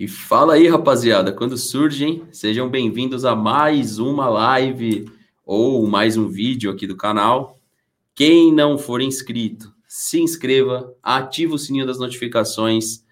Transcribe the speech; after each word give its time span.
E 0.00 0.08
fala 0.08 0.54
aí, 0.54 0.66
rapaziada, 0.66 1.30
quando 1.30 1.58
surgem, 1.58 2.22
sejam 2.32 2.70
bem-vindos 2.70 3.26
a 3.26 3.36
mais 3.36 3.98
uma 3.98 4.30
live 4.30 5.06
ou 5.44 5.86
mais 5.86 6.16
um 6.16 6.26
vídeo 6.26 6.70
aqui 6.70 6.86
do 6.86 6.96
canal. 6.96 7.58
Quem 8.14 8.50
não 8.50 8.78
for 8.78 9.02
inscrito, 9.02 9.70
se 9.86 10.18
inscreva, 10.18 10.90
ative 11.02 11.52
o 11.52 11.58
sininho 11.58 11.84
das 11.84 11.98
notificações 11.98 13.04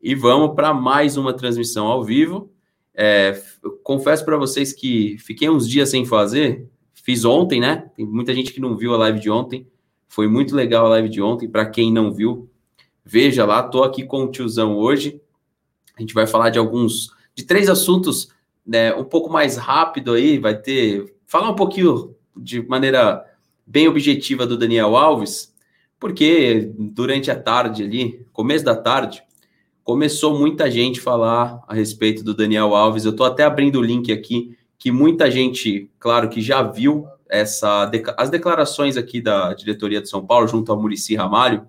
e 0.00 0.14
vamos 0.14 0.54
para 0.54 0.72
mais 0.72 1.16
uma 1.16 1.34
transmissão 1.34 1.88
ao 1.88 2.04
vivo. 2.04 2.52
É, 2.94 3.42
confesso 3.82 4.24
para 4.24 4.36
vocês 4.36 4.72
que 4.72 5.18
fiquei 5.18 5.50
uns 5.50 5.68
dias 5.68 5.88
sem 5.88 6.06
fazer, 6.06 6.68
fiz 6.94 7.24
ontem, 7.24 7.60
né? 7.60 7.90
Tem 7.96 8.06
muita 8.06 8.32
gente 8.32 8.52
que 8.52 8.60
não 8.60 8.76
viu 8.76 8.94
a 8.94 8.98
live 8.98 9.18
de 9.18 9.28
ontem. 9.28 9.66
Foi 10.06 10.28
muito 10.28 10.54
legal 10.54 10.86
a 10.86 10.90
live 10.90 11.08
de 11.08 11.20
ontem. 11.20 11.48
Para 11.48 11.66
quem 11.66 11.92
não 11.92 12.14
viu, 12.14 12.48
veja 13.04 13.44
lá. 13.44 13.60
Tô 13.60 13.82
aqui 13.82 14.04
com 14.04 14.22
o 14.22 14.30
tiozão 14.30 14.76
hoje. 14.76 15.20
A 15.98 16.00
gente 16.00 16.14
vai 16.14 16.26
falar 16.26 16.50
de 16.50 16.58
alguns, 16.58 17.10
de 17.34 17.44
três 17.44 17.68
assuntos, 17.68 18.28
né? 18.64 18.94
Um 18.94 19.04
pouco 19.04 19.28
mais 19.28 19.56
rápido 19.56 20.12
aí. 20.12 20.38
Vai 20.38 20.56
ter 20.56 21.12
falar 21.26 21.50
um 21.50 21.56
pouquinho 21.56 22.14
de 22.36 22.62
maneira 22.66 23.24
bem 23.66 23.88
objetiva 23.88 24.46
do 24.46 24.56
Daniel 24.56 24.96
Alves, 24.96 25.52
porque 25.98 26.72
durante 26.78 27.30
a 27.30 27.38
tarde 27.38 27.82
ali, 27.82 28.26
começo 28.32 28.64
da 28.64 28.76
tarde, 28.76 29.22
começou 29.82 30.38
muita 30.38 30.70
gente 30.70 31.00
falar 31.00 31.62
a 31.66 31.74
respeito 31.74 32.22
do 32.22 32.32
Daniel 32.32 32.74
Alves. 32.74 33.04
Eu 33.04 33.10
estou 33.10 33.26
até 33.26 33.42
abrindo 33.44 33.80
o 33.80 33.82
link 33.82 34.12
aqui, 34.12 34.56
que 34.78 34.92
muita 34.92 35.30
gente, 35.30 35.90
claro, 35.98 36.28
que 36.28 36.40
já 36.40 36.62
viu 36.62 37.06
essa 37.28 37.90
as 38.16 38.30
declarações 38.30 38.96
aqui 38.96 39.20
da 39.20 39.52
diretoria 39.52 40.00
de 40.00 40.08
São 40.08 40.24
Paulo, 40.24 40.46
junto 40.46 40.70
ao 40.70 40.80
Murici 40.80 41.16
Ramalho. 41.16 41.66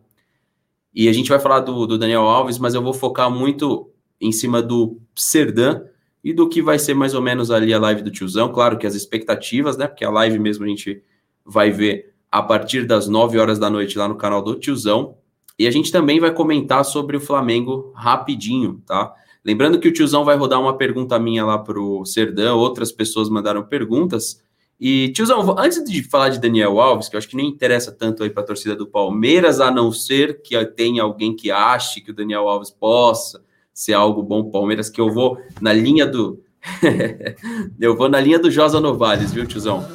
E 0.94 1.10
a 1.10 1.14
gente 1.14 1.30
vai 1.30 1.40
falar 1.40 1.60
do, 1.62 1.86
do 1.86 1.98
Daniel 1.98 2.24
Alves, 2.24 2.58
mas 2.58 2.76
eu 2.76 2.82
vou 2.82 2.94
focar 2.94 3.30
muito 3.30 3.90
em 4.20 4.32
cima 4.32 4.62
do 4.62 5.00
Serdan 5.16 5.84
e 6.24 6.34
do 6.34 6.50
que 6.50 6.62
vai 6.62 6.78
ser 6.78 6.94
mais 6.94 7.14
ou 7.14 7.22
menos 7.22 7.50
ali 7.52 7.74
a 7.74 7.80
live 7.80 8.02
do 8.02 8.12
tiozão. 8.12 8.52
Claro 8.52 8.78
que 8.78 8.86
as 8.86 8.96
expectativas, 8.96 9.78
né? 9.78 9.88
Porque 9.88 10.04
a 10.04 10.10
live 10.10 10.38
mesmo 10.40 10.66
a 10.66 10.68
gente 10.68 11.02
vai 11.46 11.72
ver 11.72 12.14
a 12.32 12.42
partir 12.42 12.86
das 12.86 13.08
9 13.08 13.40
horas 13.40 13.58
da 13.58 13.70
noite 13.70 13.98
lá 13.98 14.08
no 14.08 14.16
canal 14.16 14.42
do 14.42 14.56
Tiozão. 14.56 15.16
E 15.58 15.68
a 15.68 15.72
gente 15.72 15.92
também 15.92 16.20
vai 16.20 16.32
comentar 16.32 16.86
sobre 16.86 17.18
o 17.18 17.20
Flamengo 17.20 17.92
rapidinho, 17.96 18.82
tá? 18.86 19.14
Lembrando 19.44 19.80
que 19.80 19.88
o 19.88 19.94
Tiozão 19.94 20.24
vai 20.24 20.36
rodar 20.36 20.62
uma 20.62 20.78
pergunta 20.78 21.18
minha 21.18 21.46
lá 21.46 21.58
pro 21.58 22.06
Serdão, 22.06 22.58
outras 22.58 22.92
pessoas 22.92 23.30
mandaram 23.30 23.64
perguntas. 23.64 24.44
E, 24.80 25.10
Tiozão, 25.10 25.56
antes 25.58 25.84
de 25.84 26.04
falar 26.04 26.30
de 26.30 26.40
Daniel 26.40 26.80
Alves, 26.80 27.10
que 27.10 27.16
eu 27.16 27.18
acho 27.18 27.28
que 27.28 27.36
nem 27.36 27.48
interessa 27.48 27.92
tanto 27.92 28.24
aí 28.24 28.30
para 28.30 28.44
a 28.44 28.46
torcida 28.46 28.76
do 28.76 28.88
Palmeiras, 28.88 29.60
a 29.60 29.72
não 29.72 29.92
ser 29.92 30.42
que 30.42 30.64
tenha 30.68 31.04
alguém 31.04 31.36
que 31.36 31.52
ache 31.52 32.00
que 32.00 32.12
o 32.12 32.14
Daniel 32.14 32.48
Alves 32.48 32.70
possa 32.70 33.44
ser 33.80 33.94
algo 33.94 34.22
bom 34.22 34.52
Palmeiras, 34.52 34.90
que 34.90 35.00
eu 35.00 35.10
vou 35.10 35.42
na 35.62 35.72
linha 35.72 36.06
do. 36.06 36.44
eu 37.80 37.96
vou 37.96 38.10
na 38.10 38.20
linha 38.20 38.38
do 38.38 38.52
Josa 38.52 38.78
Novales, 38.82 39.32
viu, 39.32 39.48
Tiozão? 39.48 39.88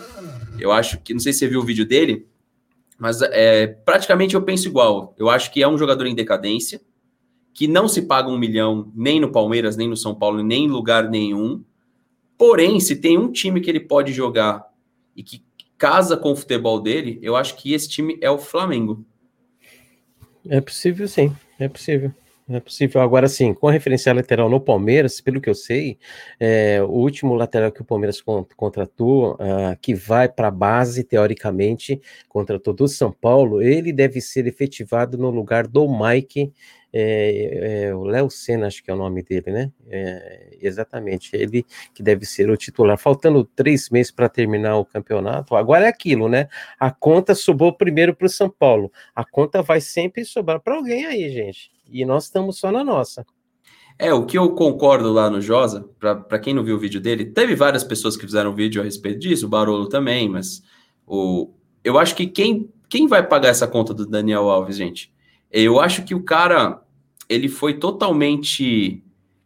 Eu 0.59 0.73
acho 0.73 0.99
que, 1.03 1.13
não 1.13 1.21
sei 1.21 1.35
se 1.35 1.41
você 1.41 1.49
viu 1.49 1.61
o 1.61 1.65
vídeo 1.65 1.85
dele, 1.85 2.27
mas 2.99 3.21
é, 3.21 3.67
praticamente 3.67 4.37
eu 4.37 4.41
penso 4.41 4.69
igual. 4.69 5.15
Eu 5.19 5.29
acho 5.29 5.53
que 5.53 5.62
é 5.62 5.69
um 5.69 5.77
jogador 5.77 6.07
em 6.07 6.15
decadência, 6.15 6.81
que 7.53 7.69
não 7.69 7.87
se 7.87 8.01
paga 8.01 8.31
um 8.31 8.39
milhão 8.39 8.91
nem 8.95 9.21
no 9.21 9.31
Palmeiras, 9.31 9.77
nem 9.77 9.87
no 9.87 9.99
São 9.99 10.15
Paulo, 10.15 10.43
nem 10.43 10.65
em 10.65 10.71
lugar 10.71 11.11
nenhum. 11.11 11.62
Porém, 12.39 12.81
se 12.81 12.97
tem 12.97 13.19
um 13.19 13.31
time 13.31 13.61
que 13.61 13.69
ele 13.69 13.81
pode 13.81 14.15
jogar 14.15 14.65
e 15.15 15.23
que 15.23 15.45
casa 15.77 16.17
com 16.17 16.33
o 16.33 16.37
futebol 16.37 16.81
dele, 16.81 17.19
eu 17.21 17.37
acho 17.37 17.55
que 17.59 17.75
esse 17.75 17.87
time 17.87 18.17
é 18.23 18.31
o 18.31 18.39
Flamengo. 18.39 19.05
É 20.49 20.62
possível, 20.62 21.07
sim. 21.07 21.37
É 21.59 21.69
possível. 21.69 22.15
É 22.47 22.61
possível. 22.61 23.00
Agora, 23.00 23.27
sim, 23.27 23.55
com 23.55 23.69
a 23.69 23.73
referência 23.73 24.12
lateral 24.12 24.50
no 24.50 24.61
Palmeiras, 24.61 25.19
pelo 25.19 25.41
que 25.41 25.48
eu 25.48 25.55
sei, 25.55 25.98
é, 26.39 26.83
o 26.83 26.91
último 26.91 27.34
lateral 27.34 27.73
que 27.73 27.81
o 27.81 27.84
Palmeiras 27.84 28.23
contratou, 28.55 29.34
uh, 29.34 29.75
que 29.81 29.95
vai 29.95 30.28
para 30.28 30.48
a 30.48 30.50
base, 30.50 31.05
teoricamente, 31.05 31.98
contratou 32.28 32.75
do 32.75 32.87
São 32.87 33.10
Paulo, 33.10 33.62
ele 33.62 33.94
deve 33.94 34.21
ser 34.21 34.47
efetivado 34.47 35.16
no 35.16 35.31
lugar 35.31 35.66
do 35.66 35.88
Mike, 35.88 36.53
é, 36.97 37.87
é, 37.87 37.94
o 37.94 38.05
Léo 38.05 38.31
Senna, 38.31 38.69
acho 38.69 38.82
que 38.82 38.91
é 38.91 38.94
o 38.94 38.97
nome 38.97 39.22
dele, 39.22 39.50
né? 39.50 39.72
É, 39.88 40.56
exatamente, 40.62 41.31
ele 41.34 41.65
que 41.93 42.03
deve 42.03 42.25
ser 42.25 42.49
o 42.49 42.56
titular. 42.56 42.97
Faltando 42.97 43.44
três 43.44 43.91
meses 43.91 44.12
para 44.12 44.28
terminar 44.28 44.77
o 44.77 44.84
campeonato, 44.84 45.56
agora 45.56 45.87
é 45.87 45.88
aquilo, 45.88 46.28
né? 46.28 46.49
A 46.78 46.91
conta 46.91 47.34
sobrou 47.34 47.72
primeiro 47.72 48.15
para 48.15 48.27
o 48.27 48.31
São 48.31 48.49
Paulo, 48.49 48.93
a 49.15 49.25
conta 49.25 49.62
vai 49.62 49.81
sempre 49.81 50.25
sobrar 50.25 50.60
para 50.60 50.77
alguém 50.77 51.05
aí, 51.05 51.28
gente 51.31 51.75
e 51.91 52.05
nós 52.05 52.25
estamos 52.25 52.59
só 52.59 52.71
na 52.71 52.82
nossa. 52.82 53.25
É, 53.99 54.12
o 54.12 54.26
que 54.26 54.37
eu 54.37 54.50
concordo 54.55 55.12
lá 55.12 55.31
no 55.31 55.41
Josa, 55.41 55.88
para 56.00 56.38
quem 56.38 56.53
não 56.53 56.65
viu 56.65 56.76
o 56.76 56.81
vídeo 56.81 57.00
dele, 57.00 57.26
teve 57.26 57.55
várias 57.55 57.84
pessoas 57.84 58.16
que 58.16 58.26
fizeram 58.26 58.55
vídeo 58.55 58.81
a 58.81 58.84
respeito 58.84 59.21
disso, 59.21 59.47
o 59.47 59.49
Barolo 59.49 59.88
também, 59.88 60.28
mas 60.28 60.62
o, 61.06 61.53
eu 61.84 61.97
acho 61.97 62.16
que 62.16 62.26
quem, 62.26 62.69
quem 62.88 63.06
vai 63.06 63.25
pagar 63.25 63.50
essa 63.50 63.69
conta 63.69 63.94
do 63.94 64.06
Daniel 64.06 64.50
Alves, 64.50 64.76
gente? 64.76 65.12
Eu 65.50 65.81
acho 65.81 66.03
que 66.05 66.15
o 66.15 66.22
cara, 66.25 66.82
ele 67.29 67.49
foi 67.49 67.75
totalmente 67.75 69.03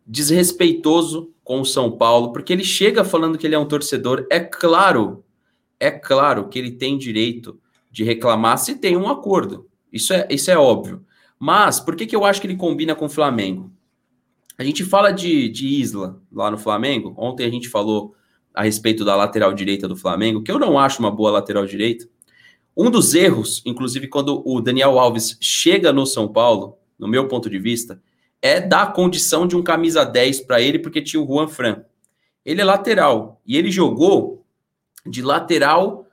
desrespeitoso 0.06 1.32
com 1.44 1.60
o 1.60 1.66
São 1.66 1.90
Paulo, 1.92 2.32
porque 2.32 2.52
ele 2.52 2.64
chega 2.64 3.04
falando 3.04 3.38
que 3.38 3.46
ele 3.46 3.54
é 3.54 3.58
um 3.58 3.68
torcedor, 3.68 4.26
é 4.30 4.40
claro, 4.40 5.24
é 5.78 5.90
claro 5.90 6.48
que 6.48 6.58
ele 6.58 6.72
tem 6.72 6.98
direito 6.98 7.58
de 7.90 8.04
reclamar 8.04 8.58
se 8.58 8.76
tem 8.76 8.96
um 8.96 9.08
acordo, 9.08 9.66
isso 9.92 10.12
é, 10.12 10.26
isso 10.30 10.50
é 10.50 10.58
óbvio, 10.58 11.04
mas 11.38 11.78
por 11.78 11.94
que, 11.94 12.06
que 12.06 12.16
eu 12.16 12.24
acho 12.24 12.40
que 12.40 12.46
ele 12.46 12.56
combina 12.56 12.94
com 12.94 13.06
o 13.06 13.10
Flamengo? 13.10 13.70
A 14.58 14.64
gente 14.64 14.84
fala 14.84 15.12
de, 15.12 15.48
de 15.48 15.68
Isla 15.68 16.20
lá 16.32 16.50
no 16.50 16.58
Flamengo. 16.58 17.14
Ontem 17.16 17.46
a 17.46 17.50
gente 17.50 17.68
falou 17.68 18.16
a 18.52 18.64
respeito 18.64 19.04
da 19.04 19.14
lateral 19.14 19.54
direita 19.54 19.86
do 19.86 19.96
Flamengo, 19.96 20.42
que 20.42 20.50
eu 20.50 20.58
não 20.58 20.76
acho 20.76 20.98
uma 20.98 21.12
boa 21.12 21.30
lateral 21.30 21.64
direita. 21.64 22.08
Um 22.76 22.90
dos 22.90 23.14
erros, 23.14 23.62
inclusive 23.64 24.08
quando 24.08 24.42
o 24.44 24.60
Daniel 24.60 24.98
Alves 24.98 25.38
chega 25.40 25.92
no 25.92 26.04
São 26.04 26.26
Paulo, 26.26 26.76
no 26.98 27.08
meu 27.08 27.28
ponto 27.28 27.48
de 27.48 27.58
vista, 27.58 28.02
é 28.40 28.60
dar 28.60 28.82
a 28.82 28.92
condição 28.92 29.46
de 29.46 29.56
um 29.56 29.62
camisa 29.62 30.04
10 30.04 30.40
para 30.42 30.60
ele, 30.60 30.78
porque 30.78 31.02
tinha 31.02 31.22
o 31.22 31.26
Juan 31.26 31.48
Fran. 31.48 31.84
Ele 32.44 32.60
é 32.60 32.64
lateral 32.64 33.40
e 33.46 33.56
ele 33.56 33.70
jogou 33.70 34.46
de 35.06 35.22
lateral 35.22 36.06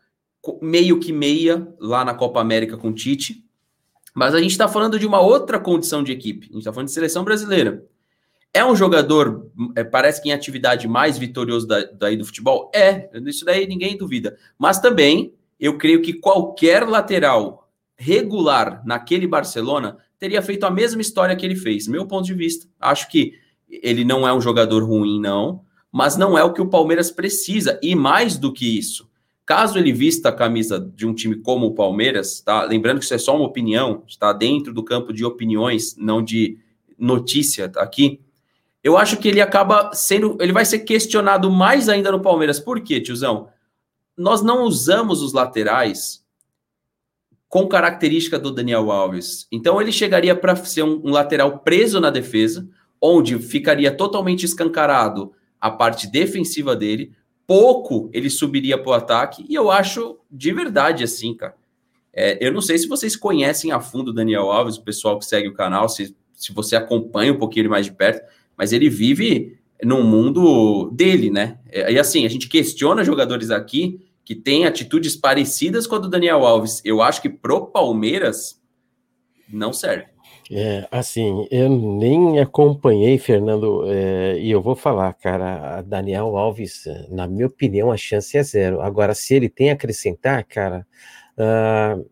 meio 0.62 1.00
que 1.00 1.12
meia 1.12 1.68
lá 1.79 2.06
na 2.06 2.13
Copa 2.13 2.40
América 2.40 2.78
com 2.78 2.90
o 2.90 2.94
Tite 2.94 3.46
mas 4.16 4.34
a 4.34 4.40
gente 4.40 4.51
está 4.51 4.69
falando 4.69 4.97
de 4.97 5.06
uma 5.06 5.19
outra 5.19 5.59
condição 5.59 6.01
de 6.01 6.13
equipe. 6.13 6.46
A 6.46 6.53
gente 6.53 6.59
está 6.59 6.72
falando 6.72 6.88
de 6.88 6.94
seleção 6.94 7.25
brasileira. 7.25 7.84
É 8.53 8.63
um 8.63 8.73
jogador, 8.73 9.52
é, 9.75 9.84
parece 9.84 10.23
que 10.23 10.29
em 10.29 10.31
atividade 10.31 10.88
mais 10.88 11.17
vitorioso 11.17 11.67
da, 11.67 11.84
daí 11.84 12.16
do 12.16 12.23
futebol? 12.23 12.72
É, 12.73 13.09
isso 13.25 13.44
daí 13.44 13.67
ninguém 13.67 13.97
duvida. 13.97 14.38
Mas 14.57 14.79
também, 14.79 15.34
eu 15.59 15.78
creio 15.78 16.02
que 16.02 16.13
qualquer 16.13 16.88
lateral 16.88 17.69
regular 17.97 18.81
naquele 18.85 19.28
Barcelona 19.28 19.97
teria 20.20 20.42
feito 20.42 20.66
a 20.66 20.72
mesma 20.72 21.02
história 21.02 21.36
que 21.36 21.46
ele 21.46 21.56
fez. 21.56 21.88
Meu 21.88 22.06
ponto 22.06 22.26
de 22.26 22.34
vista. 22.34 22.68
Acho 22.80 23.09
que 23.09 23.34
ele 23.70 24.03
não 24.03 24.28
é 24.28 24.34
um 24.34 24.42
jogador 24.42 24.84
ruim, 24.84 25.20
não, 25.20 25.62
mas 25.92 26.18
não 26.18 26.38
é 26.38 26.44
o 26.44 26.53
que 26.53 26.62
o 26.62 26.70
Palmeiras 26.70 27.12
precisa. 27.12 27.80
E 27.81 27.96
mais 27.96 28.38
do 28.38 28.53
que 28.53 28.78
isso, 28.78 29.09
Caso 29.46 29.78
ele 29.78 29.94
vista 29.94 30.30
a 30.30 30.34
camisa 30.34 30.80
de 30.80 31.06
um 31.06 31.14
time 31.14 31.36
como 31.36 31.68
o 31.68 31.76
Palmeiras, 31.76 32.42
tá? 32.42 32.64
Lembrando 32.64 32.98
que 32.98 33.06
isso 33.06 33.14
é 33.14 33.18
só 33.20 33.36
uma 33.36 33.46
opinião, 33.46 34.02
está 34.08 34.34
dentro 34.34 34.74
do 34.74 34.84
campo 34.84 35.14
de 35.14 35.24
opiniões, 35.24 35.96
não 35.96 36.24
de 36.24 36.58
notícia 36.97 37.72
aqui. 37.78 38.20
Eu 38.84 38.97
acho 38.97 39.18
que 39.18 39.28
ele 39.28 39.40
acaba 39.40 39.92
sendo, 39.94 40.36
ele 40.42 40.52
vai 40.52 40.66
ser 40.66 40.80
questionado 40.80 41.52
mais 41.52 41.88
ainda 41.88 42.12
no 42.12 42.22
Palmeiras. 42.22 42.59
Por 42.59 42.82
quê, 42.82 43.00
tiozão? 43.00 43.50
Nós 44.18 44.42
não 44.42 44.64
usamos 44.64 45.22
os 45.22 45.32
laterais 45.32 46.25
com 47.47 47.67
característica 47.67 48.38
do 48.38 48.51
Daniel 48.51 48.91
Alves. 48.91 49.47
Então 49.51 49.81
ele 49.81 49.91
chegaria 49.91 50.35
para 50.35 50.56
ser 50.56 50.83
um, 50.83 51.01
um 51.03 51.11
lateral 51.11 51.59
preso 51.59 52.00
na 52.00 52.09
defesa, 52.09 52.67
onde 53.01 53.38
ficaria 53.39 53.91
totalmente 53.91 54.45
escancarado 54.45 55.31
a 55.59 55.70
parte 55.70 56.08
defensiva 56.08 56.75
dele, 56.75 57.11
pouco 57.47 58.09
ele 58.14 58.29
subiria 58.29 58.78
para 58.78 58.90
o 58.90 58.93
ataque, 58.93 59.46
e 59.47 59.55
eu 59.55 59.72
acho 59.72 60.17
de 60.29 60.52
verdade 60.52 61.03
assim, 61.03 61.34
cara. 61.34 61.55
É, 62.14 62.37
eu 62.46 62.52
não 62.52 62.61
sei 62.61 62.78
se 62.78 62.87
vocês 62.87 63.16
conhecem 63.16 63.72
a 63.72 63.79
fundo 63.79 64.09
o 64.09 64.14
Daniel 64.14 64.49
Alves, 64.52 64.78
o 64.78 64.84
pessoal 64.84 65.20
que 65.20 65.25
segue 65.25 65.49
o 65.49 65.53
canal, 65.53 65.90
se, 65.90 66.16
se 66.34 66.53
você 66.53 66.75
acompanha 66.75 67.34
um 67.34 67.37
pouquinho 67.37 67.64
ele 67.64 67.70
mais 67.70 67.85
de 67.85 67.91
perto, 67.91 68.25
mas 68.58 68.72
ele 68.72 68.90
vive 68.90 69.58
num 69.84 70.03
mundo 70.03 70.90
dele, 70.91 71.29
né? 71.29 71.59
É, 71.70 71.91
e 71.91 71.99
assim, 71.99 72.25
a 72.25 72.29
gente 72.29 72.47
questiona 72.47 73.03
jogadores 73.03 73.52
aqui 73.52 73.99
que 74.25 74.35
têm 74.35 74.66
atitudes 74.66 75.16
parecidas 75.16 75.85
com 75.85 75.95
a 75.95 75.99
do 75.99 76.09
Daniel 76.09 76.45
Alves. 76.45 76.81
Eu 76.83 77.01
acho 77.01 77.22
que 77.22 77.29
pro 77.29 77.67
Palmeiras 77.67 78.59
não 79.47 79.72
serve. 79.72 80.07
É, 80.51 80.87
assim, 80.91 81.47
eu 81.49 81.69
nem 81.69 82.39
acompanhei, 82.39 83.17
Fernando, 83.17 83.83
é, 83.87 84.37
e 84.39 84.51
eu 84.51 84.61
vou 84.61 84.75
falar, 84.75 85.13
cara, 85.13 85.81
Daniel 85.81 86.37
Alves, 86.37 86.83
na 87.09 87.27
minha 87.27 87.47
opinião, 87.47 87.91
a 87.91 87.97
chance 87.97 88.37
é 88.37 88.43
zero. 88.43 88.81
Agora, 88.81 89.16
se 89.16 89.33
ele 89.33 89.49
tem 89.49 89.72
a 89.72 89.73
acrescentar, 89.73 90.43
cara, 90.43 90.85
uh, 91.37 92.05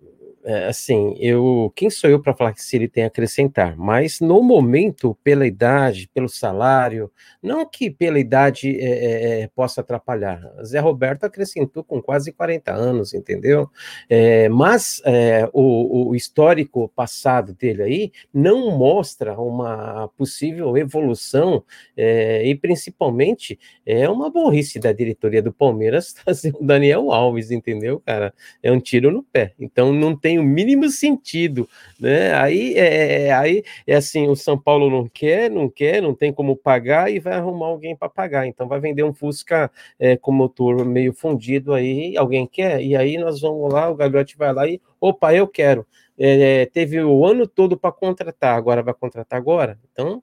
é, 0.45 0.67
assim, 0.67 1.15
eu, 1.19 1.71
quem 1.75 1.89
sou 1.89 2.09
eu 2.09 2.19
para 2.19 2.33
falar 2.33 2.53
que 2.53 2.61
se 2.61 2.75
ele 2.75 2.87
tem 2.87 3.05
a 3.05 3.07
acrescentar? 3.07 3.77
Mas 3.77 4.19
no 4.19 4.41
momento, 4.43 5.17
pela 5.23 5.47
idade, 5.47 6.09
pelo 6.13 6.27
salário, 6.27 7.09
não 7.41 7.65
que 7.65 7.89
pela 7.89 8.19
idade 8.19 8.77
é, 8.77 8.83
é, 8.83 9.41
é 9.41 9.47
possa 9.47 9.81
atrapalhar. 9.81 10.41
Zé 10.63 10.79
Roberto 10.79 11.23
acrescentou 11.23 11.83
com 11.83 12.01
quase 12.01 12.31
40 12.31 12.73
anos, 12.73 13.13
entendeu? 13.13 13.69
É, 14.09 14.49
mas 14.49 15.01
é, 15.05 15.49
o, 15.53 16.09
o, 16.09 16.15
histórico 16.15 16.91
passado 16.95 17.53
dele 17.53 17.83
aí 17.83 18.11
não 18.33 18.77
mostra 18.77 19.39
uma 19.39 20.09
possível 20.17 20.77
evolução 20.77 21.63
e 21.95 22.55
principalmente 22.55 23.59
é 23.85 24.09
uma 24.09 24.29
burrice 24.29 24.79
da 24.79 24.91
diretoria 24.91 25.41
do 25.41 25.53
Palmeiras 25.53 26.13
trazer 26.23 26.53
o 26.59 26.63
Daniel 26.63 27.11
Alves, 27.11 27.51
entendeu, 27.51 27.99
cara? 27.99 28.33
É 28.61 28.71
um 28.71 28.79
tiro 28.79 29.11
no 29.11 29.23
pé. 29.23 29.53
Então 29.59 29.93
não 29.93 30.15
tem 30.15 30.32
o 30.39 30.43
mínimo 30.43 30.89
sentido, 30.89 31.67
né? 31.99 32.33
Aí 32.35 32.73
é, 32.75 32.85
é, 32.85 33.21
é, 33.27 33.33
aí 33.33 33.63
é 33.85 33.95
assim, 33.95 34.27
o 34.27 34.35
São 34.35 34.57
Paulo 34.57 34.89
não 34.89 35.07
quer, 35.07 35.49
não 35.49 35.69
quer, 35.69 36.01
não 36.01 36.13
tem 36.13 36.31
como 36.31 36.55
pagar 36.55 37.11
e 37.11 37.19
vai 37.19 37.33
arrumar 37.33 37.67
alguém 37.67 37.95
para 37.95 38.09
pagar. 38.09 38.45
Então 38.47 38.67
vai 38.67 38.79
vender 38.79 39.03
um 39.03 39.13
Fusca 39.13 39.71
é, 39.99 40.17
com 40.17 40.31
motor 40.31 40.85
meio 40.85 41.13
fundido 41.13 41.73
aí, 41.73 42.15
alguém 42.17 42.47
quer? 42.47 42.81
E 42.81 42.95
aí 42.95 43.17
nós 43.17 43.41
vamos 43.41 43.71
lá, 43.71 43.89
o 43.89 43.95
Gagliotti 43.95 44.37
vai 44.37 44.53
lá 44.53 44.67
e, 44.67 44.81
opa, 44.99 45.33
eu 45.33 45.47
quero. 45.47 45.85
É, 46.17 46.67
teve 46.67 47.01
o 47.01 47.25
ano 47.25 47.47
todo 47.47 47.77
para 47.77 47.91
contratar, 47.91 48.55
agora 48.55 48.83
vai 48.83 48.93
contratar 48.93 49.37
agora. 49.39 49.79
Então, 49.91 50.21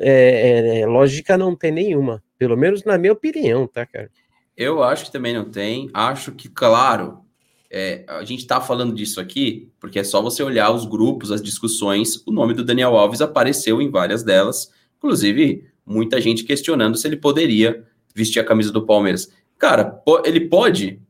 é, 0.00 0.80
é, 0.80 0.86
lógica 0.86 1.38
não 1.38 1.54
tem 1.54 1.70
nenhuma, 1.70 2.22
pelo 2.36 2.56
menos 2.56 2.84
na 2.84 2.98
minha 2.98 3.12
opinião, 3.12 3.66
tá, 3.66 3.86
cara? 3.86 4.10
Eu 4.56 4.82
acho 4.82 5.04
que 5.04 5.12
também 5.12 5.32
não 5.32 5.44
tem. 5.44 5.88
Acho 5.94 6.32
que, 6.32 6.48
claro, 6.48 7.20
é, 7.70 8.04
a 8.08 8.24
gente 8.24 8.40
está 8.40 8.60
falando 8.60 8.94
disso 8.94 9.20
aqui 9.20 9.70
porque 9.78 9.98
é 9.98 10.04
só 10.04 10.22
você 10.22 10.42
olhar 10.42 10.70
os 10.70 10.86
grupos, 10.86 11.30
as 11.30 11.42
discussões. 11.42 12.22
O 12.26 12.32
nome 12.32 12.54
do 12.54 12.64
Daniel 12.64 12.96
Alves 12.96 13.20
apareceu 13.20 13.82
em 13.82 13.90
várias 13.90 14.22
delas, 14.22 14.72
inclusive 14.96 15.66
muita 15.84 16.20
gente 16.20 16.44
questionando 16.44 16.96
se 16.96 17.06
ele 17.06 17.16
poderia 17.16 17.84
vestir 18.14 18.40
a 18.40 18.44
camisa 18.44 18.72
do 18.72 18.86
Palmeiras. 18.86 19.30
Cara, 19.58 20.02
ele 20.24 20.40
pode? 20.40 21.00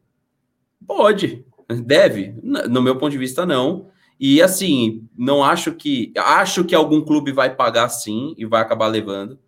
Pode, 0.87 1.45
deve. 1.85 2.35
No 2.43 2.83
meu 2.83 2.97
ponto 2.97 3.13
de 3.13 3.19
vista, 3.19 3.45
não. 3.45 3.89
E 4.19 4.43
assim, 4.43 5.07
não 5.17 5.45
acho 5.45 5.73
que. 5.73 6.13
Acho 6.17 6.65
que 6.65 6.75
algum 6.75 7.01
clube 7.01 7.31
vai 7.31 7.55
pagar 7.55 7.89
sim 7.89 8.35
e 8.37 8.45
vai 8.45 8.63
acabar 8.63 8.89
levando. 8.89 9.39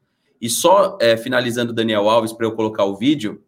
E 0.40 0.48
só 0.48 0.96
é, 1.00 1.16
finalizando 1.16 1.72
Daniel 1.72 2.08
Alves 2.08 2.32
para 2.32 2.46
eu 2.46 2.52
colocar 2.52 2.84
o 2.84 2.96
vídeo, 2.96 3.42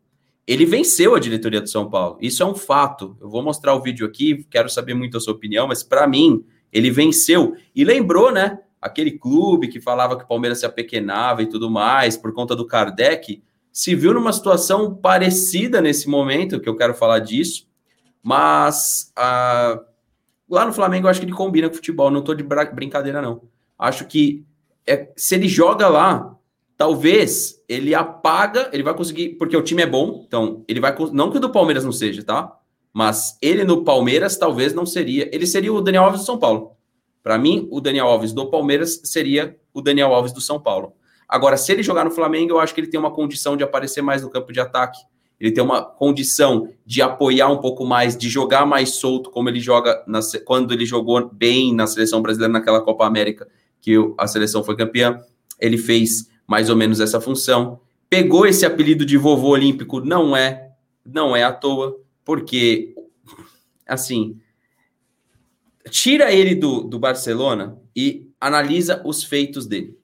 ele 0.46 0.66
venceu 0.66 1.14
a 1.14 1.20
diretoria 1.20 1.60
do 1.60 1.68
São 1.68 1.88
Paulo. 1.88 2.18
Isso 2.20 2.42
é 2.42 2.46
um 2.46 2.54
fato. 2.54 3.16
Eu 3.20 3.28
vou 3.28 3.42
mostrar 3.42 3.74
o 3.74 3.80
vídeo 3.80 4.06
aqui, 4.06 4.44
quero 4.50 4.68
saber 4.68 4.94
muito 4.94 5.16
a 5.16 5.20
sua 5.20 5.32
opinião, 5.32 5.68
mas 5.68 5.82
para 5.82 6.06
mim, 6.06 6.44
ele 6.72 6.90
venceu. 6.90 7.54
E 7.74 7.84
lembrou, 7.84 8.32
né? 8.32 8.58
Aquele 8.80 9.12
clube 9.12 9.68
que 9.68 9.80
falava 9.80 10.16
que 10.16 10.24
o 10.24 10.26
Palmeiras 10.26 10.58
se 10.60 10.66
apequenava 10.66 11.42
e 11.42 11.48
tudo 11.48 11.70
mais, 11.70 12.16
por 12.16 12.32
conta 12.32 12.56
do 12.56 12.66
Kardec, 12.66 13.42
se 13.72 13.94
viu 13.94 14.12
numa 14.12 14.32
situação 14.32 14.94
parecida 14.94 15.80
nesse 15.80 16.08
momento, 16.08 16.60
que 16.60 16.68
eu 16.68 16.76
quero 16.76 16.92
falar 16.92 17.20
disso, 17.20 17.68
mas 18.22 19.12
ah, 19.16 19.80
lá 20.48 20.66
no 20.66 20.72
Flamengo 20.72 21.06
eu 21.06 21.10
acho 21.10 21.20
que 21.20 21.26
ele 21.26 21.32
combina 21.32 21.68
com 21.68 21.76
futebol, 21.76 22.10
não 22.10 22.22
tô 22.22 22.34
de 22.34 22.42
brincadeira, 22.42 23.22
não. 23.22 23.42
Acho 23.78 24.04
que 24.06 24.44
é, 24.86 25.10
se 25.16 25.36
ele 25.36 25.48
joga 25.48 25.88
lá, 25.88 26.36
talvez 26.82 27.62
ele 27.68 27.94
apaga, 27.94 28.68
ele 28.72 28.82
vai 28.82 28.92
conseguir, 28.92 29.36
porque 29.38 29.56
o 29.56 29.62
time 29.62 29.82
é 29.82 29.86
bom, 29.86 30.24
então 30.26 30.64
ele 30.66 30.80
vai, 30.80 30.92
não 31.12 31.30
que 31.30 31.36
o 31.36 31.40
do 31.40 31.48
Palmeiras 31.48 31.84
não 31.84 31.92
seja, 31.92 32.24
tá? 32.24 32.58
Mas 32.92 33.38
ele 33.40 33.62
no 33.62 33.84
Palmeiras 33.84 34.36
talvez 34.36 34.74
não 34.74 34.84
seria, 34.84 35.30
ele 35.32 35.46
seria 35.46 35.72
o 35.72 35.80
Daniel 35.80 36.02
Alves 36.02 36.22
do 36.22 36.26
São 36.26 36.36
Paulo. 36.36 36.72
Para 37.22 37.38
mim, 37.38 37.68
o 37.70 37.80
Daniel 37.80 38.08
Alves 38.08 38.32
do 38.32 38.50
Palmeiras 38.50 39.00
seria 39.04 39.56
o 39.72 39.80
Daniel 39.80 40.12
Alves 40.12 40.32
do 40.32 40.40
São 40.40 40.58
Paulo. 40.60 40.94
Agora, 41.28 41.56
se 41.56 41.70
ele 41.70 41.84
jogar 41.84 42.04
no 42.04 42.10
Flamengo, 42.10 42.54
eu 42.54 42.58
acho 42.58 42.74
que 42.74 42.80
ele 42.80 42.88
tem 42.88 42.98
uma 42.98 43.12
condição 43.12 43.56
de 43.56 43.62
aparecer 43.62 44.02
mais 44.02 44.20
no 44.22 44.28
campo 44.28 44.52
de 44.52 44.58
ataque. 44.58 44.98
Ele 45.38 45.52
tem 45.52 45.62
uma 45.62 45.84
condição 45.84 46.68
de 46.84 47.00
apoiar 47.00 47.46
um 47.46 47.58
pouco 47.58 47.86
mais, 47.86 48.16
de 48.16 48.28
jogar 48.28 48.66
mais 48.66 48.96
solto, 48.96 49.30
como 49.30 49.48
ele 49.48 49.60
joga 49.60 50.02
na, 50.04 50.18
quando 50.44 50.74
ele 50.74 50.84
jogou 50.84 51.30
bem 51.32 51.72
na 51.72 51.86
seleção 51.86 52.20
brasileira 52.20 52.52
naquela 52.52 52.80
Copa 52.80 53.06
América, 53.06 53.46
que 53.80 53.94
a 54.18 54.26
seleção 54.26 54.64
foi 54.64 54.76
campeã. 54.76 55.20
Ele 55.60 55.78
fez 55.78 56.31
mais 56.52 56.68
ou 56.68 56.76
menos 56.76 57.00
essa 57.00 57.18
função. 57.18 57.80
Pegou 58.10 58.44
esse 58.46 58.66
apelido 58.66 59.06
de 59.06 59.16
vovô 59.16 59.48
olímpico, 59.48 60.00
não 60.00 60.36
é, 60.36 60.70
não 61.02 61.34
é 61.34 61.42
à 61.42 61.50
toa, 61.50 61.98
porque, 62.22 62.94
assim, 63.86 64.38
tira 65.88 66.30
ele 66.30 66.54
do, 66.54 66.82
do 66.82 66.98
Barcelona 66.98 67.78
e 67.96 68.28
analisa 68.38 69.00
os 69.02 69.24
feitos 69.24 69.66
dele. 69.66 69.96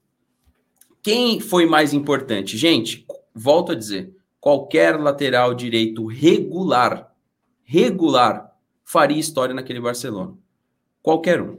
Quem 1.03 1.39
foi 1.39 1.67
mais 1.67 1.93
importante? 1.93 2.57
Gente, 2.57 3.07
volto 3.35 3.73
a 3.73 3.75
dizer, 3.75 4.17
qualquer 4.41 4.99
lateral 4.99 5.53
direito 5.53 6.07
regular, 6.07 7.15
regular, 7.63 8.57
faria 8.83 9.21
história 9.21 9.55
naquele 9.55 9.81
Barcelona. 9.81 10.33
Qualquer 11.03 11.43
um. 11.43 11.59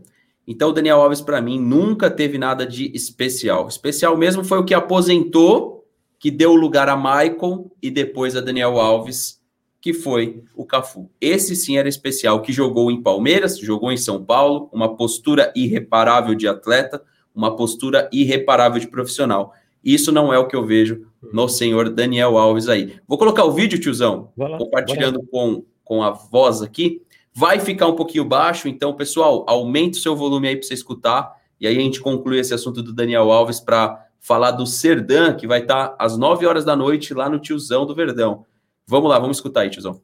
Então, 0.51 0.69
o 0.69 0.73
Daniel 0.73 0.99
Alves, 0.99 1.21
para 1.21 1.39
mim, 1.39 1.59
nunca 1.59 2.09
teve 2.09 2.39
nada 2.39 2.65
de 2.65 2.91
especial. 2.95 3.67
Especial 3.67 4.17
mesmo 4.17 4.43
foi 4.43 4.57
o 4.57 4.65
que 4.65 4.73
aposentou, 4.73 5.85
que 6.17 6.31
deu 6.31 6.55
lugar 6.55 6.89
a 6.89 6.97
Michael 6.97 7.71
e 7.79 7.91
depois 7.91 8.35
a 8.35 8.41
Daniel 8.41 8.79
Alves, 8.79 9.39
que 9.79 9.93
foi 9.93 10.43
o 10.55 10.65
Cafu. 10.65 11.07
Esse 11.21 11.55
sim 11.55 11.77
era 11.77 11.87
especial, 11.87 12.41
que 12.41 12.51
jogou 12.51 12.89
em 12.89 12.99
Palmeiras, 12.99 13.59
jogou 13.59 13.91
em 13.91 13.97
São 13.97 14.25
Paulo, 14.25 14.71
uma 14.73 14.97
postura 14.97 15.53
irreparável 15.55 16.33
de 16.33 16.47
atleta, 16.47 16.99
uma 17.33 17.55
postura 17.55 18.09
irreparável 18.11 18.79
de 18.79 18.87
profissional. 18.87 19.53
Isso 19.83 20.11
não 20.11 20.33
é 20.33 20.39
o 20.39 20.47
que 20.47 20.55
eu 20.55 20.65
vejo 20.65 21.05
no 21.31 21.47
senhor 21.47 21.91
Daniel 21.91 22.39
Alves 22.39 22.67
aí. 22.67 22.95
Vou 23.07 23.19
colocar 23.19 23.43
o 23.43 23.51
vídeo, 23.51 23.79
tiozão, 23.79 24.31
lá, 24.35 24.57
compartilhando 24.57 25.21
com, 25.31 25.63
com 25.83 26.01
a 26.01 26.09
voz 26.09 26.63
aqui. 26.63 27.03
Vai 27.33 27.59
ficar 27.59 27.87
um 27.87 27.95
pouquinho 27.95 28.25
baixo, 28.25 28.67
então, 28.67 28.93
pessoal, 28.93 29.45
aumente 29.47 29.99
o 29.99 30.01
seu 30.01 30.15
volume 30.15 30.47
aí 30.47 30.55
para 30.55 30.67
você 30.67 30.73
escutar. 30.73 31.35
E 31.59 31.67
aí 31.67 31.77
a 31.77 31.81
gente 31.81 32.01
conclui 32.01 32.39
esse 32.39 32.53
assunto 32.53 32.81
do 32.81 32.93
Daniel 32.93 33.31
Alves 33.31 33.59
para 33.59 34.07
falar 34.19 34.51
do 34.51 34.65
Serdã, 34.65 35.35
que 35.35 35.47
vai 35.47 35.61
estar 35.61 35.89
tá 35.89 35.95
às 35.99 36.17
9 36.17 36.45
horas 36.45 36.65
da 36.65 36.75
noite 36.75 37.13
lá 37.13 37.29
no 37.29 37.39
Tiozão 37.39 37.85
do 37.85 37.95
Verdão. 37.95 38.45
Vamos 38.85 39.09
lá, 39.09 39.19
vamos 39.19 39.37
escutar 39.37 39.61
aí, 39.61 39.69
Tiozão. 39.69 40.01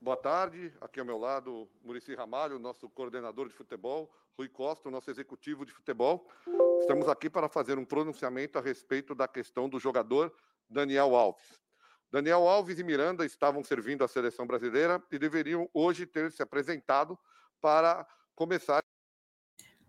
Boa 0.00 0.16
tarde, 0.16 0.70
aqui 0.82 1.00
ao 1.00 1.06
meu 1.06 1.16
lado, 1.16 1.66
Murici 1.82 2.14
Ramalho, 2.14 2.58
nosso 2.58 2.90
coordenador 2.90 3.48
de 3.48 3.54
futebol, 3.54 4.10
Rui 4.36 4.48
Costa, 4.48 4.90
nosso 4.90 5.10
executivo 5.10 5.64
de 5.64 5.72
futebol. 5.72 6.28
Estamos 6.80 7.08
aqui 7.08 7.30
para 7.30 7.48
fazer 7.48 7.78
um 7.78 7.86
pronunciamento 7.86 8.58
a 8.58 8.60
respeito 8.60 9.14
da 9.14 9.26
questão 9.26 9.66
do 9.66 9.80
jogador 9.80 10.30
Daniel 10.68 11.16
Alves. 11.16 11.63
Daniel 12.14 12.46
Alves 12.46 12.78
e 12.78 12.84
Miranda 12.84 13.26
estavam 13.26 13.64
servindo 13.64 14.04
a 14.04 14.08
seleção 14.08 14.46
brasileira 14.46 15.02
e 15.10 15.18
deveriam 15.18 15.68
hoje 15.74 16.06
ter 16.06 16.30
se 16.30 16.40
apresentado 16.44 17.18
para 17.60 18.06
começar. 18.36 18.80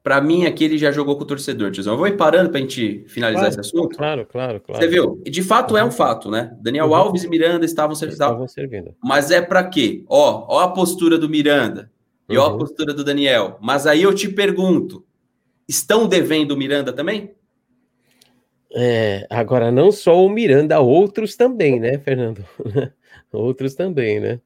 Para 0.01 0.20
mim, 0.20 0.48
aqui 0.48 0.63
ele 0.63 0.75
já 0.75 0.91
jogou 0.91 1.17
com 1.17 1.22
o 1.22 1.27
torcedor, 1.27 1.70
tiozão. 1.70 1.94
Eu 1.94 2.00
vou 2.00 2.08
ir 2.08 2.17
parando 2.17 2.50
para 2.50 2.58
a 2.58 2.62
gente 2.62 3.05
finalizar 3.08 3.44
claro, 3.44 3.51
esse 3.51 3.60
assunto. 3.60 3.96
Claro, 3.96 4.25
claro, 4.25 4.60
claro. 4.60 4.82
Você 4.82 4.88
viu? 4.88 5.22
E 5.24 5.29
de 5.29 5.44
fato 5.44 5.77
é 5.77 5.86
um 5.86 5.91
fato, 5.91 6.32
né? 6.32 6.58
Daniel 6.60 6.88
uhum. 6.88 6.96
Alves 6.96 7.24
e 7.24 7.29
Miranda 7.29 7.63
estavam, 7.63 7.94
estavam 7.94 8.48
servindo. 8.48 8.96
Mas 9.03 9.29
é 9.29 9.39
para 9.39 9.63
quê? 9.63 10.03
Ó, 10.08 10.48
ó 10.50 10.60
a 10.62 10.72
postura 10.72 11.20
do 11.20 11.29
Miranda 11.29 11.91
e 12.27 12.36
uhum. 12.36 12.44
ó 12.44 12.48
a 12.48 12.51
uhum. 12.53 12.58
postura 12.58 12.91
do 12.91 13.03
Daniel. 13.03 13.60
Mas 13.62 13.86
aí 13.86 14.01
eu 14.01 14.15
te 14.15 14.29
pergunto: 14.29 15.05
estão 15.67 16.08
devendo 16.08 16.53
o 16.53 16.58
Miranda 16.58 16.91
também? 16.91 17.36
É, 18.75 19.25
agora, 19.29 19.72
não 19.72 19.91
só 19.91 20.24
o 20.25 20.29
Miranda, 20.29 20.79
outros 20.82 21.36
também, 21.38 21.79
né, 21.79 21.98
Fernando? 21.98 22.44
outros 23.32 23.74
também, 23.74 24.20
né? 24.20 24.41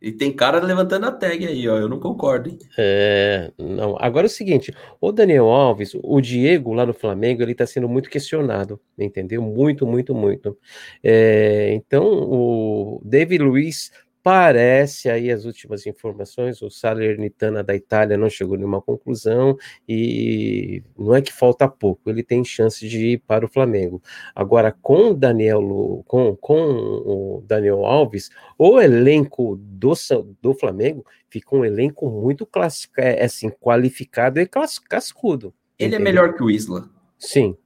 E 0.00 0.10
tem 0.10 0.32
cara 0.32 0.64
levantando 0.64 1.04
a 1.04 1.12
tag 1.12 1.46
aí, 1.46 1.68
ó. 1.68 1.76
Eu 1.76 1.88
não 1.88 2.00
concordo, 2.00 2.48
hein? 2.48 2.58
É, 2.78 3.52
não. 3.58 3.96
Agora 4.00 4.24
é 4.24 4.28
o 4.28 4.30
seguinte: 4.30 4.74
o 4.98 5.12
Daniel 5.12 5.50
Alves, 5.50 5.92
o 6.02 6.20
Diego 6.22 6.72
lá 6.72 6.86
no 6.86 6.94
Flamengo, 6.94 7.42
ele 7.42 7.54
tá 7.54 7.66
sendo 7.66 7.86
muito 7.86 8.08
questionado, 8.08 8.80
entendeu? 8.98 9.42
Muito, 9.42 9.86
muito, 9.86 10.14
muito. 10.14 10.56
É, 11.02 11.74
então, 11.74 12.06
o 12.06 13.02
David 13.04 13.44
Luiz 13.44 13.90
Parece 14.22 15.08
aí 15.08 15.30
as 15.30 15.46
últimas 15.46 15.86
informações, 15.86 16.60
o 16.60 16.68
Salernitana 16.68 17.64
da 17.64 17.74
Itália 17.74 18.18
não 18.18 18.28
chegou 18.28 18.54
a 18.54 18.58
nenhuma 18.58 18.82
conclusão 18.82 19.56
e 19.88 20.82
não 20.98 21.14
é 21.14 21.22
que 21.22 21.32
falta 21.32 21.66
pouco, 21.66 22.10
ele 22.10 22.22
tem 22.22 22.44
chance 22.44 22.86
de 22.86 23.12
ir 23.12 23.18
para 23.26 23.46
o 23.46 23.48
Flamengo. 23.48 24.02
Agora, 24.34 24.76
com 24.82 25.12
o 25.12 25.14
Daniel, 25.14 26.04
com, 26.06 26.36
com 26.36 26.54
o 26.54 27.44
Daniel 27.46 27.86
Alves, 27.86 28.28
o 28.58 28.78
elenco 28.78 29.56
do, 29.58 29.94
do 30.42 30.52
Flamengo 30.52 31.02
fica 31.30 31.56
um 31.56 31.64
elenco 31.64 32.10
muito 32.10 32.44
clássico, 32.44 32.94
é, 32.98 33.24
assim, 33.24 33.48
qualificado 33.48 34.38
e 34.38 34.46
cascudo. 34.46 35.54
Ele 35.78 35.94
é 35.94 35.96
entendeu? 35.96 36.00
é 36.00 36.04
melhor 36.04 36.34
que 36.34 36.42
o 36.42 36.50
Isla. 36.50 36.90
Sim, 37.18 37.56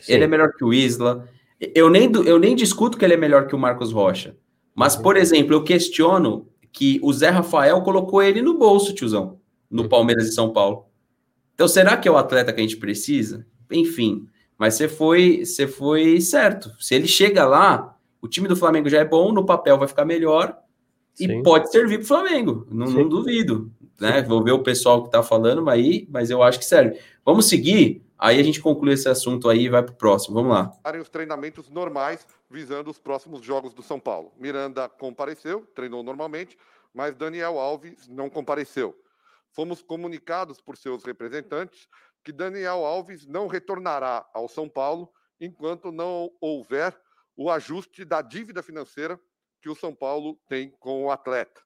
sim. 0.00 0.12
Ele 0.12 0.24
é 0.24 0.28
melhor 0.28 0.52
que 0.52 0.64
o 0.64 0.72
Isla. 0.72 1.28
Eu 1.74 1.90
nem, 1.90 2.12
eu 2.24 2.38
nem 2.38 2.54
discuto 2.54 2.96
que 2.96 3.04
ele 3.04 3.14
é 3.14 3.16
melhor 3.16 3.48
que 3.48 3.54
o 3.54 3.58
Marcos 3.58 3.90
Rocha. 3.90 4.36
Mas, 4.74 4.96
por 4.96 5.16
exemplo, 5.16 5.54
eu 5.54 5.62
questiono 5.62 6.48
que 6.72 6.98
o 7.02 7.12
Zé 7.12 7.28
Rafael 7.28 7.80
colocou 7.82 8.22
ele 8.22 8.42
no 8.42 8.58
bolso, 8.58 8.92
tiozão. 8.92 9.38
no 9.70 9.82
uhum. 9.82 9.88
Palmeiras 9.88 10.28
e 10.28 10.32
São 10.32 10.52
Paulo. 10.52 10.86
Então, 11.54 11.68
será 11.68 11.96
que 11.96 12.08
é 12.08 12.10
o 12.10 12.16
atleta 12.16 12.52
que 12.52 12.60
a 12.60 12.62
gente 12.62 12.76
precisa? 12.76 13.46
Enfim, 13.70 14.26
mas 14.58 14.74
você 14.74 14.88
foi, 14.88 15.44
você 15.44 15.66
foi 15.66 16.20
certo. 16.20 16.70
Se 16.80 16.94
ele 16.94 17.06
chega 17.06 17.46
lá, 17.46 17.96
o 18.20 18.28
time 18.28 18.48
do 18.48 18.56
Flamengo 18.56 18.88
já 18.88 18.98
é 18.98 19.04
bom, 19.04 19.32
no 19.32 19.46
papel 19.46 19.78
vai 19.78 19.86
ficar 19.86 20.04
melhor 20.04 20.56
e 21.18 21.26
Sim. 21.26 21.42
pode 21.42 21.70
servir 21.70 21.98
para 21.98 22.04
o 22.04 22.08
Flamengo. 22.08 22.66
Não, 22.70 22.86
não, 22.86 23.08
duvido. 23.08 23.70
Né? 24.00 24.22
Vou 24.22 24.42
ver 24.42 24.52
o 24.52 24.62
pessoal 24.62 25.02
que 25.02 25.08
está 25.08 25.22
falando 25.22 25.68
aí, 25.70 26.08
mas 26.10 26.30
eu 26.30 26.42
acho 26.42 26.58
que 26.58 26.64
serve. 26.64 26.98
Vamos 27.24 27.46
seguir. 27.46 28.02
Aí 28.18 28.40
a 28.40 28.42
gente 28.42 28.60
conclui 28.60 28.94
esse 28.94 29.08
assunto 29.08 29.48
aí 29.48 29.64
e 29.64 29.68
vai 29.68 29.82
para 29.82 29.92
o 29.92 29.96
próximo. 29.96 30.34
Vamos 30.34 30.52
lá. 30.52 30.72
Os 31.00 31.08
treinamentos 31.08 31.68
normais 31.68 32.26
visando 32.54 32.88
os 32.88 32.98
próximos 32.98 33.44
jogos 33.44 33.74
do 33.74 33.82
São 33.82 33.98
Paulo. 33.98 34.32
Miranda 34.38 34.88
compareceu, 34.88 35.66
treinou 35.74 36.04
normalmente, 36.04 36.56
mas 36.94 37.16
Daniel 37.16 37.58
Alves 37.58 38.06
não 38.06 38.30
compareceu. 38.30 38.96
Fomos 39.50 39.82
comunicados 39.82 40.60
por 40.60 40.76
seus 40.76 41.02
representantes 41.04 41.88
que 42.22 42.32
Daniel 42.32 42.86
Alves 42.86 43.26
não 43.26 43.48
retornará 43.48 44.24
ao 44.32 44.48
São 44.48 44.68
Paulo 44.68 45.12
enquanto 45.40 45.90
não 45.90 46.30
houver 46.40 46.96
o 47.36 47.50
ajuste 47.50 48.04
da 48.04 48.22
dívida 48.22 48.62
financeira 48.62 49.18
que 49.60 49.68
o 49.68 49.74
São 49.74 49.92
Paulo 49.92 50.38
tem 50.48 50.70
com 50.78 51.04
o 51.04 51.10
atleta. 51.10 51.60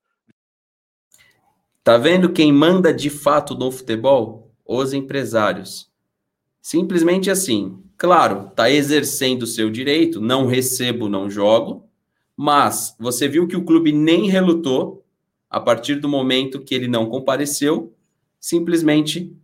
Tá 1.85 1.99
vendo 1.99 2.33
quem 2.33 2.51
manda 2.51 2.95
de 2.95 3.11
fato 3.11 3.55
no 3.55 3.71
futebol? 3.71 4.55
Os 4.65 4.93
empresários. 4.95 5.91
Simplesmente 6.61 7.31
assim. 7.31 7.88
Claro, 7.99 8.53
tá 8.55 8.71
exercendo 8.71 9.43
o 9.43 9.47
seu 9.47 9.69
direito, 9.69 10.21
não 10.21 10.47
recebo, 10.47 11.09
não 11.09 11.29
jogo, 11.29 11.85
mas 12.37 12.95
você 12.97 13.27
viu 13.27 13.49
que 13.49 13.57
o 13.57 13.65
clube 13.65 13.91
nem 13.91 14.31
relutou 14.31 15.05
a 15.51 15.59
partir 15.59 15.97
do 15.97 16.09
momento 16.09 16.61
que 16.61 16.77
ele 16.77 16.87
não 16.87 17.07
compareceu, 17.07 17.93
simplesmente 18.39 19.37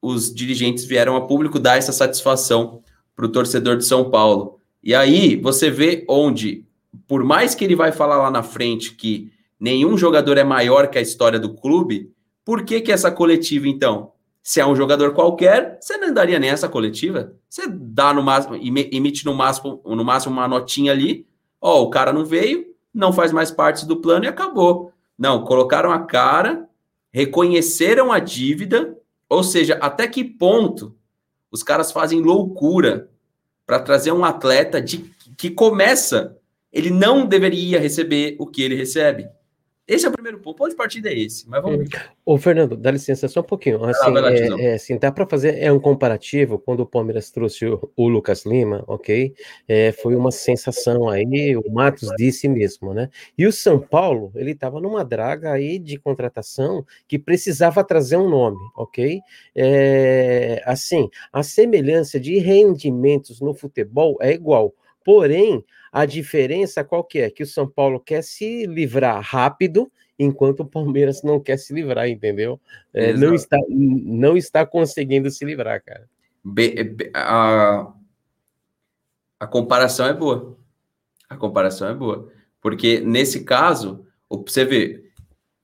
os 0.00 0.32
dirigentes 0.32 0.84
vieram 0.84 1.16
a 1.16 1.26
público 1.26 1.58
dar 1.58 1.76
essa 1.76 1.90
satisfação 1.90 2.82
para 3.16 3.26
o 3.26 3.28
torcedor 3.28 3.76
de 3.76 3.84
São 3.84 4.10
Paulo. 4.10 4.60
E 4.80 4.94
aí 4.94 5.34
você 5.34 5.68
vê 5.68 6.04
onde, 6.08 6.64
por 7.08 7.24
mais 7.24 7.52
que 7.52 7.64
ele 7.64 7.74
vai 7.74 7.90
falar 7.90 8.16
lá 8.16 8.30
na 8.30 8.44
frente 8.44 8.94
que 8.94 9.32
nenhum 9.58 9.98
jogador 9.98 10.38
é 10.38 10.44
maior 10.44 10.86
que 10.86 10.98
a 10.98 11.02
história 11.02 11.38
do 11.38 11.54
clube, 11.54 12.12
por 12.44 12.64
que 12.64 12.80
que 12.80 12.92
essa 12.92 13.10
coletiva 13.10 13.66
então? 13.66 14.12
Se 14.42 14.60
é 14.60 14.66
um 14.66 14.74
jogador 14.74 15.12
qualquer, 15.12 15.78
você 15.80 15.96
não 15.96 16.12
daria 16.12 16.38
nem 16.38 16.50
essa 16.50 16.68
coletiva. 16.68 17.32
Você 17.48 17.66
dá 17.68 18.12
no 18.12 18.22
máximo, 18.22 18.56
emite 18.56 19.24
no 19.24 19.34
máximo, 19.34 19.80
no 19.84 20.04
máximo 20.04 20.34
uma 20.34 20.48
notinha 20.48 20.90
ali. 20.90 21.26
Ó, 21.60 21.78
oh, 21.78 21.82
o 21.84 21.90
cara 21.90 22.12
não 22.12 22.24
veio, 22.24 22.66
não 22.92 23.12
faz 23.12 23.30
mais 23.32 23.52
parte 23.52 23.86
do 23.86 24.00
plano 24.00 24.24
e 24.24 24.28
acabou. 24.28 24.92
Não, 25.16 25.44
colocaram 25.44 25.92
a 25.92 26.00
cara, 26.00 26.68
reconheceram 27.12 28.10
a 28.10 28.18
dívida, 28.18 28.98
ou 29.28 29.44
seja, 29.44 29.74
até 29.80 30.08
que 30.08 30.24
ponto 30.24 30.96
os 31.50 31.62
caras 31.62 31.92
fazem 31.92 32.20
loucura 32.20 33.10
para 33.64 33.78
trazer 33.78 34.10
um 34.10 34.24
atleta 34.24 34.80
de, 34.80 34.98
que 35.36 35.50
começa, 35.50 36.36
ele 36.72 36.90
não 36.90 37.26
deveria 37.26 37.78
receber 37.78 38.36
o 38.40 38.46
que 38.46 38.62
ele 38.62 38.74
recebe. 38.74 39.28
Esse 39.86 40.06
é 40.06 40.08
o 40.08 40.12
primeiro 40.12 40.38
ponto. 40.38 40.54
O 40.54 40.58
ponto 40.58 40.70
de 40.70 40.76
partida 40.76 41.10
é 41.10 41.18
esse, 41.18 41.48
mas 41.48 41.60
vamos. 41.60 41.88
Ô, 42.24 42.38
Fernando, 42.38 42.76
dá 42.76 42.90
licença 42.92 43.26
só 43.26 43.40
um 43.40 43.44
pouquinho. 43.44 43.82
Assim, 43.84 44.10
lá, 44.10 44.20
lá, 44.20 44.32
é, 44.32 44.46
é, 44.46 44.74
assim 44.74 44.96
dá 44.96 45.10
para 45.10 45.26
fazer 45.26 45.58
é 45.58 45.72
um 45.72 45.80
comparativo 45.80 46.56
quando 46.58 46.80
o 46.80 46.86
Palmeiras 46.86 47.30
trouxe 47.30 47.66
o, 47.66 47.90
o 47.96 48.08
Lucas 48.08 48.46
Lima, 48.46 48.84
ok? 48.86 49.34
É, 49.66 49.90
foi 49.90 50.14
uma 50.14 50.30
sensação 50.30 51.08
aí, 51.08 51.56
o 51.56 51.72
Matos 51.72 52.10
disse 52.16 52.48
mesmo, 52.48 52.94
né? 52.94 53.08
E 53.36 53.44
o 53.44 53.52
São 53.52 53.80
Paulo, 53.80 54.30
ele 54.36 54.52
estava 54.52 54.80
numa 54.80 55.04
draga 55.04 55.52
aí 55.52 55.80
de 55.80 55.98
contratação 55.98 56.86
que 57.08 57.18
precisava 57.18 57.82
trazer 57.82 58.16
um 58.16 58.28
nome, 58.28 58.58
ok? 58.76 59.20
É, 59.54 60.62
assim, 60.64 61.08
a 61.32 61.42
semelhança 61.42 62.20
de 62.20 62.38
rendimentos 62.38 63.40
no 63.40 63.52
futebol 63.52 64.16
é 64.20 64.32
igual. 64.32 64.72
Porém, 65.04 65.64
a 65.92 66.06
diferença 66.06 66.82
qual 66.82 67.04
que 67.04 67.18
é? 67.18 67.30
Que 67.30 67.42
o 67.42 67.46
São 67.46 67.68
Paulo 67.68 68.00
quer 68.00 68.22
se 68.22 68.66
livrar 68.66 69.20
rápido, 69.22 69.90
enquanto 70.18 70.60
o 70.60 70.66
Palmeiras 70.66 71.22
não 71.22 71.40
quer 71.40 71.58
se 71.58 71.74
livrar, 71.74 72.08
entendeu? 72.08 72.60
É, 72.92 73.12
não, 73.12 73.34
está, 73.34 73.58
não 73.68 74.36
está 74.36 74.64
conseguindo 74.64 75.30
se 75.30 75.44
livrar, 75.44 75.82
cara. 75.82 76.08
Be, 76.44 76.96
a, 77.14 77.92
a 79.38 79.46
comparação 79.46 80.06
é 80.06 80.14
boa. 80.14 80.56
A 81.28 81.36
comparação 81.36 81.88
é 81.88 81.94
boa. 81.94 82.30
Porque 82.60 83.00
nesse 83.00 83.44
caso, 83.44 84.06
você 84.28 84.64
vê, 84.64 85.10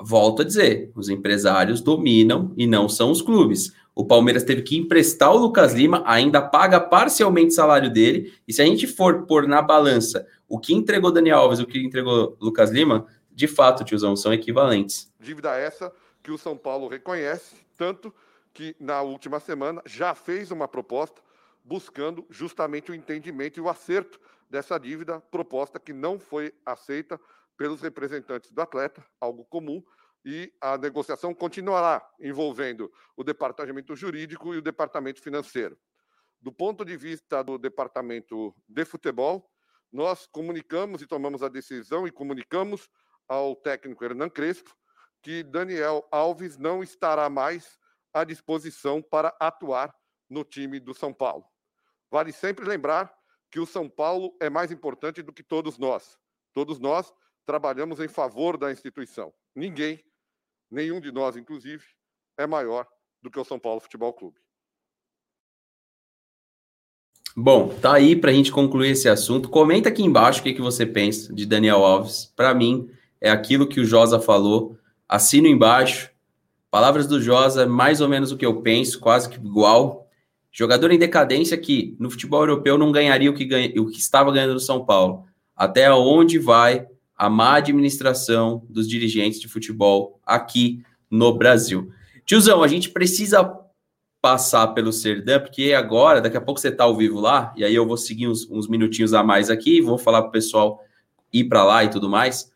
volto 0.00 0.42
a 0.42 0.44
dizer, 0.44 0.90
os 0.94 1.08
empresários 1.08 1.80
dominam 1.80 2.52
e 2.56 2.66
não 2.66 2.88
são 2.88 3.10
os 3.10 3.22
clubes. 3.22 3.72
O 3.98 4.04
Palmeiras 4.04 4.44
teve 4.44 4.62
que 4.62 4.76
emprestar 4.76 5.32
o 5.32 5.36
Lucas 5.36 5.74
Lima, 5.74 6.04
ainda 6.06 6.40
paga 6.40 6.78
parcialmente 6.78 7.48
o 7.48 7.54
salário 7.56 7.92
dele. 7.92 8.32
E 8.46 8.52
se 8.52 8.62
a 8.62 8.64
gente 8.64 8.86
for 8.86 9.26
pôr 9.26 9.48
na 9.48 9.60
balança 9.60 10.24
o 10.48 10.56
que 10.56 10.72
entregou 10.72 11.10
Daniel 11.10 11.38
Alves 11.38 11.58
e 11.58 11.64
o 11.64 11.66
que 11.66 11.84
entregou 11.84 12.36
Lucas 12.40 12.70
Lima, 12.70 13.08
de 13.28 13.48
fato, 13.48 13.82
tiozão, 13.82 14.14
são 14.14 14.32
equivalentes. 14.32 15.12
Dívida 15.18 15.56
essa 15.56 15.92
que 16.22 16.30
o 16.30 16.38
São 16.38 16.56
Paulo 16.56 16.86
reconhece, 16.86 17.56
tanto 17.76 18.14
que 18.54 18.76
na 18.78 19.02
última 19.02 19.40
semana 19.40 19.82
já 19.84 20.14
fez 20.14 20.52
uma 20.52 20.68
proposta 20.68 21.20
buscando 21.64 22.24
justamente 22.30 22.92
o 22.92 22.94
entendimento 22.94 23.58
e 23.58 23.60
o 23.60 23.68
acerto 23.68 24.20
dessa 24.48 24.78
dívida, 24.78 25.20
proposta 25.28 25.80
que 25.80 25.92
não 25.92 26.20
foi 26.20 26.54
aceita 26.64 27.18
pelos 27.56 27.80
representantes 27.80 28.52
do 28.52 28.62
atleta, 28.62 29.04
algo 29.20 29.44
comum, 29.46 29.82
e 30.30 30.52
a 30.60 30.76
negociação 30.76 31.32
continuará 31.32 32.06
envolvendo 32.20 32.92
o 33.16 33.24
departamento 33.24 33.96
jurídico 33.96 34.54
e 34.54 34.58
o 34.58 34.62
departamento 34.62 35.22
financeiro. 35.22 35.74
Do 36.38 36.52
ponto 36.52 36.84
de 36.84 36.98
vista 36.98 37.42
do 37.42 37.56
departamento 37.56 38.54
de 38.68 38.84
futebol, 38.84 39.50
nós 39.90 40.26
comunicamos 40.26 41.00
e 41.00 41.06
tomamos 41.06 41.42
a 41.42 41.48
decisão 41.48 42.06
e 42.06 42.12
comunicamos 42.12 42.90
ao 43.26 43.56
técnico 43.56 44.04
Hernan 44.04 44.28
Crespo 44.28 44.76
que 45.22 45.42
Daniel 45.42 46.06
Alves 46.12 46.58
não 46.58 46.82
estará 46.82 47.30
mais 47.30 47.78
à 48.12 48.22
disposição 48.22 49.00
para 49.00 49.34
atuar 49.40 49.96
no 50.28 50.44
time 50.44 50.78
do 50.78 50.92
São 50.92 51.10
Paulo. 51.10 51.46
Vale 52.10 52.32
sempre 52.32 52.66
lembrar 52.66 53.16
que 53.50 53.58
o 53.58 53.64
São 53.64 53.88
Paulo 53.88 54.36
é 54.42 54.50
mais 54.50 54.70
importante 54.70 55.22
do 55.22 55.32
que 55.32 55.42
todos 55.42 55.78
nós. 55.78 56.18
Todos 56.52 56.78
nós 56.78 57.10
trabalhamos 57.46 57.98
em 57.98 58.08
favor 58.08 58.58
da 58.58 58.70
instituição. 58.70 59.32
Ninguém 59.54 60.04
nenhum 60.70 61.00
de 61.00 61.10
nós, 61.12 61.36
inclusive, 61.36 61.84
é 62.36 62.46
maior 62.46 62.86
do 63.22 63.30
que 63.30 63.38
o 63.38 63.44
São 63.44 63.58
Paulo 63.58 63.80
Futebol 63.80 64.12
Clube. 64.12 64.36
Bom, 67.36 67.68
tá 67.68 67.94
aí 67.94 68.16
para 68.16 68.30
a 68.30 68.34
gente 68.34 68.50
concluir 68.50 68.90
esse 68.90 69.08
assunto. 69.08 69.48
Comenta 69.48 69.88
aqui 69.88 70.02
embaixo 70.02 70.40
o 70.40 70.42
que, 70.42 70.52
que 70.52 70.60
você 70.60 70.84
pensa 70.84 71.32
de 71.32 71.46
Daniel 71.46 71.84
Alves. 71.84 72.32
Para 72.34 72.52
mim, 72.52 72.90
é 73.20 73.30
aquilo 73.30 73.68
que 73.68 73.80
o 73.80 73.84
Josa 73.84 74.20
falou. 74.20 74.76
Assino 75.08 75.46
embaixo. 75.46 76.10
Palavras 76.70 77.06
do 77.06 77.20
Josa, 77.20 77.66
mais 77.66 78.00
ou 78.00 78.08
menos 78.08 78.32
o 78.32 78.36
que 78.36 78.44
eu 78.44 78.60
penso, 78.60 78.98
quase 78.98 79.28
que 79.28 79.36
igual. 79.36 80.08
Jogador 80.50 80.90
em 80.90 80.98
decadência 80.98 81.56
que 81.56 81.96
no 82.00 82.10
futebol 82.10 82.40
europeu 82.40 82.76
não 82.76 82.90
ganharia 82.90 83.30
o 83.30 83.34
que, 83.34 83.44
ganha, 83.44 83.72
o 83.80 83.86
que 83.86 83.98
estava 83.98 84.32
ganhando 84.32 84.54
no 84.54 84.60
São 84.60 84.84
Paulo. 84.84 85.24
Até 85.54 85.92
onde 85.92 86.38
vai 86.38 86.86
a 87.18 87.28
má 87.28 87.56
administração 87.56 88.64
dos 88.70 88.88
dirigentes 88.88 89.40
de 89.40 89.48
futebol 89.48 90.20
aqui 90.24 90.84
no 91.10 91.36
Brasil. 91.36 91.90
Tiozão, 92.24 92.62
a 92.62 92.68
gente 92.68 92.90
precisa 92.90 93.58
passar 94.22 94.68
pelo 94.68 94.92
Serdã, 94.92 95.40
porque 95.40 95.72
agora, 95.72 96.20
daqui 96.20 96.36
a 96.36 96.40
pouco 96.40 96.60
você 96.60 96.68
está 96.68 96.84
ao 96.84 96.96
vivo 96.96 97.18
lá, 97.18 97.52
e 97.56 97.64
aí 97.64 97.74
eu 97.74 97.86
vou 97.86 97.96
seguir 97.96 98.28
uns, 98.28 98.48
uns 98.48 98.68
minutinhos 98.68 99.14
a 99.14 99.22
mais 99.24 99.50
aqui, 99.50 99.80
vou 99.80 99.98
falar 99.98 100.22
para 100.22 100.28
o 100.28 100.32
pessoal 100.32 100.80
ir 101.32 101.44
para 101.44 101.64
lá 101.64 101.84
e 101.84 101.88
tudo 101.88 102.08
mais. 102.08 102.52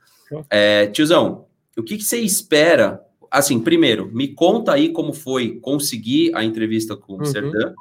É, 0.49 0.87
tiozão, 0.87 1.47
o 1.77 1.83
que, 1.83 1.97
que 1.97 2.05
você 2.05 2.19
espera? 2.19 3.03
Assim, 3.31 3.59
primeiro, 3.59 4.11
me 4.13 4.29
conta 4.29 4.73
aí 4.73 4.93
como 4.93 5.13
foi 5.13 5.59
conseguir 5.61 6.35
a 6.35 6.45
entrevista 6.45 6.97
com 6.97 7.15
o 7.15 7.19
uhum. 7.19 7.25
Serdã, 7.25 7.73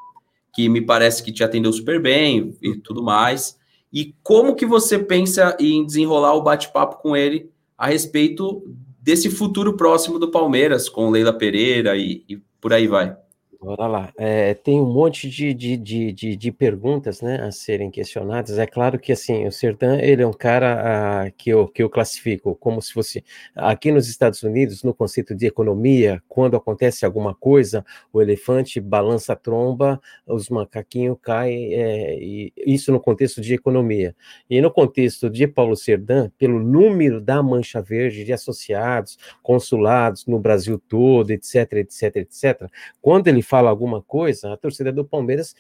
que 0.54 0.68
me 0.68 0.82
parece 0.82 1.22
que 1.22 1.32
te 1.32 1.44
atendeu 1.44 1.72
super 1.72 2.02
bem 2.02 2.56
e 2.62 2.76
tudo 2.76 3.04
mais. 3.04 3.58
E 3.92 4.16
como 4.24 4.56
que 4.56 4.66
você 4.66 4.98
pensa 4.98 5.56
em 5.60 5.86
desenrolar 5.86 6.34
o 6.34 6.42
bate-papo 6.42 7.02
com 7.02 7.16
ele 7.16 7.50
a 7.78 7.88
respeito 7.88 8.64
desse 9.00 9.30
futuro 9.30 9.76
próximo 9.76 10.20
do 10.20 10.32
Palmeiras, 10.32 10.88
com 10.88 11.10
Leila 11.10 11.34
Pereira 11.34 11.98
e, 11.98 12.24
e 12.30 12.38
por 12.60 12.72
aí 12.72 12.88
vai? 12.88 13.16
Bora 13.62 13.86
lá. 13.86 14.12
É, 14.18 14.56
tem 14.56 14.82
um 14.82 14.92
monte 14.92 15.30
de, 15.30 15.54
de, 15.54 15.78
de, 15.78 16.36
de, 16.36 16.52
perguntas 16.52 17.22
né, 17.22 17.44
a 17.44 17.52
serem 17.52 17.92
questionadas. 17.92 18.58
É 18.58 18.66
claro 18.66 18.98
que 18.98 19.12
assim, 19.12 19.46
o 19.46 19.52
Sertan 19.52 20.00
ele 20.00 20.24
é 20.24 20.26
um 20.26 20.34
cara 20.34 21.26
ah, 21.26 21.32
que, 21.38 21.52
eu, 21.52 21.68
que 21.68 21.84
eu 21.84 21.88
classifico 21.88 22.56
como 22.56 22.82
se 22.82 22.92
fosse 22.92 23.24
aqui 23.56 23.92
nos 23.92 24.10
Estados 24.10 24.42
Unidos, 24.42 24.82
no 24.82 24.96
conceito 24.96 25.36
de 25.36 25.46
economia, 25.46 26.24
quando 26.28 26.58
acontece 26.58 27.06
alguma 27.06 27.36
coisa, 27.36 27.86
o 28.12 28.20
elefante 28.20 28.80
balança 28.80 29.34
a 29.34 29.36
tromba, 29.36 30.02
os 30.26 30.50
macaquinhos 30.50 31.20
caem, 31.22 31.76
é, 31.76 32.18
e 32.20 32.52
isso 32.66 32.92
no 32.92 33.00
contexto 33.00 33.42
de 33.42 33.54
economia. 33.54 34.16
E 34.50 34.60
no 34.60 34.72
contexto 34.72 35.30
de 35.30 35.46
Paulo 35.46 35.76
Serdan, 35.76 36.32
pelo 36.36 36.60
número 36.60 37.22
da 37.22 37.44
mancha 37.44 37.80
verde 37.80 38.24
de 38.24 38.34
associados, 38.34 39.20
consulados 39.44 40.26
no 40.26 40.40
Brasil 40.40 40.82
todo, 40.90 41.30
etc, 41.30 41.74
etc, 41.74 42.16
etc, 42.16 42.68
quando 43.00 43.28
ele 43.28 43.44
fala 43.52 43.70
alguma 43.70 44.02
coisa, 44.02 44.54
a 44.54 44.56
torcida 44.56 44.94
do 44.94 45.04
Palmeiras, 45.04 45.54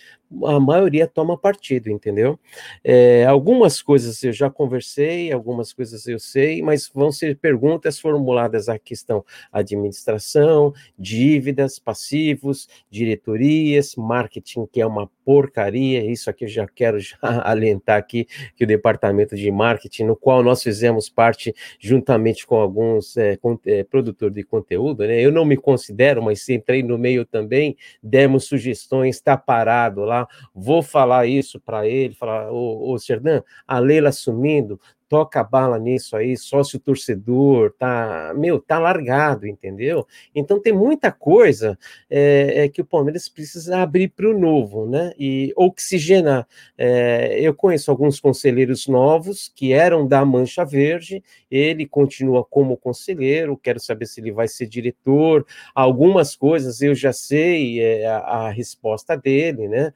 a 0.45 0.61
maioria 0.61 1.05
toma 1.05 1.37
partido, 1.37 1.89
entendeu? 1.89 2.39
É, 2.81 3.25
algumas 3.25 3.81
coisas 3.81 4.23
eu 4.23 4.31
já 4.31 4.49
conversei, 4.49 5.29
algumas 5.29 5.73
coisas 5.73 6.07
eu 6.07 6.17
sei, 6.17 6.61
mas 6.61 6.89
vão 6.95 7.11
ser 7.11 7.37
perguntas 7.37 7.99
formuladas 7.99 8.69
à 8.69 8.79
questão 8.79 9.25
administração, 9.51 10.73
dívidas, 10.97 11.79
passivos, 11.79 12.65
diretorias, 12.89 13.93
marketing, 13.97 14.67
que 14.71 14.79
é 14.79 14.87
uma 14.87 15.11
porcaria, 15.31 16.03
isso 16.03 16.29
aqui 16.29 16.43
eu 16.43 16.49
já 16.49 16.67
quero 16.67 16.99
já 16.99 17.15
alentar 17.47 17.97
aqui, 17.97 18.27
que 18.53 18.65
o 18.65 18.67
departamento 18.67 19.33
de 19.33 19.49
marketing, 19.49 20.03
no 20.03 20.13
qual 20.13 20.43
nós 20.43 20.61
fizemos 20.61 21.09
parte 21.09 21.55
juntamente 21.79 22.45
com 22.45 22.57
alguns 22.57 23.15
é, 23.15 23.39
é, 23.65 23.83
produtores 23.85 24.35
de 24.35 24.43
conteúdo, 24.43 25.07
né? 25.07 25.21
Eu 25.21 25.31
não 25.31 25.45
me 25.45 25.55
considero, 25.55 26.21
mas 26.21 26.49
entrei 26.49 26.83
no 26.83 26.97
meio 26.97 27.23
também, 27.23 27.77
demos 28.03 28.43
sugestões, 28.43 29.15
está 29.15 29.37
parado 29.37 30.01
lá, 30.01 30.27
vou 30.53 30.83
falar 30.83 31.25
isso 31.27 31.61
para 31.61 31.87
ele, 31.87 32.13
falar, 32.13 32.51
ô, 32.51 32.91
ô 32.91 32.99
Serdan, 32.99 33.41
a 33.65 33.79
Leila 33.79 34.09
assumindo, 34.09 34.81
toca 35.11 35.43
bala 35.43 35.77
nisso 35.77 36.15
aí, 36.15 36.37
sócio 36.37 36.79
torcedor, 36.79 37.73
tá, 37.77 38.33
meu, 38.33 38.61
tá 38.61 38.79
largado, 38.79 39.45
entendeu? 39.45 40.07
Então 40.33 40.57
tem 40.57 40.71
muita 40.71 41.11
coisa 41.11 41.77
é, 42.09 42.63
é 42.63 42.69
que 42.69 42.79
o 42.79 42.85
Palmeiras 42.85 43.27
precisa 43.27 43.79
abrir 43.79 44.07
para 44.07 44.29
o 44.29 44.39
novo, 44.39 44.87
né? 44.89 45.11
E 45.19 45.51
oxigenar. 45.57 46.47
É, 46.77 47.37
eu 47.41 47.53
conheço 47.53 47.91
alguns 47.91 48.21
conselheiros 48.21 48.87
novos 48.87 49.51
que 49.53 49.73
eram 49.73 50.07
da 50.07 50.23
Mancha 50.23 50.63
Verde, 50.63 51.21
ele 51.51 51.85
continua 51.85 52.45
como 52.45 52.77
conselheiro, 52.77 53.57
quero 53.57 53.81
saber 53.81 54.05
se 54.05 54.21
ele 54.21 54.31
vai 54.31 54.47
ser 54.47 54.65
diretor. 54.65 55.45
Algumas 55.75 56.37
coisas 56.37 56.81
eu 56.81 56.95
já 56.95 57.11
sei 57.11 58.05
a, 58.05 58.17
a, 58.19 58.49
resposta 58.49 59.17
dele, 59.17 59.67
né? 59.67 59.93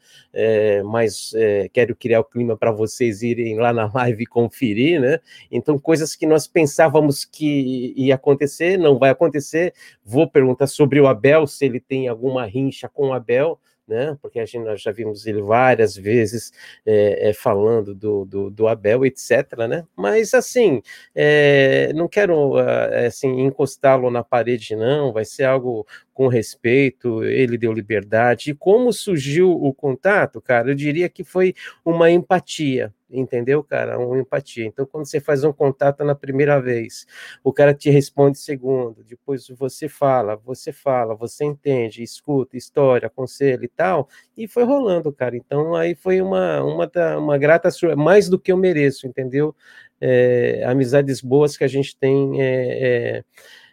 Mas 0.83 1.31
quero 1.71 1.95
criar 1.95 2.19
o 2.19 2.25
clima 2.25 2.57
para 2.57 2.71
vocês 2.71 3.21
irem 3.21 3.55
lá 3.57 3.71
na 3.71 3.89
live 3.93 4.25
conferir, 4.25 4.99
né? 4.99 5.04
Né? 5.05 5.19
Então, 5.51 5.77
coisas 5.77 6.15
que 6.15 6.25
nós 6.25 6.47
pensávamos 6.47 7.23
que 7.23 7.93
ia 7.95 8.15
acontecer, 8.15 8.77
não 8.77 8.97
vai 8.97 9.11
acontecer. 9.11 9.73
Vou 10.03 10.29
perguntar 10.29 10.67
sobre 10.67 10.99
o 10.99 11.07
Abel, 11.07 11.45
se 11.45 11.65
ele 11.65 11.79
tem 11.79 12.07
alguma 12.07 12.45
rincha 12.45 12.89
com 12.89 13.09
o 13.09 13.13
Abel, 13.13 13.59
né? 13.87 14.17
Porque 14.19 14.39
a 14.39 14.45
gente 14.45 14.63
nós 14.63 14.81
já 14.81 14.91
vimos 14.91 15.27
ele 15.27 15.41
várias 15.41 15.95
vezes 15.95 16.51
é, 16.85 17.29
é, 17.29 17.33
falando 17.33 17.93
do, 17.93 18.25
do, 18.25 18.49
do, 18.49 18.67
Abel, 18.67 19.05
etc. 19.05 19.55
Né? 19.69 19.85
Mas 19.95 20.33
assim, 20.33 20.81
é, 21.13 21.91
não 21.93 22.07
quero 22.07 22.57
ah, 22.57 23.05
assim 23.05 23.41
encostá-lo 23.41 24.09
na 24.09 24.23
parede, 24.23 24.75
não. 24.75 25.13
Vai 25.13 25.25
ser 25.25 25.43
algo 25.43 25.85
com 26.13 26.27
respeito. 26.27 27.23
Ele 27.23 27.57
deu 27.59 27.71
liberdade. 27.71 28.51
E 28.51 28.55
como 28.55 28.91
surgiu 28.91 29.51
o 29.51 29.71
contato, 29.73 30.41
cara? 30.41 30.71
Eu 30.71 30.75
diria 30.75 31.07
que 31.07 31.23
foi 31.23 31.53
uma 31.83 32.09
empatia 32.09 32.93
entendeu, 33.09 33.63
cara? 33.63 33.99
Uma 33.99 34.19
empatia. 34.19 34.65
Então, 34.65 34.85
quando 34.85 35.05
você 35.05 35.19
faz 35.19 35.43
um 35.43 35.53
contato 35.53 36.03
na 36.03 36.15
primeira 36.15 36.59
vez, 36.59 37.05
o 37.43 37.53
cara 37.53 37.73
te 37.73 37.89
responde 37.89 38.37
segundo, 38.37 39.03
depois 39.03 39.47
você 39.49 39.87
fala, 39.87 40.35
você 40.35 40.71
fala, 40.71 41.15
você 41.15 41.45
entende, 41.45 42.03
escuta, 42.03 42.57
história, 42.57 43.09
conselho 43.09 43.63
e 43.63 43.67
tal, 43.67 44.09
e 44.35 44.47
foi 44.47 44.63
rolando, 44.63 45.11
cara. 45.11 45.35
Então, 45.37 45.75
aí 45.75 45.95
foi 45.95 46.21
uma, 46.21 46.63
uma, 46.63 47.17
uma 47.17 47.37
grata 47.37 47.69
mais 47.95 48.29
do 48.29 48.39
que 48.39 48.51
eu 48.51 48.57
mereço, 48.57 49.07
entendeu? 49.07 49.55
É, 50.01 50.63
amizades 50.65 51.21
boas 51.21 51.55
que 51.57 51.63
a 51.63 51.67
gente 51.67 51.95
tem 51.97 52.41
é, 52.41 53.17
é, 53.17 53.23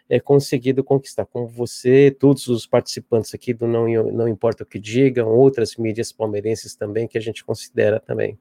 é, 0.09 0.19
conseguido 0.19 0.83
conquistar, 0.83 1.25
com 1.25 1.47
você, 1.47 2.11
todos 2.11 2.47
os 2.47 2.65
participantes 2.65 3.33
aqui 3.33 3.53
do 3.53 3.67
Não, 3.67 3.87
Não 4.11 4.27
Importa 4.27 4.63
o 4.63 4.65
que 4.65 4.79
Digam, 4.79 5.29
outras 5.29 5.75
mídias 5.75 6.11
palmeirenses 6.11 6.75
também, 6.75 7.07
que 7.07 7.17
a 7.17 7.21
gente 7.21 7.43
considera 7.43 7.99
também. 7.99 8.37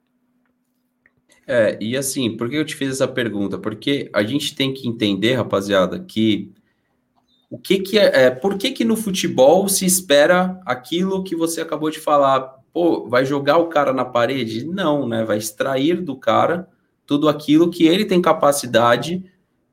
É, 1.46 1.76
e 1.80 1.96
assim, 1.96 2.36
por 2.36 2.48
que 2.48 2.56
eu 2.56 2.64
te 2.64 2.74
fiz 2.74 2.90
essa 2.90 3.08
pergunta? 3.08 3.58
Porque 3.58 4.08
a 4.12 4.22
gente 4.22 4.54
tem 4.54 4.72
que 4.72 4.88
entender, 4.88 5.34
rapaziada, 5.34 5.98
que 5.98 6.52
o 7.50 7.58
que 7.58 7.80
que 7.80 7.98
é, 7.98 8.24
é 8.24 8.30
por 8.30 8.56
que 8.56 8.70
que 8.70 8.84
no 8.84 8.96
futebol 8.96 9.68
se 9.68 9.84
espera 9.84 10.60
aquilo 10.64 11.22
que 11.22 11.36
você 11.36 11.60
acabou 11.60 11.90
de 11.90 12.00
falar? 12.00 12.40
Pô, 12.72 13.06
vai 13.08 13.26
jogar 13.26 13.58
o 13.58 13.68
cara 13.68 13.92
na 13.92 14.04
parede? 14.04 14.64
Não, 14.64 15.06
né? 15.06 15.24
Vai 15.24 15.36
extrair 15.36 16.00
do 16.00 16.16
cara 16.16 16.68
tudo 17.04 17.28
aquilo 17.28 17.70
que 17.70 17.86
ele 17.86 18.06
tem 18.06 18.22
capacidade 18.22 19.22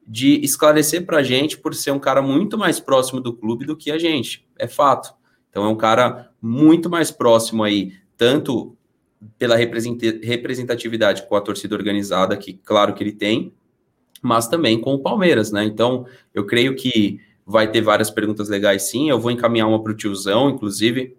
de 0.06 0.44
esclarecer 0.44 1.06
para 1.06 1.20
a 1.20 1.24
gente 1.24 1.58
por 1.58 1.74
ser 1.76 1.92
um 1.92 2.00
cara 2.00 2.22
muito 2.22 2.58
mais 2.58 2.80
próximo 2.80 3.22
do 3.22 3.32
clube 3.32 3.66
do 3.66 3.78
que 3.78 3.92
a 3.92 4.00
gente. 4.00 4.46
É 4.58 4.68
fato. 4.68 5.14
Então 5.50 5.64
é 5.64 5.68
um 5.68 5.76
cara 5.76 6.32
muito 6.42 6.90
mais 6.90 7.12
próximo 7.12 7.64
aí, 7.64 7.94
tanto 8.18 8.76
pela 9.38 9.56
representatividade 9.56 11.28
com 11.28 11.36
a 11.36 11.42
torcida 11.42 11.76
organizada, 11.76 12.38
que 12.38 12.54
claro 12.54 12.94
que 12.94 13.04
ele 13.04 13.12
tem, 13.12 13.54
mas 14.22 14.48
também 14.48 14.80
com 14.80 14.94
o 14.94 15.00
Palmeiras, 15.00 15.52
né? 15.52 15.64
Então, 15.64 16.06
eu 16.34 16.46
creio 16.46 16.76
que 16.76 17.20
vai 17.46 17.70
ter 17.70 17.82
várias 17.82 18.10
perguntas 18.10 18.48
legais 18.48 18.84
sim. 18.84 19.10
Eu 19.10 19.20
vou 19.20 19.32
encaminhar 19.32 19.68
uma 19.68 19.82
para 19.82 19.92
o 19.92 19.96
tiozão, 19.96 20.50
inclusive, 20.50 21.18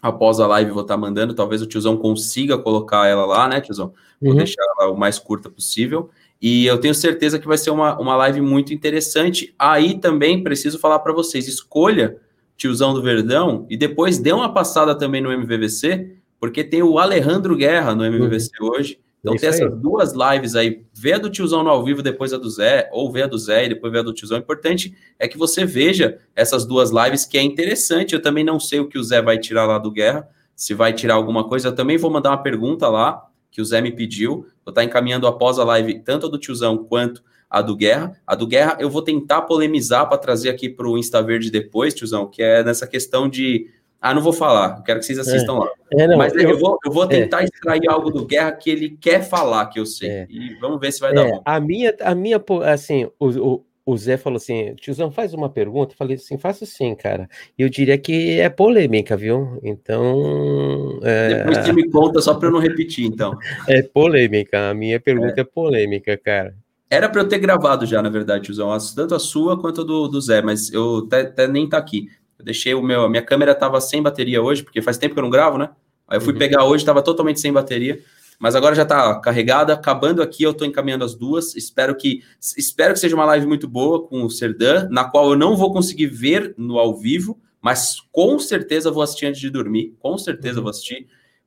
após 0.00 0.38
a 0.40 0.46
live 0.46 0.70
vou 0.70 0.82
estar 0.82 0.94
tá 0.94 1.00
mandando. 1.00 1.34
Talvez 1.34 1.60
o 1.60 1.66
tiozão 1.66 1.96
consiga 1.96 2.56
colocar 2.56 3.06
ela 3.06 3.26
lá, 3.26 3.48
né, 3.48 3.60
tiozão? 3.60 3.92
Vou 4.20 4.32
uhum. 4.32 4.36
deixar 4.36 4.62
ela 4.62 4.90
o 4.90 4.96
mais 4.96 5.18
curta 5.18 5.50
possível. 5.50 6.10
E 6.40 6.66
eu 6.66 6.78
tenho 6.78 6.94
certeza 6.94 7.38
que 7.38 7.46
vai 7.46 7.58
ser 7.58 7.70
uma, 7.70 7.98
uma 7.98 8.16
live 8.16 8.40
muito 8.40 8.72
interessante. 8.72 9.54
Aí 9.58 9.98
também 9.98 10.42
preciso 10.42 10.78
falar 10.78 10.98
para 11.00 11.12
vocês: 11.12 11.48
escolha 11.48 12.18
tiozão 12.56 12.94
do 12.94 13.02
Verdão 13.02 13.66
e 13.68 13.76
depois 13.76 14.18
dê 14.18 14.32
uma 14.32 14.52
passada 14.52 14.94
também 14.94 15.20
no 15.20 15.32
MVVC 15.32 16.18
porque 16.44 16.62
tem 16.62 16.82
o 16.82 16.98
Alejandro 16.98 17.56
Guerra 17.56 17.94
no 17.94 18.04
MVVC 18.04 18.50
uhum. 18.60 18.68
hoje. 18.68 19.00
Então 19.20 19.34
tem 19.34 19.48
essas 19.48 19.74
duas 19.80 20.12
lives 20.12 20.54
aí, 20.54 20.84
vê 20.92 21.14
a 21.14 21.18
do 21.18 21.30
tiozão 21.30 21.64
no 21.64 21.70
ao 21.70 21.82
vivo, 21.82 22.02
depois 22.02 22.34
a 22.34 22.36
do 22.36 22.50
Zé, 22.50 22.90
ou 22.92 23.10
vê 23.10 23.22
a 23.22 23.26
do 23.26 23.38
Zé 23.38 23.64
e 23.64 23.68
depois 23.70 23.90
vê 23.90 24.00
a 24.00 24.02
do 24.02 24.12
tiozão. 24.12 24.36
O 24.36 24.42
importante 24.42 24.94
é 25.18 25.26
que 25.26 25.38
você 25.38 25.64
veja 25.64 26.18
essas 26.36 26.66
duas 26.66 26.90
lives, 26.90 27.24
que 27.24 27.38
é 27.38 27.42
interessante. 27.42 28.12
Eu 28.12 28.20
também 28.20 28.44
não 28.44 28.60
sei 28.60 28.80
o 28.80 28.86
que 28.86 28.98
o 28.98 29.02
Zé 29.02 29.22
vai 29.22 29.38
tirar 29.38 29.64
lá 29.64 29.78
do 29.78 29.90
Guerra, 29.90 30.28
se 30.54 30.74
vai 30.74 30.92
tirar 30.92 31.14
alguma 31.14 31.48
coisa. 31.48 31.68
Eu 31.68 31.74
também 31.74 31.96
vou 31.96 32.10
mandar 32.10 32.28
uma 32.28 32.42
pergunta 32.42 32.86
lá, 32.90 33.26
que 33.50 33.62
o 33.62 33.64
Zé 33.64 33.80
me 33.80 33.90
pediu. 33.90 34.46
Vou 34.62 34.70
estar 34.70 34.84
encaminhando 34.84 35.26
após 35.26 35.58
a 35.58 35.64
live, 35.64 36.00
tanto 36.00 36.26
a 36.26 36.28
do 36.28 36.36
tiozão 36.36 36.76
quanto 36.76 37.22
a 37.48 37.62
do 37.62 37.74
Guerra. 37.74 38.20
A 38.26 38.34
do 38.34 38.46
Guerra 38.46 38.76
eu 38.78 38.90
vou 38.90 39.00
tentar 39.00 39.42
polemizar 39.42 40.06
para 40.06 40.18
trazer 40.18 40.50
aqui 40.50 40.68
para 40.68 40.86
o 40.86 40.98
Insta 40.98 41.22
Verde 41.22 41.50
depois, 41.50 41.94
tiozão, 41.94 42.26
que 42.26 42.42
é 42.42 42.62
nessa 42.62 42.86
questão 42.86 43.26
de 43.26 43.70
ah, 44.04 44.12
não 44.12 44.20
vou 44.20 44.34
falar, 44.34 44.82
quero 44.82 45.00
que 45.00 45.06
vocês 45.06 45.18
assistam 45.18 45.54
é. 45.54 45.58
lá. 45.60 45.70
É, 45.94 46.06
não, 46.06 46.18
Mas 46.18 46.34
eu, 46.34 46.42
eu, 46.42 46.58
vou, 46.58 46.78
eu 46.84 46.92
vou 46.92 47.04
é. 47.04 47.06
tentar 47.06 47.40
é. 47.40 47.44
extrair 47.44 47.88
algo 47.88 48.10
do 48.10 48.26
Guerra 48.26 48.52
que 48.52 48.68
ele 48.68 48.98
quer 49.00 49.22
falar, 49.26 49.64
que 49.70 49.80
eu 49.80 49.86
sei. 49.86 50.10
É. 50.10 50.26
E 50.28 50.54
vamos 50.60 50.78
ver 50.78 50.92
se 50.92 51.00
vai 51.00 51.14
dar 51.14 51.26
é, 51.26 51.30
bom. 51.30 51.42
A 51.42 51.58
minha, 51.58 51.96
a 52.02 52.14
minha 52.14 52.38
assim, 52.66 53.08
o, 53.18 53.30
o, 53.30 53.64
o 53.86 53.96
Zé 53.96 54.18
falou 54.18 54.36
assim: 54.36 54.74
tiozão, 54.74 55.10
faz 55.10 55.32
uma 55.32 55.48
pergunta. 55.48 55.94
Eu 55.94 55.96
falei 55.96 56.16
assim: 56.16 56.36
faço 56.36 56.66
sim, 56.66 56.94
cara. 56.94 57.30
E 57.58 57.62
eu 57.62 57.70
diria 57.70 57.96
que 57.96 58.38
é 58.38 58.50
polêmica, 58.50 59.16
viu? 59.16 59.58
Então. 59.62 61.00
É... 61.02 61.36
Depois 61.36 61.64
você 61.64 61.72
me 61.72 61.88
conta 61.88 62.20
só 62.20 62.34
para 62.34 62.48
eu 62.48 62.52
não 62.52 62.60
repetir, 62.60 63.06
então. 63.06 63.34
É 63.66 63.80
polêmica, 63.80 64.68
a 64.68 64.74
minha 64.74 65.00
pergunta 65.00 65.34
é, 65.38 65.40
é 65.40 65.44
polêmica, 65.44 66.14
cara. 66.18 66.54
Era 66.90 67.08
para 67.08 67.22
eu 67.22 67.28
ter 67.28 67.38
gravado 67.38 67.86
já, 67.86 68.02
na 68.02 68.10
verdade, 68.10 68.44
tiozão, 68.44 68.76
tanto 68.94 69.14
a 69.14 69.18
sua 69.18 69.58
quanto 69.58 69.80
a 69.80 69.84
do, 69.84 70.08
do 70.08 70.20
Zé, 70.20 70.42
mas 70.42 70.70
eu 70.70 71.06
até, 71.06 71.22
até 71.22 71.48
nem 71.48 71.66
tá 71.66 71.78
aqui. 71.78 72.08
Eu 72.44 72.46
deixei 72.46 72.74
o 72.74 72.82
meu, 72.82 73.08
minha 73.08 73.22
câmera 73.22 73.52
estava 73.52 73.80
sem 73.80 74.02
bateria 74.02 74.42
hoje, 74.42 74.62
porque 74.62 74.82
faz 74.82 74.98
tempo 74.98 75.14
que 75.14 75.18
eu 75.18 75.22
não 75.22 75.30
gravo, 75.30 75.56
né? 75.56 75.70
Aí 76.06 76.18
eu 76.18 76.20
fui 76.20 76.34
uhum. 76.34 76.38
pegar 76.38 76.64
hoje, 76.64 76.82
estava 76.82 77.02
totalmente 77.02 77.40
sem 77.40 77.50
bateria, 77.50 77.98
mas 78.38 78.54
agora 78.54 78.74
já 78.74 78.82
está 78.82 79.18
carregada, 79.20 79.72
acabando 79.72 80.20
aqui, 80.20 80.42
eu 80.42 80.50
estou 80.50 80.66
encaminhando 80.66 81.04
as 81.04 81.14
duas. 81.14 81.54
Espero 81.54 81.96
que 81.96 82.22
espero 82.56 82.92
que 82.92 83.00
seja 83.00 83.14
uma 83.16 83.24
live 83.24 83.46
muito 83.46 83.66
boa 83.66 84.06
com 84.06 84.22
o 84.22 84.30
Serdan, 84.30 84.88
na 84.90 85.04
qual 85.04 85.30
eu 85.30 85.36
não 85.36 85.56
vou 85.56 85.72
conseguir 85.72 86.06
ver 86.06 86.54
no 86.58 86.78
ao 86.78 86.94
vivo, 86.94 87.40
mas 87.62 87.96
com 88.12 88.38
certeza 88.38 88.90
vou 88.90 89.02
assistir 89.02 89.26
antes 89.26 89.40
de 89.40 89.48
dormir, 89.48 89.96
com 89.98 90.18
certeza 90.18 90.58
uhum. 90.58 90.64
vou 90.64 90.70
assistir, 90.70 91.06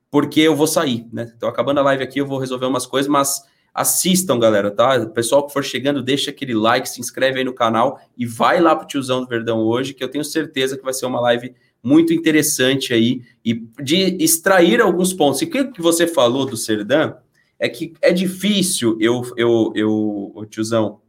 porque 0.09 0.41
eu 0.41 0.55
vou 0.55 0.65
sair, 0.65 1.05
né? 1.13 1.31
Então 1.37 1.47
acabando 1.47 1.79
a 1.79 1.83
live 1.83 2.03
aqui, 2.03 2.19
eu 2.19 2.25
vou 2.25 2.39
resolver 2.39 2.65
umas 2.65 2.87
coisas, 2.87 3.07
mas 3.07 3.43
Assistam, 3.77 4.39
galera, 4.39 4.71
tá? 4.71 4.97
O 4.97 5.09
pessoal 5.11 5.45
que 5.45 5.53
for 5.53 5.63
chegando, 5.63 6.01
deixa 6.01 6.31
aquele 6.31 6.55
like, 6.55 6.89
se 6.89 6.99
inscreve 6.99 7.37
aí 7.37 7.45
no 7.45 7.53
canal 7.53 8.01
e 8.17 8.25
vai 8.25 8.59
lá 8.59 8.75
pro 8.75 8.87
tiozão 8.87 9.21
do 9.21 9.27
Verdão 9.27 9.59
hoje, 9.59 9.93
que 9.93 10.03
eu 10.03 10.09
tenho 10.09 10.25
certeza 10.25 10.75
que 10.75 10.83
vai 10.83 10.95
ser 10.95 11.05
uma 11.05 11.21
live 11.21 11.53
muito 11.83 12.11
interessante 12.11 12.91
aí 12.91 13.21
e 13.45 13.53
de 13.83 14.17
extrair 14.19 14.81
alguns 14.81 15.13
pontos. 15.13 15.43
E 15.43 15.45
o 15.45 15.71
que 15.71 15.79
você 15.79 16.07
falou 16.07 16.43
do 16.43 16.57
Serdã 16.57 17.13
é 17.59 17.69
que 17.69 17.93
é 18.01 18.11
difícil 18.11 18.97
eu, 18.99 19.21
eu, 19.37 19.71
eu, 19.75 20.47
tiozão, 20.49 20.99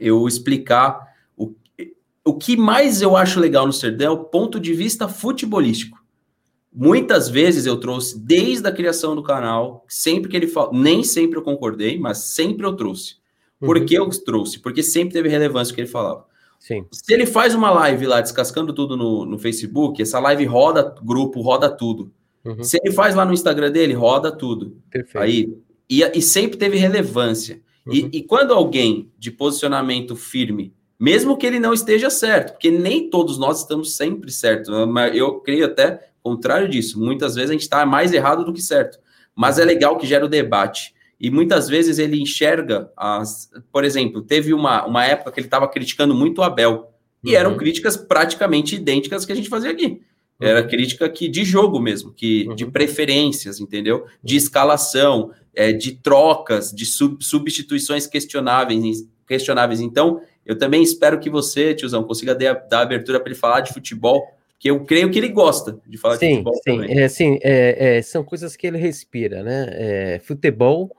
eu 0.00 0.26
explicar 0.26 1.14
o, 1.36 1.54
o 2.24 2.34
que 2.34 2.56
mais 2.56 3.00
eu 3.00 3.16
acho 3.16 3.38
legal 3.38 3.64
no 3.64 3.72
Serdã 3.72 4.06
é 4.06 4.10
o 4.10 4.24
ponto 4.24 4.58
de 4.58 4.74
vista 4.74 5.06
futebolístico. 5.06 5.95
Muitas 6.78 7.30
vezes 7.30 7.64
eu 7.64 7.78
trouxe 7.78 8.18
desde 8.18 8.68
a 8.68 8.70
criação 8.70 9.16
do 9.16 9.22
canal, 9.22 9.82
sempre 9.88 10.30
que 10.30 10.36
ele 10.36 10.46
falou, 10.46 10.74
nem 10.74 11.02
sempre 11.02 11.38
eu 11.38 11.42
concordei, 11.42 11.98
mas 11.98 12.18
sempre 12.18 12.66
eu 12.66 12.76
trouxe. 12.76 13.16
Por 13.58 13.78
uhum. 13.78 13.86
que 13.86 13.94
eu 13.94 14.06
trouxe? 14.10 14.58
Porque 14.58 14.82
sempre 14.82 15.14
teve 15.14 15.30
relevância 15.30 15.72
o 15.72 15.74
que 15.74 15.80
ele 15.80 15.88
falava. 15.88 16.26
Sim. 16.60 16.84
Se 16.92 17.14
ele 17.14 17.24
faz 17.24 17.54
uma 17.54 17.70
live 17.70 18.06
lá 18.06 18.20
descascando 18.20 18.74
tudo 18.74 18.94
no, 18.94 19.24
no 19.24 19.38
Facebook, 19.38 20.02
essa 20.02 20.18
live 20.20 20.44
roda 20.44 20.94
grupo, 21.02 21.40
roda 21.40 21.70
tudo. 21.70 22.12
Uhum. 22.44 22.62
Se 22.62 22.78
ele 22.84 22.92
faz 22.92 23.14
lá 23.14 23.24
no 23.24 23.32
Instagram 23.32 23.70
dele, 23.72 23.94
roda 23.94 24.30
tudo. 24.30 24.76
Perfeito. 24.90 25.18
Aí, 25.18 25.56
e, 25.88 26.02
e 26.02 26.20
sempre 26.20 26.58
teve 26.58 26.76
relevância. 26.76 27.62
Uhum. 27.86 27.94
E, 27.94 28.18
e 28.18 28.22
quando 28.22 28.52
alguém 28.52 29.10
de 29.18 29.30
posicionamento 29.30 30.14
firme, 30.14 30.74
mesmo 31.00 31.38
que 31.38 31.46
ele 31.46 31.58
não 31.58 31.72
esteja 31.72 32.10
certo, 32.10 32.52
porque 32.52 32.70
nem 32.70 33.08
todos 33.08 33.38
nós 33.38 33.60
estamos 33.60 33.96
sempre 33.96 34.30
certos, 34.30 34.70
mas 34.88 35.16
eu 35.16 35.40
creio 35.40 35.64
até 35.64 36.10
contrário 36.26 36.68
disso. 36.68 36.98
Muitas 36.98 37.36
vezes 37.36 37.50
a 37.50 37.52
gente 37.52 37.62
está 37.62 37.86
mais 37.86 38.12
errado 38.12 38.44
do 38.44 38.52
que 38.52 38.60
certo. 38.60 38.98
Mas 39.32 39.60
é 39.60 39.64
legal 39.64 39.96
que 39.96 40.06
gera 40.06 40.24
o 40.24 40.28
debate. 40.28 40.92
E 41.20 41.30
muitas 41.30 41.68
vezes 41.68 42.00
ele 42.00 42.20
enxerga 42.20 42.90
as. 42.96 43.48
Por 43.70 43.84
exemplo, 43.84 44.22
teve 44.22 44.52
uma, 44.52 44.84
uma 44.84 45.04
época 45.04 45.30
que 45.30 45.38
ele 45.38 45.46
estava 45.46 45.68
criticando 45.68 46.14
muito 46.16 46.38
o 46.38 46.42
Abel. 46.42 46.90
E 47.22 47.30
uhum. 47.30 47.36
eram 47.36 47.56
críticas 47.56 47.96
praticamente 47.96 48.74
idênticas 48.74 49.24
que 49.24 49.30
a 49.30 49.36
gente 49.36 49.48
fazia 49.48 49.70
aqui. 49.70 50.02
Era 50.40 50.62
uhum. 50.62 50.68
crítica 50.68 51.08
que 51.08 51.28
de 51.28 51.44
jogo 51.44 51.78
mesmo, 51.78 52.12
que 52.12 52.46
uhum. 52.48 52.56
de 52.56 52.66
preferências, 52.66 53.60
entendeu? 53.60 54.04
De 54.22 54.36
escalação, 54.36 55.30
é, 55.54 55.72
de 55.72 55.92
trocas, 55.92 56.72
de 56.72 56.84
sub, 56.84 57.22
substituições 57.24 58.06
questionáveis, 58.06 59.06
questionáveis. 59.26 59.80
Então, 59.80 60.20
eu 60.44 60.58
também 60.58 60.82
espero 60.82 61.20
que 61.20 61.30
você, 61.30 61.72
tiozão, 61.72 62.02
consiga 62.02 62.34
dar, 62.34 62.54
dar 62.68 62.80
abertura 62.80 63.20
para 63.20 63.30
ele 63.30 63.38
falar 63.38 63.60
de 63.60 63.72
futebol, 63.72 64.35
que 64.58 64.70
eu 64.70 64.84
creio 64.84 65.10
que 65.10 65.18
ele 65.18 65.28
gosta 65.28 65.78
de 65.86 65.98
falar 65.98 66.16
sim, 66.16 66.28
de 66.28 66.32
futebol 66.34 66.54
sim, 66.54 66.60
também. 66.64 66.98
É, 66.98 67.08
sim, 67.08 67.38
é, 67.42 67.96
é, 67.98 68.02
são 68.02 68.24
coisas 68.24 68.56
que 68.56 68.66
ele 68.66 68.78
respira, 68.78 69.42
né? 69.42 69.66
É, 69.70 70.18
futebol 70.20 70.96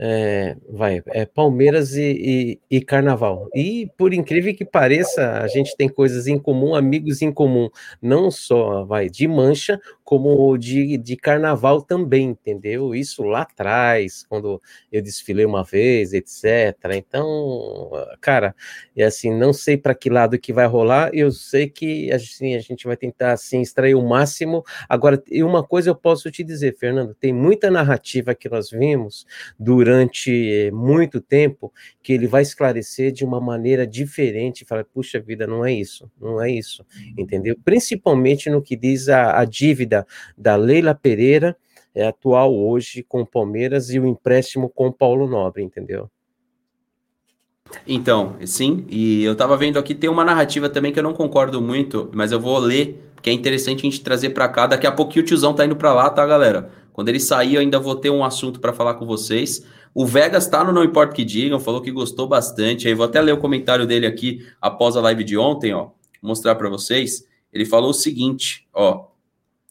é, 0.00 0.56
vai, 0.70 1.02
é 1.08 1.26
Palmeiras 1.26 1.94
e, 1.94 2.60
e, 2.70 2.76
e, 2.76 2.80
Carnaval. 2.80 3.48
E 3.52 3.90
por 3.98 4.14
incrível 4.14 4.54
que 4.54 4.64
pareça, 4.64 5.40
a 5.40 5.48
gente 5.48 5.76
tem 5.76 5.88
coisas 5.88 6.28
em 6.28 6.38
comum, 6.38 6.74
amigos 6.74 7.20
em 7.20 7.32
comum, 7.32 7.68
não 8.00 8.30
só 8.30 8.84
vai 8.84 9.08
de 9.08 9.26
mancha, 9.26 9.80
como 10.04 10.56
de, 10.56 10.96
de 10.96 11.16
Carnaval 11.16 11.82
também, 11.82 12.28
entendeu? 12.28 12.94
Isso 12.94 13.24
lá 13.24 13.42
atrás, 13.42 14.24
quando 14.28 14.62
eu 14.92 15.02
desfilei 15.02 15.44
uma 15.44 15.64
vez, 15.64 16.12
etc. 16.12 16.44
Então, 16.94 17.90
cara, 18.20 18.54
é 18.96 19.04
assim, 19.04 19.36
não 19.36 19.52
sei 19.52 19.76
para 19.76 19.94
que 19.94 20.08
lado 20.08 20.38
que 20.38 20.52
vai 20.52 20.66
rolar. 20.66 21.10
Eu 21.12 21.32
sei 21.32 21.68
que 21.68 22.10
assim 22.12 22.54
a 22.54 22.60
gente 22.60 22.86
vai 22.86 22.96
tentar 22.96 23.32
assim 23.32 23.60
extrair 23.60 23.96
o 23.96 24.08
máximo. 24.08 24.64
Agora, 24.88 25.22
e 25.28 25.42
uma 25.42 25.62
coisa 25.64 25.90
eu 25.90 25.94
posso 25.94 26.30
te 26.30 26.44
dizer, 26.44 26.76
Fernando, 26.78 27.14
tem 27.14 27.32
muita 27.32 27.70
narrativa 27.70 28.34
que 28.34 28.48
nós 28.48 28.70
vimos 28.70 29.26
durante 29.58 29.87
durante 29.88 30.70
muito 30.70 31.18
tempo, 31.18 31.72
que 32.02 32.12
ele 32.12 32.26
vai 32.26 32.42
esclarecer 32.42 33.10
de 33.10 33.24
uma 33.24 33.40
maneira 33.40 33.86
diferente, 33.86 34.66
fala, 34.66 34.84
puxa 34.84 35.18
vida, 35.18 35.46
não 35.46 35.64
é 35.64 35.72
isso, 35.72 36.10
não 36.20 36.42
é 36.42 36.50
isso, 36.50 36.84
entendeu? 37.16 37.56
Principalmente 37.64 38.50
no 38.50 38.60
que 38.60 38.76
diz 38.76 39.08
a, 39.08 39.40
a 39.40 39.46
dívida 39.46 40.06
da 40.36 40.56
Leila 40.56 40.94
Pereira, 40.94 41.56
é 41.94 42.06
atual 42.06 42.54
hoje 42.54 43.02
com 43.02 43.22
o 43.22 43.26
Palmeiras 43.26 43.88
e 43.88 43.98
o 43.98 44.06
empréstimo 44.06 44.68
com 44.68 44.88
o 44.88 44.92
Paulo 44.92 45.26
Nobre, 45.26 45.62
entendeu? 45.62 46.10
Então, 47.86 48.36
sim, 48.44 48.84
e 48.90 49.24
eu 49.24 49.34
tava 49.34 49.56
vendo 49.56 49.78
aqui, 49.78 49.94
tem 49.94 50.10
uma 50.10 50.24
narrativa 50.24 50.68
também 50.68 50.92
que 50.92 50.98
eu 50.98 51.02
não 51.02 51.14
concordo 51.14 51.62
muito, 51.62 52.10
mas 52.14 52.30
eu 52.30 52.38
vou 52.38 52.58
ler, 52.58 53.02
que 53.22 53.30
é 53.30 53.32
interessante 53.32 53.80
a 53.80 53.90
gente 53.90 54.02
trazer 54.02 54.30
para 54.30 54.48
cá. 54.48 54.66
Daqui 54.66 54.86
a 54.86 54.92
pouquinho 54.92 55.24
o 55.24 55.26
tiozão 55.26 55.54
tá 55.54 55.64
indo 55.64 55.76
para 55.76 55.94
lá, 55.94 56.10
tá, 56.10 56.26
galera? 56.26 56.70
Quando 56.98 57.10
ele 57.10 57.20
sair, 57.20 57.54
eu 57.54 57.60
ainda 57.60 57.78
vou 57.78 57.94
ter 57.94 58.10
um 58.10 58.24
assunto 58.24 58.58
para 58.58 58.72
falar 58.72 58.94
com 58.94 59.06
vocês. 59.06 59.64
O 59.94 60.06
Vegas 60.06 60.46
tá 60.46 60.62
no 60.62 60.72
Não 60.72 60.84
Importa 60.84 61.14
Que 61.14 61.24
Digam, 61.24 61.58
falou 61.58 61.80
que 61.80 61.90
gostou 61.90 62.26
bastante. 62.26 62.86
Aí 62.86 62.94
vou 62.94 63.06
até 63.06 63.20
ler 63.20 63.32
o 63.32 63.38
comentário 63.38 63.86
dele 63.86 64.06
aqui 64.06 64.46
após 64.60 64.96
a 64.96 65.00
live 65.00 65.24
de 65.24 65.36
ontem, 65.36 65.72
ó. 65.72 65.90
Mostrar 66.22 66.54
para 66.54 66.68
vocês. 66.68 67.26
Ele 67.52 67.64
falou 67.64 67.90
o 67.90 67.94
seguinte, 67.94 68.66
ó. 68.72 69.06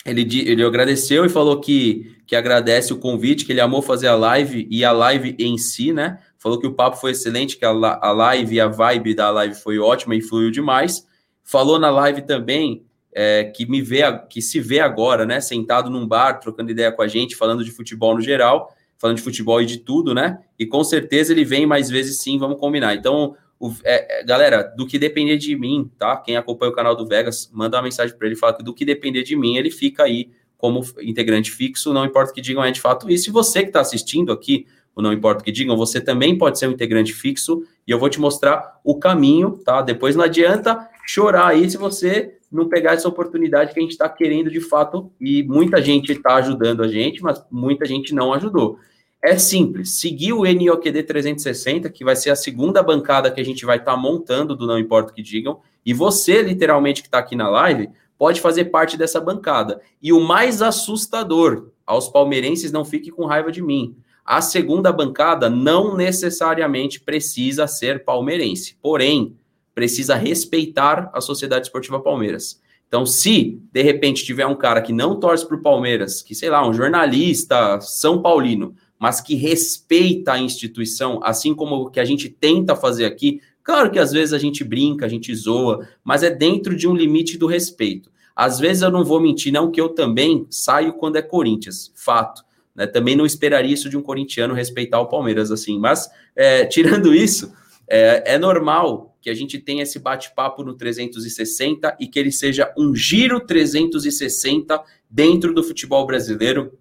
Ele, 0.05 0.21
ele 0.49 0.63
agradeceu 0.63 1.25
e 1.25 1.29
falou 1.29 1.59
que, 1.59 2.15
que 2.25 2.35
agradece 2.35 2.93
o 2.93 2.97
convite, 2.97 3.45
que 3.45 3.51
ele 3.51 3.59
amou 3.59 3.81
fazer 3.81 4.07
a 4.07 4.15
live 4.15 4.67
e 4.71 4.85
a 4.85 4.91
live 4.91 5.35
em 5.37 5.57
si, 5.57 5.91
né? 5.91 6.19
Falou 6.37 6.59
que 6.59 6.67
o 6.67 6.73
papo 6.73 6.97
foi 6.97 7.11
excelente, 7.11 7.57
que 7.57 7.65
a, 7.65 7.69
a 7.69 8.11
live 8.11 8.55
e 8.55 8.61
a 8.61 8.67
vibe 8.67 9.13
da 9.13 9.29
live 9.29 9.55
foi 9.55 9.79
ótima 9.79 10.15
e 10.15 10.21
fluiu 10.21 10.49
demais. 10.49 11.05
Falou 11.43 11.77
na 11.77 11.89
live 11.89 12.21
também 12.21 12.85
é, 13.13 13.45
que 13.45 13.65
me 13.65 13.81
vê, 13.81 14.01
que 14.29 14.41
se 14.41 14.61
vê 14.61 14.79
agora, 14.79 15.25
né? 15.25 15.41
Sentado 15.41 15.89
num 15.89 16.07
bar, 16.07 16.39
trocando 16.39 16.71
ideia 16.71 16.91
com 16.91 17.01
a 17.01 17.07
gente, 17.07 17.35
falando 17.35 17.63
de 17.63 17.71
futebol 17.71 18.15
no 18.15 18.21
geral 18.21 18.73
falando 18.97 19.17
de 19.17 19.23
futebol 19.23 19.61
e 19.61 19.65
de 19.65 19.77
tudo, 19.77 20.13
né? 20.13 20.39
E 20.57 20.65
com 20.65 20.83
certeza 20.83 21.31
ele 21.31 21.45
vem 21.45 21.65
mais 21.65 21.89
vezes 21.89 22.19
sim, 22.21 22.37
vamos 22.37 22.59
combinar. 22.59 22.95
Então, 22.95 23.35
o, 23.59 23.73
é, 23.83 24.19
é, 24.19 24.23
galera, 24.23 24.63
do 24.63 24.85
que 24.85 24.99
depender 24.99 25.37
de 25.37 25.55
mim, 25.55 25.89
tá? 25.97 26.17
Quem 26.17 26.37
acompanha 26.37 26.71
o 26.71 26.75
canal 26.75 26.95
do 26.95 27.07
Vegas, 27.07 27.49
manda 27.53 27.77
uma 27.77 27.83
mensagem 27.83 28.15
para 28.15 28.27
ele, 28.27 28.35
fala 28.35 28.53
que 28.53 28.63
do 28.63 28.73
que 28.73 28.85
depender 28.85 29.23
de 29.23 29.35
mim, 29.35 29.55
ele 29.57 29.71
fica 29.71 30.03
aí 30.03 30.29
como 30.57 30.83
integrante 31.01 31.51
fixo, 31.51 31.93
não 31.93 32.05
importa 32.05 32.31
o 32.31 32.33
que 32.33 32.41
digam, 32.41 32.63
é 32.63 32.71
de 32.71 32.81
fato 32.81 33.09
isso. 33.09 33.29
E 33.29 33.31
você 33.31 33.61
que 33.61 33.67
está 33.67 33.81
assistindo 33.81 34.31
aqui, 34.31 34.65
ou 34.95 35.03
não 35.03 35.13
importa 35.13 35.41
o 35.41 35.43
que 35.43 35.51
digam, 35.51 35.77
você 35.77 36.01
também 36.01 36.37
pode 36.37 36.57
ser 36.57 36.67
um 36.67 36.71
integrante 36.71 37.13
fixo, 37.13 37.63
e 37.85 37.91
eu 37.91 37.99
vou 37.99 38.09
te 38.09 38.19
mostrar 38.19 38.79
o 38.83 38.95
caminho, 38.95 39.59
tá? 39.63 39.81
Depois 39.81 40.15
não 40.15 40.23
adianta 40.23 40.89
chorar 41.05 41.49
aí 41.49 41.69
se 41.69 41.77
você 41.77 42.36
não 42.51 42.69
pegar 42.69 42.93
essa 42.93 43.07
oportunidade 43.07 43.73
que 43.73 43.79
a 43.79 43.81
gente 43.81 43.91
está 43.91 44.07
querendo 44.07 44.49
de 44.49 44.61
fato, 44.61 45.11
e 45.19 45.43
muita 45.43 45.81
gente 45.81 46.11
está 46.11 46.35
ajudando 46.35 46.83
a 46.83 46.87
gente, 46.87 47.21
mas 47.21 47.43
muita 47.51 47.85
gente 47.85 48.13
não 48.13 48.33
ajudou. 48.33 48.79
É 49.21 49.37
simples, 49.37 49.99
seguir 49.99 50.33
o 50.33 50.43
NOQD 50.43 51.03
360, 51.03 51.89
que 51.89 52.05
vai 52.05 52.15
ser 52.15 52.29
a 52.29 52.35
segunda 52.35 52.83
bancada 52.83 53.31
que 53.31 53.41
a 53.41 53.43
gente 53.43 53.65
vai 53.65 53.77
estar 53.77 53.93
tá 53.93 53.97
montando 53.97 54.55
do 54.55 54.67
Não 54.67 54.77
Importa 54.77 55.11
o 55.11 55.15
que 55.15 55.21
Digam, 55.21 55.59
e 55.85 55.93
você, 55.93 56.41
literalmente, 56.41 57.01
que 57.01 57.07
está 57.07 57.17
aqui 57.17 57.35
na 57.35 57.49
live, 57.49 57.89
pode 58.17 58.41
fazer 58.41 58.65
parte 58.65 58.97
dessa 58.97 59.19
bancada. 59.19 59.81
E 60.01 60.11
o 60.11 60.19
mais 60.19 60.61
assustador, 60.61 61.69
aos 61.85 62.09
palmeirenses, 62.09 62.71
não 62.71 62.83
fique 62.83 63.11
com 63.11 63.25
raiva 63.25 63.51
de 63.51 63.61
mim. 63.61 63.95
A 64.25 64.41
segunda 64.41 64.91
bancada 64.91 65.49
não 65.49 65.95
necessariamente 65.95 66.99
precisa 66.99 67.65
ser 67.67 68.03
palmeirense, 68.03 68.77
porém, 68.81 69.35
precisa 69.77 70.15
respeitar 70.15 71.11
a 71.13 71.21
Sociedade 71.21 71.67
Esportiva 71.67 71.99
Palmeiras. 71.99 72.59
Então, 72.87 73.05
se 73.05 73.61
de 73.71 73.83
repente 73.83 74.25
tiver 74.25 74.47
um 74.47 74.55
cara 74.55 74.81
que 74.81 74.91
não 74.91 75.19
torce 75.19 75.47
para 75.47 75.55
o 75.55 75.61
Palmeiras, 75.61 76.23
que 76.23 76.33
sei 76.33 76.49
lá, 76.49 76.67
um 76.67 76.73
jornalista 76.73 77.79
São 77.79 78.19
Paulino, 78.19 78.73
mas 78.97 79.21
que 79.21 79.35
respeita 79.35 80.33
a 80.33 80.39
instituição, 80.39 81.19
assim 81.21 81.53
como 81.53 81.75
o 81.75 81.91
que 81.91 81.99
a 81.99 82.05
gente 82.05 82.27
tenta 82.27 82.75
fazer 82.75 83.05
aqui. 83.05 83.39
Claro 83.61 83.91
que 83.91 83.99
às 83.99 84.11
vezes 84.11 84.33
a 84.33 84.39
gente 84.39 84.63
brinca, 84.63 85.05
a 85.05 85.09
gente 85.09 85.31
zoa, 85.35 85.87
mas 86.03 86.23
é 86.23 86.31
dentro 86.31 86.75
de 86.75 86.87
um 86.87 86.95
limite 86.95 87.37
do 87.37 87.45
respeito. 87.45 88.09
Às 88.35 88.57
vezes 88.57 88.81
eu 88.81 88.89
não 88.89 89.05
vou 89.05 89.19
mentir, 89.19 89.53
não, 89.53 89.69
que 89.69 89.79
eu 89.79 89.89
também 89.89 90.47
saio 90.49 90.93
quando 90.93 91.17
é 91.17 91.21
Corinthians, 91.21 91.91
fato. 91.93 92.43
Né? 92.75 92.87
Também 92.87 93.15
não 93.15 93.27
esperaria 93.27 93.75
isso 93.75 93.91
de 93.91 93.95
um 93.95 94.01
corintiano 94.01 94.55
respeitar 94.55 94.99
o 94.99 95.07
Palmeiras 95.07 95.51
assim, 95.51 95.77
mas 95.77 96.09
é, 96.35 96.65
tirando 96.65 97.13
isso, 97.13 97.53
é, 97.87 98.33
é 98.33 98.39
normal 98.39 99.15
que 99.27 99.31
a 99.31 99.35
gente 99.35 99.59
tenha 99.59 99.83
esse 99.83 99.99
bate-papo 99.99 100.63
no 100.63 100.73
360 100.73 101.97
e 101.99 102.07
que 102.07 102.17
ele 102.17 102.31
seja 102.31 102.73
um 102.77 102.95
giro 102.95 103.41
360 103.41 104.81
dentro 105.09 105.53
do 105.53 105.61
futebol 105.61 106.07
brasileiro 106.07 106.71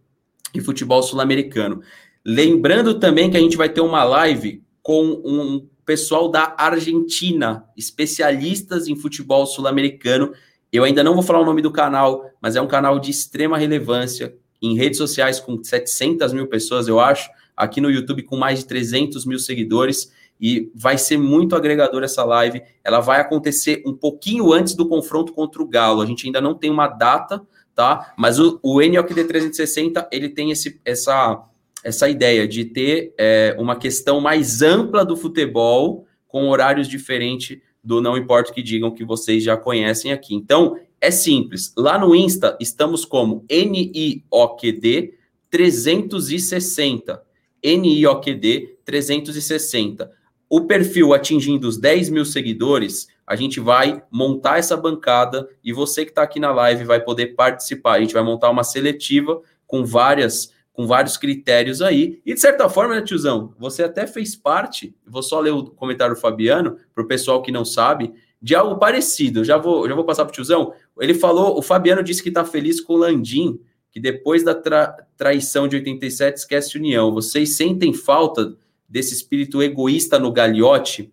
e 0.55 0.61
futebol 0.61 1.03
sul-americano. 1.03 1.83
Lembrando 2.25 3.01
também 3.01 3.29
que 3.29 3.37
a 3.37 3.41
gente 3.41 3.57
vai 3.57 3.69
ter 3.69 3.81
uma 3.81 4.05
live 4.05 4.63
com 4.81 5.21
um 5.25 5.67
pessoal 5.85 6.29
da 6.29 6.55
Argentina, 6.57 7.65
especialistas 7.77 8.87
em 8.87 8.95
futebol 8.95 9.45
sul-americano. 9.45 10.33
Eu 10.73 10.85
ainda 10.85 11.03
não 11.03 11.15
vou 11.15 11.25
falar 11.25 11.41
o 11.41 11.45
nome 11.45 11.63
do 11.63 11.73
canal, 11.73 12.31
mas 12.41 12.55
é 12.55 12.61
um 12.61 12.69
canal 12.69 13.01
de 13.01 13.11
extrema 13.11 13.59
relevância 13.59 14.37
em 14.63 14.77
redes 14.77 14.99
sociais 14.99 15.41
com 15.41 15.61
700 15.61 16.33
mil 16.33 16.47
pessoas, 16.47 16.87
eu 16.87 17.01
acho, 17.01 17.29
aqui 17.57 17.81
no 17.81 17.91
YouTube 17.91 18.23
com 18.23 18.37
mais 18.37 18.61
de 18.61 18.67
300 18.67 19.27
mil 19.27 19.41
seguidores 19.41 20.13
e 20.41 20.71
vai 20.75 20.99
ser 20.99 21.17
muito 21.19 21.57
agregador 21.57 22.03
essa 22.03 22.25
live. 22.25 22.63
Ela 22.85 23.01
vai 23.01 23.21
acontecer 23.21 23.83
um 23.87 23.95
pouquinho 23.95 24.53
antes 24.53 24.75
do 24.75 24.89
confronto 24.89 25.33
contra 25.33 25.63
o 25.63 25.67
Galo. 25.69 26.03
A 26.03 26.07
gente 26.07 26.27
ainda 26.27 26.41
não 26.41 26.55
tem 26.55 26.71
uma 26.71 26.89
data, 26.89 27.43
tá? 27.75 28.15
Mas 28.17 28.39
o, 28.39 28.59
o 28.63 28.81
NLQD 28.83 29.25
360 29.25 30.09
ele 30.13 30.29
tem 30.29 30.51
esse, 30.51 30.81
essa 30.85 31.43
essa 31.85 32.09
ideia 32.09 32.49
de 32.49 32.65
ter 32.65 33.15
é, 33.17 33.55
uma 33.61 33.77
questão 33.77 34.21
mais 34.21 34.61
ampla 34.61 35.05
do 35.05 35.17
futebol 35.17 36.05
com 36.27 36.49
horários 36.49 36.89
diferentes 36.89 37.59
do 37.83 38.01
não 38.01 38.17
importa 38.17 38.51
o 38.51 38.55
que 38.55 38.63
digam 38.63 38.91
que 38.91 39.05
vocês 39.05 39.45
já 39.45 39.57
conhecem 39.57 40.13
aqui. 40.13 40.35
Então, 40.35 40.77
É 41.01 41.11
simples. 41.11 41.73
Lá 41.77 41.99
no 41.99 42.17
Insta, 42.17 42.57
estamos 42.59 43.05
como 43.05 43.45
NIOQD 43.51 45.13
360. 45.51 47.23
NIOQD 47.63 48.79
360. 48.85 50.11
O 50.49 50.63
perfil 50.63 51.13
atingindo 51.13 51.67
os 51.67 51.77
10 51.77 52.11
mil 52.11 52.25
seguidores, 52.25 53.09
a 53.27 53.35
gente 53.35 53.59
vai 53.59 54.03
montar 54.11 54.59
essa 54.59 54.77
bancada 54.77 55.49
e 55.65 55.73
você 55.73 56.05
que 56.05 56.13
está 56.13 56.23
aqui 56.23 56.39
na 56.39 56.53
live 56.53 56.85
vai 56.85 57.01
poder 57.01 57.35
participar. 57.35 57.95
A 57.95 58.01
gente 58.01 58.15
vai 58.15 58.23
montar 58.23 58.51
uma 58.51 58.63
seletiva 58.63 59.41
com 59.67 59.85
várias 59.85 60.55
com 60.77 60.87
vários 60.87 61.17
critérios 61.17 61.81
aí. 61.81 62.21
E 62.25 62.35
de 62.35 62.41
certa 62.41 62.69
forma, 62.69 62.95
né, 62.95 63.01
tiozão, 63.01 63.55
você 63.59 63.83
até 63.83 64.07
fez 64.07 64.37
parte, 64.37 64.95
vou 65.07 65.23
só 65.23 65.41
ler 65.41 65.51
o 65.51 65.65
comentário 65.65 66.15
do 66.15 66.21
Fabiano, 66.21 66.77
para 66.95 67.03
o 67.03 67.09
pessoal 67.09 67.41
que 67.41 67.51
não 67.51 67.65
sabe, 67.65 68.13
de 68.43 68.55
algo 68.55 68.77
parecido. 68.77 69.43
Já 69.43 69.57
vou, 69.57 69.89
já 69.89 69.95
vou 69.95 70.05
passar 70.05 70.27
para 70.27 70.33
o 70.33 70.35
tiozão. 70.35 70.75
Ele 71.01 71.15
falou, 71.15 71.59
o 71.59 71.63
Fabiano 71.63 72.03
disse 72.03 72.23
que 72.23 72.29
está 72.29 72.45
feliz 72.45 72.79
com 72.79 72.93
o 72.93 72.99
Landim, 72.99 73.59
que 73.91 73.99
depois 73.99 74.45
da 74.45 74.55
tra 74.55 74.95
traição 75.17 75.67
de 75.67 75.77
87 75.77 76.41
esquece 76.41 76.77
União. 76.77 77.11
Vocês 77.11 77.57
sentem 77.57 77.95
falta 77.95 78.55
desse 78.89 79.15
espírito 79.15 79.63
egoísta 79.63 80.19
no 80.19 80.33
Gagliotti? 80.33 81.13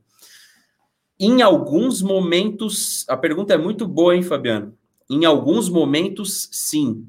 Em 1.20 1.42
alguns 1.42 2.02
momentos, 2.02 3.06
a 3.08 3.16
pergunta 3.16 3.54
é 3.54 3.58
muito 3.58 3.88
boa, 3.88 4.16
hein, 4.16 4.24
Fabiano? 4.24 4.78
Em 5.10 5.26
alguns 5.26 5.70
momentos, 5.70 6.50
sim 6.52 7.08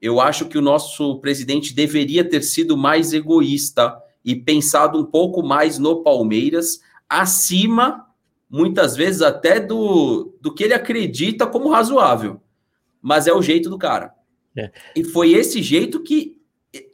eu 0.00 0.20
acho 0.20 0.46
que 0.46 0.56
o 0.56 0.62
nosso 0.62 1.20
presidente 1.20 1.74
deveria 1.74 2.24
ter 2.24 2.42
sido 2.42 2.76
mais 2.76 3.12
egoísta 3.12 3.94
e 4.24 4.34
pensado 4.34 4.98
um 4.98 5.04
pouco 5.04 5.42
mais 5.42 5.78
no 5.78 6.02
Palmeiras, 6.02 6.80
acima, 7.08 8.06
muitas 8.48 8.96
vezes, 8.96 9.20
até 9.20 9.60
do, 9.60 10.34
do 10.40 10.54
que 10.54 10.64
ele 10.64 10.74
acredita 10.74 11.46
como 11.46 11.68
razoável. 11.68 12.40
Mas 13.02 13.26
é 13.26 13.32
o 13.32 13.42
jeito 13.42 13.68
do 13.68 13.78
cara. 13.78 14.14
É. 14.56 14.70
E 14.96 15.04
foi 15.04 15.32
esse 15.32 15.62
jeito 15.62 16.02
que, 16.02 16.39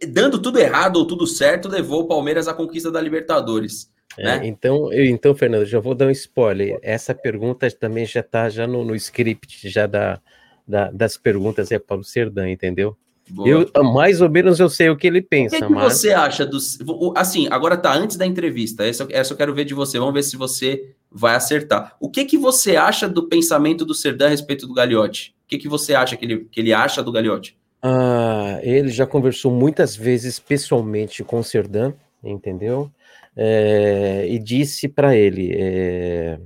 dando 0.09 0.41
tudo 0.41 0.59
errado 0.59 0.97
ou 0.97 1.07
tudo 1.07 1.27
certo, 1.27 1.69
levou 1.69 2.03
o 2.03 2.09
Palmeiras 2.09 2.49
à 2.49 2.55
conquista 2.55 2.91
da 2.91 3.01
Libertadores. 3.01 3.91
É, 4.19 4.25
né? 4.25 4.47
então, 4.47 4.93
eu, 4.93 5.05
então, 5.05 5.35
Fernando, 5.35 5.67
já 5.67 5.79
vou 5.79 5.95
dar 5.95 6.07
um 6.07 6.11
spoiler. 6.11 6.79
Essa 6.83 7.15
pergunta 7.15 7.71
também 7.71 8.07
já 8.07 8.21
está 8.21 8.49
já 8.49 8.67
no, 8.67 8.85
no 8.85 8.95
script 8.95 9.69
já 9.69 9.87
da, 9.87 10.21
da, 10.67 10.91
das 10.91 11.17
perguntas 11.17 11.71
é 11.71 11.79
para 11.79 11.99
o 11.99 12.05
Serdã, 12.05 12.49
entendeu? 12.49 12.97
Boa. 13.29 13.49
Eu 13.49 13.85
mais 13.85 14.21
ou 14.21 14.31
menos 14.31 14.61
eu 14.61 14.69
sei 14.69 14.89
o 14.89 14.97
que 14.97 15.07
ele 15.07 15.21
pensa. 15.21 15.57
O 15.57 15.59
que, 15.59 15.67
que 15.67 15.73
mas... 15.73 15.93
você 15.93 16.13
acha 16.13 16.47
dos. 16.47 16.79
Assim, 17.17 17.49
agora 17.51 17.77
tá 17.77 17.93
antes 17.93 18.17
da 18.17 18.25
entrevista. 18.25 18.87
Essa, 18.87 19.07
essa 19.11 19.33
eu 19.33 19.37
quero 19.37 19.53
ver 19.53 19.65
de 19.65 19.75
você. 19.75 19.99
Vamos 19.99 20.15
ver 20.15 20.23
se 20.23 20.37
você 20.37 20.95
vai 21.11 21.35
acertar. 21.35 21.97
O 21.99 22.09
que 22.09 22.25
que 22.25 22.39
você 22.39 22.77
acha 22.77 23.09
do 23.09 23.29
pensamento 23.29 23.85
do 23.85 23.95
Serdã 23.95 24.27
a 24.27 24.31
respeito 24.31 24.67
do 24.67 24.75
Gagliotti? 24.75 25.35
O 25.45 25.49
que, 25.49 25.59
que 25.59 25.69
você 25.69 25.95
acha 25.95 26.17
que 26.17 26.25
ele, 26.25 26.45
que 26.51 26.61
ele 26.61 26.73
acha 26.73 27.03
do 27.03 27.11
Gagliotti? 27.11 27.57
Ah, 27.89 28.59
ele 28.63 28.89
já 28.89 29.07
conversou 29.07 29.53
muitas 29.53 29.95
vezes 29.95 30.41
pessoalmente 30.41 31.23
com 31.23 31.39
o 31.39 31.45
Serdã, 31.45 31.93
entendeu? 32.23 32.91
É, 33.37 34.27
e 34.29 34.41
disse 34.41 34.89
para 34.89 35.15
ele: 35.17 35.53
é, 35.57 36.41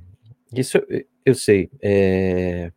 isso 0.54 0.76
eu, 0.76 1.04
eu 1.24 1.34
sei, 1.34 1.70
é, 1.82 2.70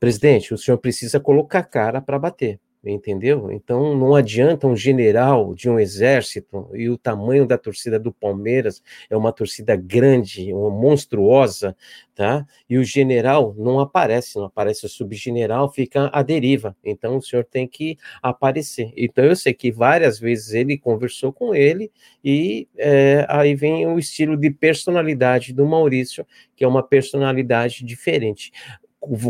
presidente, 0.00 0.54
o 0.54 0.58
senhor 0.58 0.78
precisa 0.78 1.20
colocar 1.20 1.62
cara 1.64 2.00
para 2.00 2.18
bater 2.18 2.58
entendeu? 2.86 3.50
Então 3.50 3.96
não 3.96 4.14
adianta 4.14 4.66
um 4.66 4.76
general 4.76 5.54
de 5.54 5.68
um 5.68 5.78
exército 5.78 6.68
e 6.74 6.88
o 6.88 6.98
tamanho 6.98 7.46
da 7.46 7.56
torcida 7.56 7.98
do 7.98 8.12
Palmeiras 8.12 8.82
é 9.08 9.16
uma 9.16 9.32
torcida 9.32 9.76
grande, 9.76 10.52
uma 10.52 10.70
monstruosa, 10.70 11.76
tá? 12.14 12.46
E 12.68 12.78
o 12.78 12.84
general 12.84 13.54
não 13.56 13.80
aparece, 13.80 14.36
não 14.36 14.44
aparece 14.44 14.86
o 14.86 14.88
subgeneral, 14.88 15.72
fica 15.72 16.10
à 16.12 16.22
deriva. 16.22 16.76
Então 16.84 17.16
o 17.16 17.22
senhor 17.22 17.44
tem 17.44 17.66
que 17.66 17.96
aparecer. 18.22 18.92
Então 18.96 19.24
eu 19.24 19.36
sei 19.36 19.54
que 19.54 19.72
várias 19.72 20.18
vezes 20.18 20.52
ele 20.52 20.78
conversou 20.78 21.32
com 21.32 21.54
ele 21.54 21.90
e 22.24 22.68
é, 22.76 23.26
aí 23.28 23.54
vem 23.54 23.86
o 23.86 23.98
estilo 23.98 24.36
de 24.36 24.50
personalidade 24.50 25.52
do 25.52 25.66
Maurício, 25.66 26.26
que 26.56 26.64
é 26.64 26.68
uma 26.68 26.82
personalidade 26.82 27.84
diferente 27.84 28.52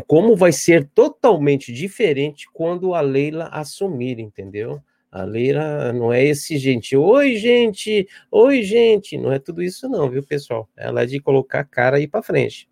como 0.07 0.37
vai 0.37 0.53
ser 0.53 0.89
totalmente 0.95 1.73
diferente 1.73 2.47
quando 2.53 2.95
a 2.95 3.01
Leila 3.01 3.49
assumir, 3.53 4.21
entendeu? 4.21 4.81
A 5.11 5.23
Leila 5.25 5.93
não 5.93 6.13
é 6.13 6.25
esse 6.25 6.59
gente, 6.59 6.97
oi 6.97 7.37
gente, 7.37 8.07
oi 8.31 8.63
gente, 8.63 9.17
não 9.17 9.33
é 9.33 9.39
tudo 9.39 9.63
isso 9.63 9.89
não, 9.89 10.11
viu 10.11 10.23
pessoal? 10.23 10.69
Ela 10.77 11.03
é 11.03 11.07
de 11.07 11.21
colocar 11.21 11.61
a 11.61 11.65
cara 11.65 11.99
aí 11.99 12.07
para 12.09 12.23
frente. 12.23 12.69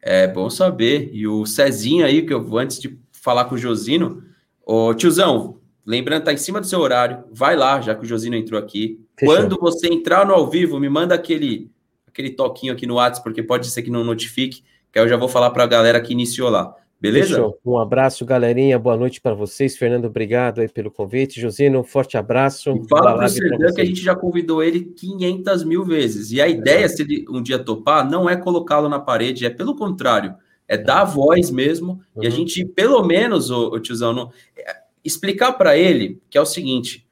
É 0.00 0.26
bom 0.26 0.50
saber. 0.50 1.10
E 1.12 1.26
o 1.26 1.46
Cezinho 1.46 2.04
aí, 2.04 2.22
que 2.22 2.32
eu 2.32 2.44
vou 2.44 2.58
antes 2.58 2.78
de 2.78 2.98
falar 3.10 3.46
com 3.46 3.54
o 3.54 3.58
Josino, 3.58 4.22
ô 4.64 4.94
tiozão, 4.94 5.58
lembrando, 5.84 6.24
tá 6.24 6.32
em 6.32 6.36
cima 6.36 6.60
do 6.60 6.66
seu 6.66 6.78
horário, 6.78 7.24
vai 7.32 7.56
lá, 7.56 7.80
já 7.80 7.94
que 7.94 8.04
o 8.04 8.08
Josino 8.08 8.36
entrou 8.36 8.60
aqui. 8.60 9.00
Fechou. 9.18 9.34
Quando 9.34 9.58
você 9.58 9.88
entrar 9.88 10.26
no 10.26 10.34
ao 10.34 10.48
vivo, 10.48 10.78
me 10.78 10.88
manda 10.88 11.14
aquele 11.14 11.70
aquele 12.06 12.30
toquinho 12.30 12.72
aqui 12.72 12.86
no 12.86 12.94
WhatsApp, 12.94 13.24
porque 13.24 13.42
pode 13.42 13.68
ser 13.68 13.82
que 13.82 13.90
não 13.90 14.04
notifique 14.04 14.62
que 14.94 15.00
eu 15.00 15.08
já 15.08 15.16
vou 15.16 15.28
falar 15.28 15.50
para 15.50 15.64
a 15.64 15.66
galera 15.66 16.00
que 16.00 16.12
iniciou 16.12 16.48
lá. 16.48 16.72
Beleza? 17.00 17.30
Fechou. 17.30 17.58
Um 17.66 17.78
abraço, 17.78 18.24
galerinha. 18.24 18.78
Boa 18.78 18.96
noite 18.96 19.20
para 19.20 19.34
vocês. 19.34 19.76
Fernando, 19.76 20.04
obrigado 20.04 20.60
aí 20.60 20.68
pelo 20.68 20.88
convite. 20.88 21.40
Josino, 21.40 21.80
um 21.80 21.84
forte 21.84 22.16
abraço. 22.16 22.70
E 22.70 22.88
fala 22.88 23.12
para 23.12 23.26
o 23.26 23.28
Serdan 23.28 23.72
que 23.74 23.80
a 23.80 23.84
gente 23.84 24.00
já 24.00 24.14
convidou 24.14 24.62
ele 24.62 24.84
500 24.84 25.64
mil 25.64 25.84
vezes. 25.84 26.30
E 26.30 26.40
a 26.40 26.46
ideia, 26.46 26.84
é. 26.84 26.88
se 26.88 27.02
ele 27.02 27.24
um 27.28 27.42
dia 27.42 27.58
topar, 27.58 28.08
não 28.08 28.30
é 28.30 28.36
colocá-lo 28.36 28.88
na 28.88 29.00
parede, 29.00 29.44
é 29.44 29.50
pelo 29.50 29.74
contrário, 29.74 30.36
é 30.68 30.78
dar 30.78 31.02
voz 31.02 31.50
mesmo. 31.50 32.00
Uhum. 32.14 32.22
E 32.22 32.26
a 32.28 32.30
gente, 32.30 32.64
pelo 32.64 33.02
menos, 33.02 33.50
o, 33.50 33.76
tiozão, 33.80 34.12
não, 34.12 34.30
é, 34.56 34.76
explicar 35.04 35.54
para 35.54 35.76
ele 35.76 36.20
que 36.30 36.38
é 36.38 36.40
o 36.40 36.46
seguinte: 36.46 37.04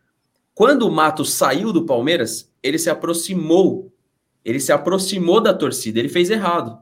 quando 0.55 0.87
o 0.87 0.92
Mato 0.92 1.25
saiu 1.25 1.73
do 1.73 1.85
Palmeiras, 1.85 2.49
ele 2.62 2.79
se 2.79 2.88
aproximou, 2.88 3.92
ele 4.45 4.61
se 4.61 4.71
aproximou 4.71 5.40
da 5.40 5.53
torcida, 5.53 5.99
ele 5.99 6.09
fez 6.09 6.31
errado 6.31 6.79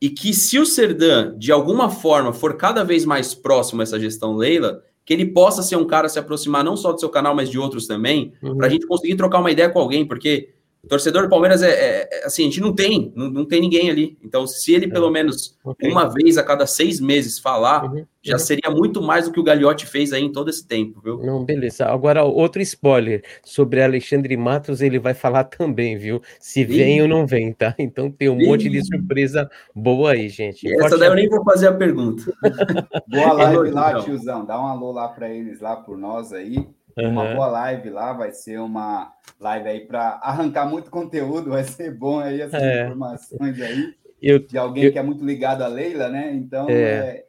e 0.00 0.08
que 0.08 0.32
se 0.32 0.58
o 0.58 0.64
Serdan, 0.64 1.36
de 1.36 1.52
alguma 1.52 1.90
forma, 1.90 2.32
for 2.32 2.56
cada 2.56 2.82
vez 2.82 3.04
mais 3.04 3.34
próximo 3.34 3.80
a 3.80 3.84
essa 3.84 4.00
gestão 4.00 4.34
Leila, 4.34 4.82
que 5.04 5.12
ele 5.12 5.26
possa 5.26 5.62
ser 5.62 5.76
um 5.76 5.86
cara 5.86 6.06
a 6.06 6.08
se 6.08 6.18
aproximar 6.18 6.64
não 6.64 6.76
só 6.76 6.92
do 6.92 7.00
seu 7.00 7.08
canal, 7.08 7.34
mas 7.34 7.50
de 7.50 7.58
outros 7.58 7.86
também, 7.86 8.32
uhum. 8.42 8.56
para 8.56 8.66
a 8.66 8.70
gente 8.70 8.86
conseguir 8.86 9.16
trocar 9.16 9.40
uma 9.40 9.50
ideia 9.50 9.68
com 9.68 9.78
alguém, 9.78 10.06
porque 10.06 10.50
torcedor 10.88 11.24
do 11.24 11.28
Palmeiras 11.28 11.62
é, 11.62 11.70
é, 11.70 12.08
é, 12.10 12.26
assim, 12.26 12.42
a 12.42 12.46
gente 12.46 12.60
não 12.60 12.74
tem, 12.74 13.12
não, 13.14 13.30
não 13.30 13.44
tem 13.44 13.60
ninguém 13.60 13.90
ali. 13.90 14.18
Então, 14.24 14.46
se 14.46 14.74
ele 14.74 14.88
pelo 14.88 15.08
é. 15.08 15.10
menos 15.10 15.56
okay. 15.64 15.90
uma 15.90 16.08
vez 16.08 16.38
a 16.38 16.42
cada 16.42 16.66
seis 16.66 17.00
meses 17.00 17.38
falar, 17.38 17.84
uhum. 17.84 18.04
já 18.22 18.34
uhum. 18.34 18.38
seria 18.38 18.70
muito 18.70 19.02
mais 19.02 19.26
do 19.26 19.32
que 19.32 19.40
o 19.40 19.42
Gagliotti 19.42 19.86
fez 19.86 20.12
aí 20.12 20.24
em 20.24 20.32
todo 20.32 20.48
esse 20.48 20.66
tempo, 20.66 21.00
viu? 21.02 21.18
Não, 21.18 21.44
beleza. 21.44 21.86
Agora, 21.86 22.24
outro 22.24 22.62
spoiler 22.62 23.22
sobre 23.44 23.82
Alexandre 23.82 24.36
Matos, 24.36 24.80
ele 24.80 24.98
vai 24.98 25.14
falar 25.14 25.44
também, 25.44 25.98
viu? 25.98 26.22
Se 26.38 26.64
vem 26.64 27.02
ou 27.02 27.08
não 27.08 27.26
vem, 27.26 27.52
tá? 27.52 27.74
Então 27.78 28.10
tem 28.10 28.28
um 28.28 28.36
monte 28.36 28.68
de 28.68 28.84
surpresa 28.84 29.50
boa 29.74 30.12
aí, 30.12 30.28
gente. 30.28 30.66
E 30.66 30.74
essa 30.80 30.96
daí 30.96 31.08
eu 31.08 31.14
nem 31.14 31.28
vou 31.28 31.44
fazer 31.44 31.68
a 31.68 31.74
pergunta. 31.74 32.22
boa 33.08 33.32
live 33.32 33.70
lá, 33.70 34.02
tiozão. 34.02 34.44
Dá 34.44 34.60
um 34.60 34.66
alô 34.66 34.92
lá 34.92 35.08
para 35.08 35.28
eles, 35.28 35.60
lá 35.60 35.76
por 35.76 35.98
nós 35.98 36.32
aí. 36.32 36.66
Uhum. 36.98 37.10
Uma 37.10 37.34
boa 37.34 37.46
live 37.46 37.90
lá, 37.90 38.12
vai 38.12 38.32
ser 38.32 38.58
uma 38.58 39.12
live 39.38 39.68
aí 39.68 39.80
para 39.86 40.20
arrancar 40.22 40.66
muito 40.66 40.90
conteúdo, 40.90 41.50
vai 41.50 41.64
ser 41.64 41.94
bom 41.94 42.20
aí 42.20 42.40
essas 42.40 42.62
é. 42.62 42.84
informações 42.84 43.60
aí. 43.60 43.94
Eu, 44.20 44.38
de 44.38 44.58
alguém 44.58 44.84
eu, 44.84 44.92
que 44.92 44.98
é 44.98 45.02
muito 45.02 45.24
ligado 45.24 45.62
a 45.62 45.66
Leila, 45.66 46.08
né? 46.08 46.32
Então 46.34 46.68
é, 46.68 47.24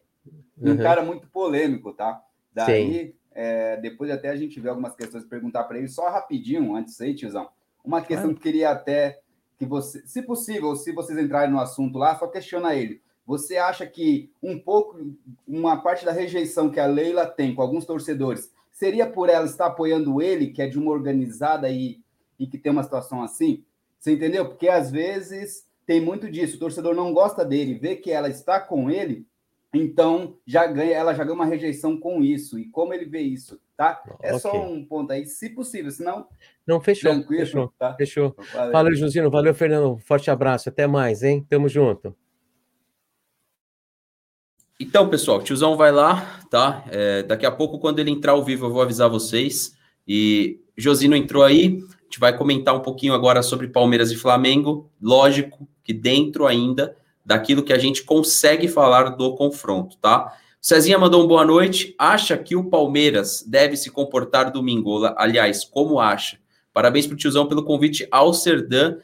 é 0.62 0.70
um 0.70 0.72
uhum. 0.72 0.78
cara 0.78 1.04
muito 1.04 1.28
polêmico, 1.28 1.94
tá? 1.94 2.22
Daí, 2.54 3.16
é, 3.34 3.78
depois 3.78 4.12
até 4.12 4.30
a 4.30 4.36
gente 4.36 4.60
vê 4.60 4.70
algumas 4.70 4.96
questões 4.96 5.24
perguntar 5.24 5.64
para 5.64 5.78
ele, 5.78 5.88
só 5.88 6.10
rapidinho, 6.10 6.76
antes 6.76 7.00
aí, 7.00 7.16
tiozão. 7.16 7.48
Uma 7.84 8.02
questão 8.02 8.30
que 8.30 8.36
eu 8.36 8.42
queria 8.42 8.70
até 8.72 9.20
que 9.58 9.66
você, 9.66 10.06
se 10.06 10.22
possível, 10.22 10.76
se 10.76 10.92
vocês 10.92 11.18
entrarem 11.18 11.52
no 11.52 11.60
assunto 11.60 11.98
lá, 11.98 12.16
só 12.16 12.28
questiona 12.28 12.76
ele. 12.76 13.02
Você 13.26 13.58
acha 13.58 13.86
que 13.86 14.32
um 14.42 14.60
pouco, 14.60 15.00
uma 15.48 15.82
parte 15.82 16.04
da 16.04 16.12
rejeição 16.12 16.70
que 16.70 16.80
a 16.80 16.86
Leila 16.86 17.26
tem 17.26 17.56
com 17.56 17.62
alguns 17.62 17.86
torcedores 17.86 18.52
seria 18.82 19.06
por 19.06 19.30
ela 19.30 19.46
estar 19.46 19.68
apoiando 19.68 20.20
ele, 20.20 20.48
que 20.48 20.60
é 20.60 20.68
de 20.68 20.80
uma 20.80 20.90
organizada 20.90 21.70
e, 21.70 22.02
e 22.40 22.48
que 22.48 22.58
tem 22.58 22.72
uma 22.72 22.82
situação 22.82 23.22
assim? 23.22 23.64
Você 24.00 24.12
entendeu? 24.14 24.44
Porque 24.48 24.68
às 24.68 24.90
vezes 24.90 25.68
tem 25.86 26.02
muito 26.02 26.32
disso. 26.32 26.56
O 26.56 26.60
torcedor 26.60 26.96
não 26.96 27.14
gosta 27.14 27.46
dele, 27.46 27.76
vê 27.76 27.96
que 27.96 28.10
ela 28.10 28.28
está 28.28 28.60
com 28.60 28.90
ele, 28.90 29.28
então 29.72 30.36
já 30.48 30.66
ganha, 30.66 30.96
ela 30.96 31.14
já 31.14 31.24
ganha 31.24 31.36
uma 31.36 31.46
rejeição 31.46 31.96
com 31.96 32.24
isso. 32.24 32.58
E 32.58 32.66
como 32.70 32.92
ele 32.92 33.06
vê 33.06 33.20
isso, 33.20 33.62
tá? 33.78 34.02
É 34.20 34.30
okay. 34.30 34.40
só 34.40 34.68
um 34.68 34.84
ponto 34.84 35.14
aí, 35.14 35.28
se 35.28 35.52
possível, 35.52 35.92
senão. 35.92 36.28
Não, 36.66 36.82
fechou. 36.82 37.12
Tranquilo, 37.12 37.46
fechou. 37.46 37.74
Tá? 37.78 37.94
Fechou. 37.94 38.36
Valeu. 38.52 38.72
Valeu, 38.72 38.96
Josino. 38.96 39.30
Valeu, 39.30 39.54
Fernando. 39.54 40.00
Forte 40.00 40.32
abraço. 40.32 40.70
Até 40.70 40.88
mais, 40.88 41.22
hein? 41.22 41.46
Tamo 41.48 41.70
junto. 41.70 42.16
Então, 44.82 45.08
pessoal, 45.08 45.44
tiozão 45.44 45.78
vai 45.78 45.92
lá, 45.92 46.40
tá? 46.50 46.84
É, 46.90 47.22
daqui 47.22 47.46
a 47.46 47.52
pouco, 47.52 47.78
quando 47.78 48.00
ele 48.00 48.10
entrar 48.10 48.32
ao 48.32 48.44
vivo, 48.44 48.66
eu 48.66 48.72
vou 48.72 48.82
avisar 48.82 49.08
vocês. 49.08 49.76
E 50.08 50.60
Josino 50.76 51.16
entrou 51.16 51.44
aí, 51.44 51.84
a 51.88 52.04
gente 52.06 52.20
vai 52.20 52.36
comentar 52.36 52.76
um 52.76 52.80
pouquinho 52.80 53.14
agora 53.14 53.44
sobre 53.44 53.68
Palmeiras 53.68 54.10
e 54.12 54.16
Flamengo. 54.16 54.90
Lógico 55.00 55.68
que 55.84 55.94
dentro 55.94 56.48
ainda 56.48 56.96
daquilo 57.24 57.62
que 57.62 57.72
a 57.72 57.78
gente 57.78 58.04
consegue 58.04 58.68
falar 58.68 59.10
do 59.10 59.36
confronto, 59.36 59.98
tá? 59.98 60.36
Cezinha 60.60 60.98
mandou 60.98 61.24
um 61.24 61.28
boa 61.28 61.46
noite. 61.46 61.94
Acha 61.96 62.36
que 62.36 62.56
o 62.56 62.64
Palmeiras 62.64 63.46
deve 63.48 63.78
se 63.78 63.92
comportar 63.92 64.52
domingo? 64.52 65.06
Aliás, 65.16 65.64
como 65.64 66.00
acha? 66.00 66.40
Parabéns 66.74 67.06
pro 67.06 67.16
tiozão 67.16 67.46
pelo 67.46 67.64
convite 67.64 68.08
ao 68.10 68.34
Serdã. 68.34 68.98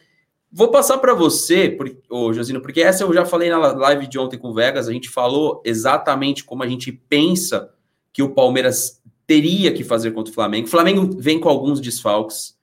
Vou 0.52 0.72
passar 0.72 0.98
para 1.00 1.14
você, 1.14 1.70
por, 1.70 1.94
ô, 2.10 2.34
Josino, 2.34 2.62
porque 2.62 2.82
essa 2.82 3.04
eu 3.04 3.14
já 3.14 3.26
falei 3.26 3.50
na 3.50 3.58
live 3.58 4.08
de 4.08 4.18
ontem 4.18 4.38
com 4.38 4.50
o 4.50 4.54
Vegas. 4.54 4.88
A 4.88 4.94
gente 4.94 5.10
falou 5.10 5.62
exatamente 5.66 6.44
como 6.44 6.64
a 6.64 6.68
gente 6.68 6.92
pensa 6.92 7.74
que 8.14 8.24
o 8.24 8.34
Palmeiras 8.34 9.02
teria 9.26 9.74
que 9.74 9.84
fazer 9.84 10.12
contra 10.12 10.32
o 10.32 10.34
Flamengo. 10.34 10.68
O 10.68 10.72
Flamengo 10.72 11.20
vem 11.20 11.40
com 11.40 11.50
alguns 11.50 11.82
desfalques. 11.82 12.58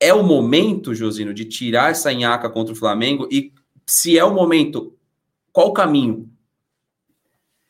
É 0.00 0.12
o 0.14 0.22
momento, 0.22 0.94
Josino, 0.94 1.34
de 1.34 1.44
tirar 1.44 1.90
essa 1.90 2.12
nhaca 2.12 2.48
contra 2.48 2.72
o 2.72 2.76
Flamengo? 2.76 3.28
E 3.30 3.52
se 3.86 4.18
é 4.18 4.24
o 4.24 4.34
momento, 4.34 4.96
qual 5.52 5.68
o 5.68 5.72
caminho? 5.72 6.30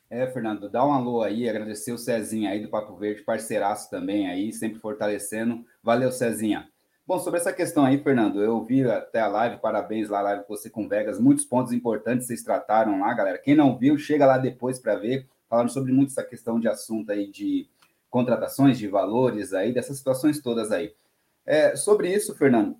É, 0.09 0.27
Fernando, 0.29 0.69
dá 0.69 0.87
um 0.87 0.93
alô 0.93 1.23
aí, 1.23 1.49
agradecer 1.49 1.93
o 1.93 1.99
Cezinha 1.99 2.51
aí 2.51 2.63
do 2.63 2.69
Papo 2.69 2.97
Verde, 2.97 3.23
parceiraço 3.23 3.91
também 3.91 4.29
aí, 4.29 4.53
sempre 4.53 4.79
fortalecendo. 4.79 5.65
Valeu, 5.83 6.13
Cezinha. 6.13 6.69
Bom, 7.07 7.21
sobre 7.21 7.39
essa 7.39 7.53
questão 7.53 7.85
aí, 7.85 8.03
Fernando, 8.03 8.43
eu 8.43 8.65
vi 8.65 8.83
até 8.83 9.21
a 9.21 9.29
live, 9.29 9.59
parabéns 9.59 10.09
lá, 10.09 10.21
live 10.23 10.43
você 10.49 10.69
com 10.69 10.89
Vegas, 10.89 11.21
muitos 11.21 11.45
pontos 11.45 11.73
importantes 11.73 12.27
vocês 12.27 12.43
trataram 12.43 12.99
lá, 12.99 13.15
galera. 13.15 13.39
Quem 13.39 13.55
não 13.55 13.79
viu, 13.79 13.97
chega 13.97 14.27
lá 14.27 14.37
depois 14.39 14.81
para 14.81 14.97
ver, 14.97 15.25
falando 15.49 15.71
sobre 15.71 15.93
muito 15.93 16.11
essa 16.11 16.25
questão 16.25 16.59
de 16.59 16.67
assunto 16.67 17.13
aí 17.13 17.31
de 17.31 17.69
contratações, 18.11 18.77
de 18.77 18.89
valores 18.89 19.53
aí, 19.53 19.73
dessas 19.73 19.99
situações 19.99 20.43
todas 20.43 20.73
aí. 20.73 20.95
É, 21.47 21.77
sobre 21.77 22.13
isso, 22.13 22.35
Fernando, 22.35 22.77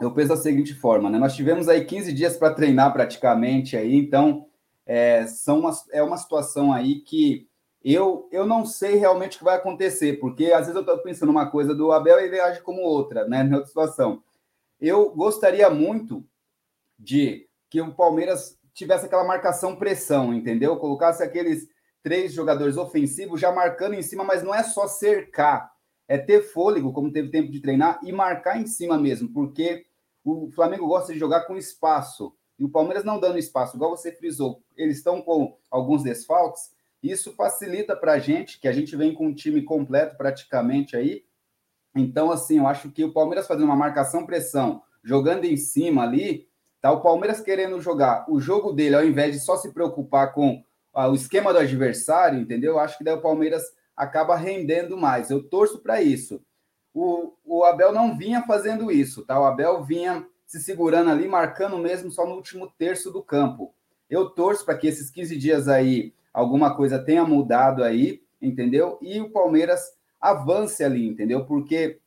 eu 0.00 0.12
penso 0.12 0.28
da 0.28 0.36
seguinte 0.36 0.72
forma, 0.72 1.10
né? 1.10 1.18
Nós 1.18 1.34
tivemos 1.34 1.68
aí 1.68 1.84
15 1.84 2.12
dias 2.12 2.36
para 2.36 2.54
treinar 2.54 2.92
praticamente 2.92 3.76
aí, 3.76 3.96
então 3.96 4.46
é, 4.86 5.26
são 5.26 5.58
uma, 5.58 5.72
é 5.90 6.00
uma 6.00 6.16
situação 6.16 6.72
aí 6.72 7.00
que 7.00 7.48
eu, 7.92 8.28
eu 8.32 8.46
não 8.46 8.64
sei 8.64 8.94
realmente 8.96 9.36
o 9.36 9.38
que 9.38 9.44
vai 9.44 9.56
acontecer, 9.56 10.18
porque 10.18 10.46
às 10.46 10.60
vezes 10.60 10.74
eu 10.74 10.80
estou 10.80 10.98
pensando 10.98 11.28
uma 11.28 11.50
coisa 11.50 11.74
do 11.74 11.92
Abel 11.92 12.18
e 12.20 12.24
ele 12.24 12.40
age 12.40 12.62
como 12.62 12.80
outra, 12.80 13.28
né? 13.28 13.42
Na 13.42 13.56
outra 13.56 13.68
situação. 13.68 14.22
Eu 14.80 15.10
gostaria 15.10 15.68
muito 15.68 16.24
de 16.98 17.46
que 17.68 17.80
o 17.80 17.94
Palmeiras 17.94 18.58
tivesse 18.72 19.06
aquela 19.06 19.24
marcação 19.24 19.76
pressão, 19.76 20.32
entendeu? 20.32 20.76
Colocasse 20.76 21.22
aqueles 21.22 21.68
três 22.02 22.32
jogadores 22.32 22.76
ofensivos 22.76 23.40
já 23.40 23.52
marcando 23.52 23.94
em 23.94 24.02
cima, 24.02 24.24
mas 24.24 24.42
não 24.42 24.54
é 24.54 24.62
só 24.62 24.86
cercar, 24.86 25.72
é 26.06 26.18
ter 26.18 26.42
fôlego, 26.42 26.92
como 26.92 27.12
teve 27.12 27.30
tempo 27.30 27.50
de 27.50 27.60
treinar, 27.60 27.98
e 28.02 28.12
marcar 28.12 28.60
em 28.60 28.66
cima 28.66 28.98
mesmo, 28.98 29.32
porque 29.32 29.86
o 30.24 30.50
Flamengo 30.50 30.86
gosta 30.86 31.12
de 31.12 31.18
jogar 31.18 31.42
com 31.42 31.56
espaço. 31.56 32.34
E 32.58 32.64
o 32.64 32.68
Palmeiras 32.68 33.04
não 33.04 33.18
dando 33.18 33.38
espaço, 33.38 33.76
igual 33.76 33.90
você 33.90 34.12
frisou, 34.12 34.62
eles 34.76 34.98
estão 34.98 35.20
com 35.20 35.56
alguns 35.70 36.02
desfalques, 36.02 36.72
isso 37.10 37.32
facilita 37.34 37.94
para 37.94 38.12
a 38.12 38.18
gente, 38.18 38.58
que 38.58 38.66
a 38.66 38.72
gente 38.72 38.96
vem 38.96 39.12
com 39.12 39.26
um 39.26 39.34
time 39.34 39.62
completo 39.62 40.16
praticamente 40.16 40.96
aí. 40.96 41.24
Então, 41.94 42.30
assim, 42.30 42.58
eu 42.58 42.66
acho 42.66 42.90
que 42.90 43.04
o 43.04 43.12
Palmeiras 43.12 43.46
fazendo 43.46 43.66
uma 43.66 43.76
marcação-pressão, 43.76 44.82
jogando 45.02 45.44
em 45.44 45.56
cima 45.56 46.02
ali, 46.02 46.48
tá 46.80 46.90
o 46.90 47.02
Palmeiras 47.02 47.40
querendo 47.40 47.80
jogar 47.80 48.24
o 48.28 48.40
jogo 48.40 48.72
dele, 48.72 48.96
ao 48.96 49.04
invés 49.04 49.34
de 49.34 49.40
só 49.40 49.56
se 49.56 49.72
preocupar 49.72 50.32
com 50.32 50.64
ah, 50.94 51.08
o 51.08 51.14
esquema 51.14 51.52
do 51.52 51.58
adversário, 51.58 52.40
entendeu? 52.40 52.72
Eu 52.72 52.78
acho 52.78 52.96
que 52.96 53.04
daí 53.04 53.14
o 53.14 53.20
Palmeiras 53.20 53.62
acaba 53.96 54.34
rendendo 54.34 54.96
mais. 54.96 55.30
Eu 55.30 55.42
torço 55.42 55.80
para 55.80 56.00
isso. 56.00 56.40
O, 56.92 57.34
o 57.44 57.64
Abel 57.64 57.92
não 57.92 58.16
vinha 58.16 58.42
fazendo 58.42 58.90
isso, 58.90 59.24
tá? 59.24 59.38
O 59.38 59.44
Abel 59.44 59.82
vinha 59.84 60.26
se 60.46 60.60
segurando 60.60 61.10
ali, 61.10 61.26
marcando 61.28 61.76
mesmo 61.78 62.10
só 62.10 62.26
no 62.26 62.34
último 62.34 62.72
terço 62.78 63.10
do 63.10 63.22
campo. 63.22 63.74
Eu 64.08 64.30
torço 64.30 64.64
para 64.64 64.78
que 64.78 64.86
esses 64.86 65.10
15 65.10 65.36
dias 65.36 65.68
aí 65.68 66.14
alguma 66.34 66.74
coisa 66.74 66.98
tenha 66.98 67.24
mudado 67.24 67.84
aí, 67.84 68.20
entendeu? 68.42 68.98
E 69.00 69.20
o 69.20 69.30
Palmeiras 69.30 69.80
avance 70.20 70.82
ali, 70.82 71.06
entendeu? 71.06 71.46
Porque 71.46 72.00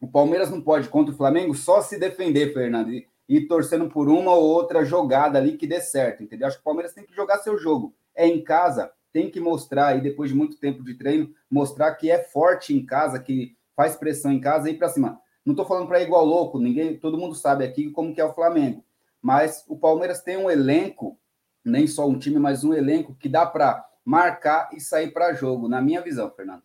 o 0.00 0.08
Palmeiras 0.08 0.50
não 0.50 0.60
pode 0.60 0.88
contra 0.88 1.14
o 1.14 1.16
Flamengo 1.16 1.54
só 1.54 1.82
se 1.82 1.98
defender, 1.98 2.54
Fernando, 2.54 2.90
e, 2.90 3.06
e 3.28 3.42
torcendo 3.42 3.88
por 3.88 4.08
uma 4.08 4.32
ou 4.32 4.44
outra 4.44 4.84
jogada 4.84 5.38
ali 5.38 5.56
que 5.56 5.66
dê 5.66 5.80
certo, 5.80 6.22
entendeu? 6.22 6.46
Acho 6.46 6.56
que 6.56 6.62
o 6.62 6.64
Palmeiras 6.64 6.94
tem 6.94 7.04
que 7.04 7.14
jogar 7.14 7.38
seu 7.38 7.58
jogo. 7.58 7.94
É 8.14 8.26
em 8.26 8.42
casa, 8.42 8.90
tem 9.12 9.30
que 9.30 9.38
mostrar 9.38 9.88
aí 9.88 10.00
depois 10.00 10.30
de 10.30 10.36
muito 10.36 10.56
tempo 10.56 10.82
de 10.82 10.94
treino, 10.94 11.30
mostrar 11.50 11.94
que 11.94 12.10
é 12.10 12.18
forte 12.18 12.74
em 12.74 12.84
casa, 12.84 13.20
que 13.20 13.56
faz 13.76 13.96
pressão 13.96 14.32
em 14.32 14.40
casa 14.40 14.70
e 14.70 14.74
para 14.74 14.88
cima. 14.88 15.20
Não 15.44 15.52
estou 15.52 15.66
falando 15.66 15.86
para 15.86 16.00
ir 16.00 16.04
igual 16.04 16.24
louco, 16.24 16.58
ninguém, 16.58 16.96
todo 16.96 17.18
mundo 17.18 17.34
sabe 17.34 17.64
aqui 17.64 17.90
como 17.90 18.14
que 18.14 18.20
é 18.20 18.24
o 18.24 18.32
Flamengo. 18.32 18.84
Mas 19.20 19.64
o 19.68 19.76
Palmeiras 19.76 20.22
tem 20.22 20.36
um 20.36 20.50
elenco, 20.50 21.18
nem 21.64 21.86
só 21.86 22.06
um 22.06 22.18
time, 22.18 22.38
mas 22.38 22.64
um 22.64 22.74
elenco 22.74 23.14
que 23.14 23.28
dá 23.28 23.46
para 23.46 23.84
marcar 24.04 24.68
e 24.72 24.80
sair 24.80 25.12
para 25.12 25.32
jogo, 25.32 25.68
na 25.68 25.80
minha 25.80 26.02
visão, 26.02 26.30
Fernando. 26.30 26.62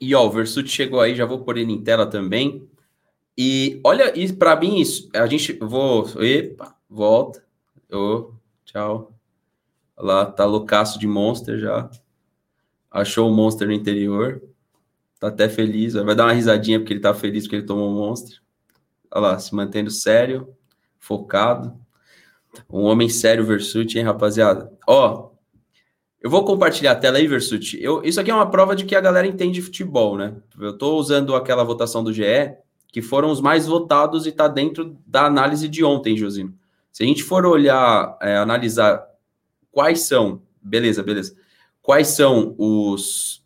E 0.00 0.14
ó, 0.14 0.26
o 0.26 0.30
Versuti 0.30 0.68
chegou 0.68 1.00
aí, 1.00 1.14
já 1.14 1.24
vou 1.24 1.44
pôr 1.44 1.56
ele 1.56 1.72
em 1.72 1.82
tela 1.82 2.06
também. 2.06 2.68
E 3.36 3.80
olha, 3.84 4.18
e 4.18 4.30
para 4.32 4.56
mim 4.56 4.80
isso, 4.80 5.08
a 5.14 5.26
gente 5.26 5.52
vou, 5.54 6.06
epa, 6.22 6.74
volta. 6.88 7.44
Ô, 7.90 8.32
tchau. 8.64 9.12
Olha 9.96 10.06
lá, 10.06 10.26
tá 10.26 10.44
loucaço 10.44 10.98
de 10.98 11.06
monster 11.06 11.58
já. 11.58 11.90
Achou 12.90 13.30
o 13.30 13.34
monster 13.34 13.66
no 13.66 13.72
interior. 13.72 14.42
Tá 15.18 15.28
até 15.28 15.48
feliz. 15.48 15.94
Vai 15.94 16.14
dar 16.14 16.24
uma 16.24 16.32
risadinha 16.32 16.78
porque 16.78 16.92
ele 16.92 17.00
tá 17.00 17.14
feliz 17.14 17.44
porque 17.44 17.56
ele 17.56 17.66
tomou 17.66 17.90
um 17.90 17.94
monstro. 17.94 18.42
Olha 19.10 19.28
lá, 19.28 19.38
se 19.38 19.54
mantendo 19.54 19.90
sério, 19.90 20.54
focado. 20.98 21.78
Um 22.70 22.82
homem 22.82 23.08
sério, 23.08 23.44
Versuti, 23.44 23.98
hein, 23.98 24.04
rapaziada? 24.04 24.72
Ó, 24.86 25.30
eu 26.20 26.30
vou 26.30 26.44
compartilhar 26.44 26.92
a 26.92 26.96
tela 26.96 27.18
aí, 27.18 27.26
Versuti. 27.26 27.82
Eu, 27.82 28.02
isso 28.02 28.20
aqui 28.20 28.30
é 28.30 28.34
uma 28.34 28.50
prova 28.50 28.74
de 28.74 28.84
que 28.84 28.96
a 28.96 29.00
galera 29.00 29.26
entende 29.26 29.62
futebol, 29.62 30.16
né? 30.16 30.34
Eu 30.58 30.76
tô 30.76 30.96
usando 30.96 31.34
aquela 31.34 31.62
votação 31.62 32.02
do 32.02 32.12
GE, 32.12 32.56
que 32.92 33.02
foram 33.02 33.30
os 33.30 33.40
mais 33.40 33.66
votados 33.66 34.26
e 34.26 34.32
tá 34.32 34.48
dentro 34.48 34.96
da 35.06 35.26
análise 35.26 35.68
de 35.68 35.84
ontem, 35.84 36.16
Josino. 36.16 36.54
Se 36.90 37.02
a 37.02 37.06
gente 37.06 37.22
for 37.22 37.44
olhar, 37.44 38.16
é, 38.20 38.36
analisar 38.36 39.06
quais 39.70 40.00
são, 40.00 40.42
beleza, 40.62 41.02
beleza, 41.02 41.36
quais 41.82 42.08
são 42.08 42.54
os 42.58 43.44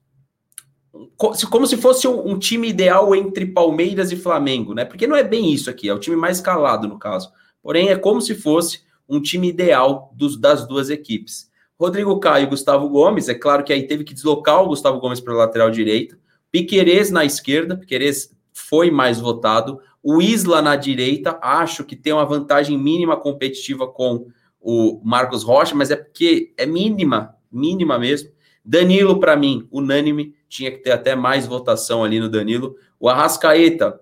como 1.51 1.67
se 1.67 1.77
fosse 1.77 2.09
um, 2.09 2.39
time 2.39 2.69
ideal 2.69 3.15
entre 3.15 3.47
Palmeiras 3.47 4.11
e 4.11 4.17
Flamengo, 4.17 4.75
né? 4.75 4.85
Porque 4.85 5.07
não 5.07 5.17
é 5.17 5.23
bem 5.23 5.53
isso 5.53 5.71
aqui, 5.71 5.89
é 5.89 5.95
o 5.95 5.99
time 5.99 6.17
mais 6.17 6.41
calado 6.41 6.89
no 6.89 6.99
caso. 6.99 7.31
Porém, 7.63 7.89
é 7.91 7.97
como 7.97 8.21
se 8.21 8.35
fosse 8.35 8.83
um 9.11 9.21
time 9.21 9.49
ideal 9.49 10.13
dos, 10.15 10.39
das 10.39 10.67
duas 10.67 10.89
equipes. 10.89 11.51
Rodrigo 11.79 12.21
Caio 12.21 12.45
e 12.45 12.51
Gustavo 12.51 12.89
Gomes, 12.89 13.29
é 13.29 13.35
claro 13.35 13.65
que 13.65 13.73
aí 13.73 13.87
teve 13.87 14.05
que 14.05 14.15
deslocar 14.15 14.63
o 14.63 14.69
Gustavo 14.69 15.01
Gomes 15.01 15.21
para 15.21 15.35
a 15.35 15.39
lateral 15.39 15.71
direita. 15.71 16.19
Piquerez 16.53 17.11
na 17.11 17.25
esquerda, 17.25 17.77
Piquerez 17.77 18.31
foi 18.53 18.91
mais 18.91 19.19
votado. 19.19 19.81
O 20.03 20.23
Isla 20.23 20.63
na 20.63 20.77
direita, 20.77 21.39
acho 21.43 21.85
que 21.85 21.97
tem 21.97 22.13
uma 22.13 22.25
vantagem 22.25 22.79
mínima 22.79 23.17
competitiva 23.17 23.89
com 23.89 24.27
o 24.61 25.01
Marcos 25.03 25.43
Rocha, 25.43 25.75
mas 25.75 25.91
é 25.91 25.97
porque 25.97 26.53
é 26.57 26.67
mínima, 26.67 27.35
mínima 27.51 27.99
mesmo. 27.99 28.31
Danilo, 28.65 29.19
para 29.19 29.37
mim, 29.37 29.67
unânime 29.71 30.35
tinha 30.49 30.71
que 30.71 30.79
ter 30.79 30.91
até 30.93 31.17
mais 31.17 31.47
votação 31.47 32.05
ali 32.05 32.21
no 32.21 32.29
Danilo. 32.29 32.77
O 32.99 33.09
Arrascaeta, 33.09 33.99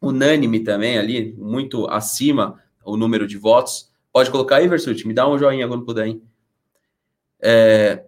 unânime 0.00 0.60
também 0.60 0.96
ali, 0.96 1.34
muito 1.36 1.86
acima 1.88 2.60
o 2.84 2.96
número 2.96 3.26
de 3.26 3.36
votos. 3.36 3.89
Pode 4.12 4.30
colocar 4.30 4.56
aí, 4.56 4.68
Versuti, 4.68 5.06
me 5.06 5.14
dá 5.14 5.28
um 5.28 5.38
joinha 5.38 5.68
quando 5.68 5.84
puder, 5.84 6.06
hein? 6.06 6.22
É... 7.40 8.04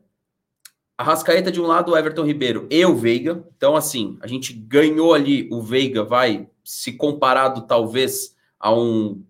Arrascaeta 0.98 1.50
de 1.50 1.60
um 1.60 1.66
lado, 1.66 1.96
Everton 1.96 2.24
Ribeiro 2.24 2.66
e 2.70 2.84
o 2.84 2.94
Veiga. 2.94 3.44
Então, 3.56 3.74
assim, 3.74 4.18
a 4.20 4.26
gente 4.26 4.52
ganhou 4.52 5.14
ali, 5.14 5.48
o 5.50 5.60
Veiga 5.60 6.04
vai, 6.04 6.48
se 6.64 6.92
comparado 6.92 7.62
talvez 7.62 8.36
a 8.58 8.72
um 8.74 9.24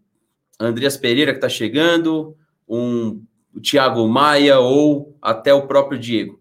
Andreas 0.58 0.96
Pereira 0.96 1.32
que 1.32 1.38
está 1.38 1.48
chegando, 1.48 2.36
um 2.68 3.24
Thiago 3.60 4.06
Maia 4.08 4.58
ou 4.58 5.16
até 5.20 5.52
o 5.52 5.66
próprio 5.66 5.98
Diego. 5.98 6.40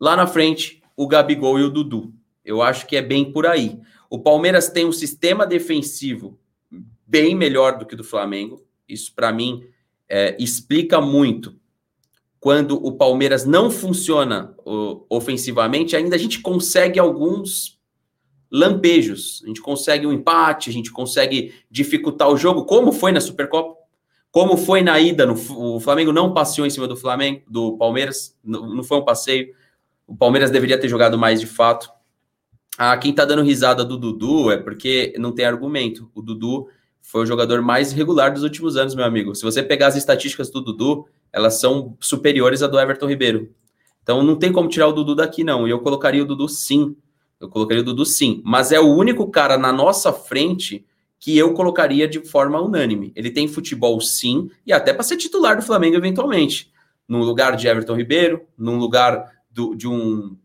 Lá 0.00 0.16
na 0.16 0.26
frente, 0.26 0.82
o 0.96 1.06
Gabigol 1.06 1.58
e 1.58 1.62
o 1.62 1.70
Dudu. 1.70 2.12
Eu 2.44 2.62
acho 2.62 2.86
que 2.86 2.96
é 2.96 3.02
bem 3.02 3.32
por 3.32 3.46
aí. 3.46 3.78
O 4.08 4.18
Palmeiras 4.18 4.70
tem 4.70 4.86
um 4.86 4.92
sistema 4.92 5.46
defensivo 5.46 6.38
bem 7.06 7.34
melhor 7.34 7.78
do 7.78 7.86
que 7.86 7.94
o 7.94 7.96
do 7.96 8.04
Flamengo. 8.04 8.67
Isso, 8.88 9.14
para 9.14 9.32
mim, 9.32 9.62
é, 10.08 10.36
explica 10.38 11.00
muito. 11.00 11.54
Quando 12.40 12.76
o 12.84 12.92
Palmeiras 12.92 13.44
não 13.44 13.70
funciona 13.70 14.54
o, 14.64 15.04
ofensivamente, 15.10 15.96
ainda 15.96 16.16
a 16.16 16.18
gente 16.18 16.40
consegue 16.40 16.98
alguns 16.98 17.78
lampejos. 18.50 19.42
A 19.44 19.48
gente 19.48 19.60
consegue 19.60 20.06
um 20.06 20.12
empate, 20.12 20.70
a 20.70 20.72
gente 20.72 20.90
consegue 20.90 21.54
dificultar 21.70 22.28
o 22.28 22.36
jogo, 22.36 22.64
como 22.64 22.92
foi 22.92 23.12
na 23.12 23.20
Supercopa, 23.20 23.76
como 24.30 24.56
foi 24.56 24.82
na 24.82 24.98
ida. 24.98 25.26
No, 25.26 25.34
o 25.74 25.80
Flamengo 25.80 26.12
não 26.12 26.32
passeou 26.32 26.66
em 26.66 26.70
cima 26.70 26.86
do 26.86 26.96
Flamengo, 26.96 27.42
do 27.48 27.76
Palmeiras, 27.76 28.36
não, 28.42 28.74
não 28.74 28.84
foi 28.84 28.98
um 28.98 29.04
passeio. 29.04 29.54
O 30.06 30.16
Palmeiras 30.16 30.50
deveria 30.50 30.78
ter 30.78 30.88
jogado 30.88 31.18
mais 31.18 31.40
de 31.40 31.46
fato. 31.46 31.90
Ah, 32.78 32.96
quem 32.96 33.12
tá 33.12 33.24
dando 33.24 33.42
risada 33.42 33.84
do 33.84 33.98
Dudu 33.98 34.50
é 34.50 34.56
porque 34.56 35.12
não 35.18 35.32
tem 35.32 35.44
argumento. 35.44 36.10
O 36.14 36.22
Dudu 36.22 36.68
foi 37.08 37.22
o 37.22 37.26
jogador 37.26 37.62
mais 37.62 37.90
regular 37.90 38.34
dos 38.34 38.42
últimos 38.42 38.76
anos, 38.76 38.94
meu 38.94 39.02
amigo. 39.02 39.34
Se 39.34 39.42
você 39.42 39.62
pegar 39.62 39.86
as 39.86 39.96
estatísticas 39.96 40.50
do 40.50 40.60
Dudu, 40.60 41.06
elas 41.32 41.58
são 41.58 41.96
superiores 41.98 42.62
à 42.62 42.66
do 42.66 42.78
Everton 42.78 43.06
Ribeiro. 43.06 43.50
Então 44.02 44.22
não 44.22 44.36
tem 44.36 44.52
como 44.52 44.68
tirar 44.68 44.88
o 44.88 44.92
Dudu 44.92 45.14
daqui, 45.14 45.42
não. 45.42 45.66
E 45.66 45.70
eu 45.70 45.80
colocaria 45.80 46.22
o 46.22 46.26
Dudu 46.26 46.46
sim. 46.50 46.94
Eu 47.40 47.48
colocaria 47.48 47.80
o 47.82 47.84
Dudu 47.84 48.04
sim. 48.04 48.42
Mas 48.44 48.72
é 48.72 48.78
o 48.78 48.94
único 48.94 49.26
cara 49.30 49.56
na 49.56 49.72
nossa 49.72 50.12
frente 50.12 50.84
que 51.18 51.36
eu 51.36 51.54
colocaria 51.54 52.06
de 52.06 52.20
forma 52.20 52.60
unânime. 52.60 53.10
Ele 53.16 53.30
tem 53.30 53.48
futebol 53.48 53.98
sim, 54.02 54.50
e 54.66 54.70
até 54.70 54.92
para 54.92 55.02
ser 55.02 55.16
titular 55.16 55.56
do 55.56 55.62
Flamengo 55.62 55.96
eventualmente. 55.96 56.70
No 57.08 57.22
lugar 57.24 57.56
de 57.56 57.68
Everton 57.68 57.96
Ribeiro, 57.96 58.42
num 58.56 58.76
lugar 58.76 59.32
do, 59.50 59.74
de 59.74 59.88
um 59.88 60.36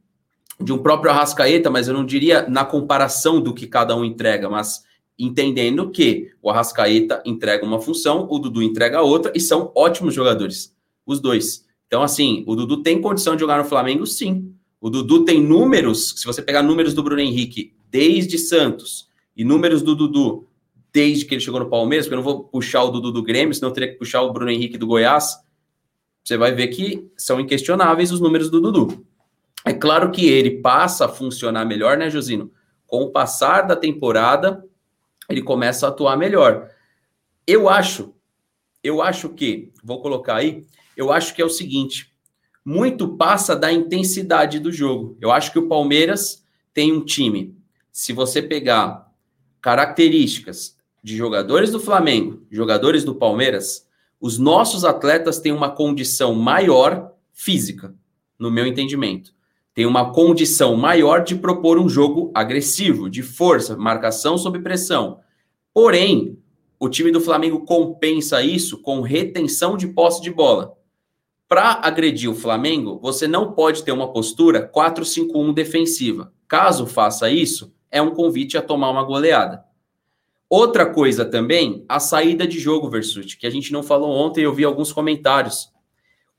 de 0.61 0.71
um 0.71 0.77
próprio 0.77 1.11
Arrascaeta, 1.11 1.69
mas 1.69 1.89
eu 1.89 1.93
não 1.93 2.05
diria 2.05 2.47
na 2.47 2.63
comparação 2.63 3.41
do 3.41 3.53
que 3.53 3.67
cada 3.67 3.97
um 3.97 4.05
entrega, 4.05 4.49
mas 4.49 4.83
entendendo 5.17 5.89
que 5.91 6.31
o 6.41 6.49
Arrascaeta 6.49 7.21
entrega 7.25 7.65
uma 7.65 7.79
função, 7.79 8.27
o 8.29 8.39
Dudu 8.39 8.61
entrega 8.61 9.01
outra, 9.01 9.31
e 9.35 9.39
são 9.39 9.71
ótimos 9.75 10.13
jogadores, 10.13 10.75
os 11.05 11.19
dois. 11.19 11.65
Então, 11.87 12.01
assim, 12.01 12.43
o 12.47 12.55
Dudu 12.55 12.81
tem 12.81 13.01
condição 13.01 13.35
de 13.35 13.41
jogar 13.41 13.57
no 13.57 13.69
Flamengo, 13.69 14.05
sim. 14.05 14.53
O 14.81 14.89
Dudu 14.89 15.23
tem 15.23 15.41
números, 15.41 16.15
se 16.17 16.25
você 16.25 16.41
pegar 16.41 16.63
números 16.63 16.93
do 16.93 17.03
Bruno 17.03 17.21
Henrique 17.21 17.73
desde 17.89 18.37
Santos 18.37 19.07
e 19.35 19.43
números 19.43 19.81
do 19.81 19.95
Dudu 19.95 20.47
desde 20.91 21.25
que 21.25 21.33
ele 21.33 21.41
chegou 21.41 21.59
no 21.59 21.69
Palmeiras, 21.69 22.05
porque 22.05 22.13
eu 22.13 22.17
não 22.17 22.23
vou 22.23 22.43
puxar 22.43 22.83
o 22.83 22.91
Dudu 22.91 23.11
do 23.11 23.23
Grêmio, 23.23 23.53
senão 23.53 23.69
eu 23.69 23.73
teria 23.73 23.91
que 23.91 23.97
puxar 23.97 24.21
o 24.21 24.31
Bruno 24.31 24.51
Henrique 24.51 24.77
do 24.77 24.85
Goiás, 24.85 25.37
você 26.23 26.37
vai 26.37 26.53
ver 26.53 26.67
que 26.67 27.09
são 27.17 27.39
inquestionáveis 27.39 28.11
os 28.11 28.19
números 28.19 28.49
do 28.49 28.61
Dudu. 28.61 29.05
É 29.65 29.73
claro 29.73 30.11
que 30.11 30.27
ele 30.27 30.61
passa 30.61 31.05
a 31.05 31.09
funcionar 31.09 31.65
melhor, 31.65 31.97
né, 31.97 32.09
Josino? 32.09 32.51
Com 32.85 33.03
o 33.03 33.11
passar 33.11 33.61
da 33.61 33.75
temporada, 33.75 34.63
ele 35.29 35.41
começa 35.41 35.85
a 35.85 35.89
atuar 35.89 36.17
melhor. 36.17 36.69
Eu 37.45 37.69
acho, 37.69 38.13
eu 38.83 39.01
acho 39.01 39.29
que, 39.29 39.71
vou 39.83 40.01
colocar 40.01 40.35
aí, 40.35 40.65
eu 40.95 41.11
acho 41.11 41.33
que 41.33 41.41
é 41.41 41.45
o 41.45 41.49
seguinte: 41.49 42.13
muito 42.63 43.15
passa 43.17 43.55
da 43.55 43.71
intensidade 43.71 44.59
do 44.59 44.71
jogo. 44.71 45.17
Eu 45.21 45.31
acho 45.31 45.51
que 45.51 45.59
o 45.59 45.67
Palmeiras 45.67 46.45
tem 46.73 46.91
um 46.91 47.03
time. 47.03 47.55
Se 47.91 48.13
você 48.13 48.41
pegar 48.41 49.11
características 49.61 50.77
de 51.03 51.15
jogadores 51.15 51.71
do 51.71 51.79
Flamengo, 51.79 52.45
jogadores 52.49 53.03
do 53.03 53.15
Palmeiras, 53.15 53.87
os 54.19 54.37
nossos 54.37 54.85
atletas 54.85 55.39
têm 55.39 55.51
uma 55.51 55.69
condição 55.69 56.33
maior 56.33 57.13
física, 57.33 57.93
no 58.39 58.49
meu 58.49 58.65
entendimento 58.65 59.33
tem 59.73 59.85
uma 59.85 60.11
condição 60.11 60.75
maior 60.75 61.23
de 61.23 61.35
propor 61.35 61.79
um 61.79 61.89
jogo 61.89 62.31
agressivo, 62.33 63.09
de 63.09 63.23
força, 63.23 63.75
marcação 63.75 64.37
sob 64.37 64.59
pressão. 64.59 65.19
Porém, 65.73 66.37
o 66.79 66.87
time 66.87 67.11
do 67.11 67.19
Flamengo 67.19 67.65
compensa 67.65 68.43
isso 68.43 68.77
com 68.81 69.01
retenção 69.01 69.75
de 69.75 69.87
posse 69.87 70.21
de 70.21 70.29
bola. 70.29 70.77
Para 71.47 71.79
agredir 71.83 72.29
o 72.29 72.35
Flamengo, 72.35 72.99
você 73.01 73.27
não 73.27 73.53
pode 73.53 73.83
ter 73.83 73.91
uma 73.91 74.11
postura 74.11 74.69
4-5-1 74.71 75.53
defensiva. 75.53 76.31
Caso 76.47 76.85
faça 76.85 77.29
isso, 77.29 77.73
é 77.89 78.01
um 78.01 78.11
convite 78.11 78.57
a 78.57 78.61
tomar 78.61 78.91
uma 78.91 79.03
goleada. 79.03 79.63
Outra 80.49 80.85
coisa 80.85 81.25
também, 81.25 81.83
a 81.89 81.99
saída 81.99 82.45
de 82.45 82.59
jogo, 82.59 82.89
Versuti, 82.89 83.37
que 83.37 83.47
a 83.47 83.49
gente 83.49 83.73
não 83.73 83.81
falou 83.81 84.11
ontem, 84.11 84.43
eu 84.43 84.53
vi 84.53 84.63
alguns 84.63 84.91
comentários. 84.91 85.72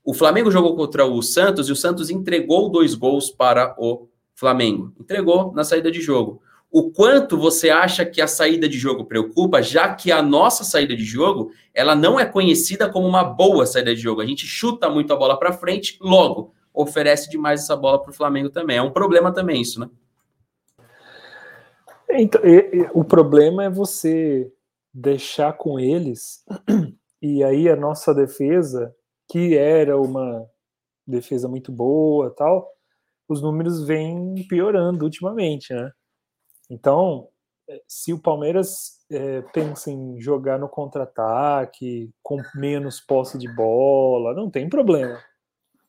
O 0.05 0.13
Flamengo 0.13 0.51
jogou 0.51 0.75
contra 0.75 1.05
o 1.05 1.21
Santos 1.23 1.67
e 1.67 1.71
o 1.71 1.75
Santos 1.75 2.11
entregou 2.11 2.69
dois 2.69 2.93
gols 2.93 3.31
para 3.31 3.75
o 3.77 4.07
Flamengo. 4.35 4.93
Entregou 4.99 5.51
na 5.51 5.63
saída 5.63 5.91
de 5.91 5.99
jogo. 5.99 6.41
O 6.71 6.91
quanto 6.91 7.37
você 7.37 7.69
acha 7.69 8.05
que 8.05 8.21
a 8.21 8.27
saída 8.27 8.69
de 8.69 8.77
jogo 8.77 9.05
preocupa, 9.05 9.63
já 9.63 9.93
que 9.95 10.11
a 10.11 10.21
nossa 10.21 10.63
saída 10.63 10.95
de 10.95 11.03
jogo, 11.03 11.51
ela 11.73 11.95
não 11.95 12.19
é 12.19 12.25
conhecida 12.25 12.87
como 12.87 13.07
uma 13.07 13.23
boa 13.23 13.65
saída 13.65 13.95
de 13.95 14.01
jogo. 14.01 14.21
A 14.21 14.25
gente 14.25 14.45
chuta 14.45 14.89
muito 14.89 15.11
a 15.11 15.15
bola 15.15 15.39
para 15.39 15.53
frente, 15.53 15.97
logo 15.99 16.53
oferece 16.75 17.29
demais 17.29 17.61
essa 17.61 17.75
bola 17.75 18.01
para 18.01 18.11
o 18.11 18.13
Flamengo 18.13 18.49
também. 18.49 18.77
É 18.77 18.81
um 18.81 18.91
problema 18.91 19.33
também 19.33 19.61
isso, 19.61 19.79
né? 19.79 19.89
Então, 22.11 22.41
o 22.93 23.03
problema 23.03 23.63
é 23.63 23.69
você 23.69 24.51
deixar 24.93 25.53
com 25.53 25.79
eles 25.79 26.43
e 27.21 27.43
aí 27.43 27.67
a 27.67 27.75
nossa 27.75 28.13
defesa 28.13 28.93
que 29.29 29.57
era 29.57 29.99
uma 29.99 30.49
defesa 31.05 31.47
muito 31.47 31.71
boa 31.71 32.31
tal, 32.31 32.71
os 33.27 33.41
números 33.41 33.85
vêm 33.85 34.45
piorando 34.47 35.05
ultimamente, 35.05 35.73
né? 35.73 35.91
Então, 36.69 37.29
eh, 37.67 37.81
se 37.87 38.13
o 38.13 38.19
Palmeiras 38.19 39.03
é, 39.09 39.41
pensa 39.53 39.91
em 39.91 40.19
jogar 40.19 40.59
no 40.59 40.69
contra-ataque, 40.69 42.11
com 42.23 42.41
menos 42.55 42.99
posse 42.99 43.37
de 43.37 43.47
bola, 43.53 44.33
não 44.33 44.49
tem 44.49 44.69
problema. 44.69 45.19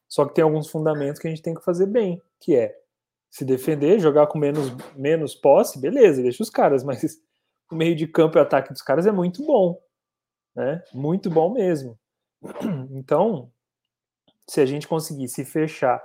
Só 0.09 0.24
que 0.24 0.34
tem 0.34 0.45
alguns 0.45 0.68
fundamentos 0.68 1.20
que 1.20 1.26
a 1.26 1.30
gente 1.30 1.43
tem 1.43 1.55
que 1.55 1.64
fazer 1.64 1.87
bem, 1.87 2.22
que 2.41 2.55
é 2.55 2.76
se 3.30 3.45
defender, 3.45 3.99
jogar 3.99 4.26
com 4.28 4.39
menos, 4.39 4.70
menos 4.95 5.34
posse, 5.34 5.80
beleza, 5.80 6.22
deixa 6.22 6.43
os 6.43 6.51
caras, 6.51 6.84
mas 6.84 7.03
o 7.70 7.74
meio 7.74 7.95
de 7.97 8.07
campo 8.07 8.39
e 8.39 8.41
ataque 8.41 8.72
dos 8.72 8.82
caras 8.82 9.07
é 9.07 9.12
muito 9.12 9.45
bom, 9.45 9.78
né? 10.55 10.82
Muito 10.95 11.28
bom 11.28 11.53
mesmo. 11.53 11.99
Então, 12.91 13.51
se 14.49 14.61
a 14.61 14.66
gente 14.66 14.87
conseguir 14.87 15.28
se 15.28 15.45
fechar, 15.45 16.03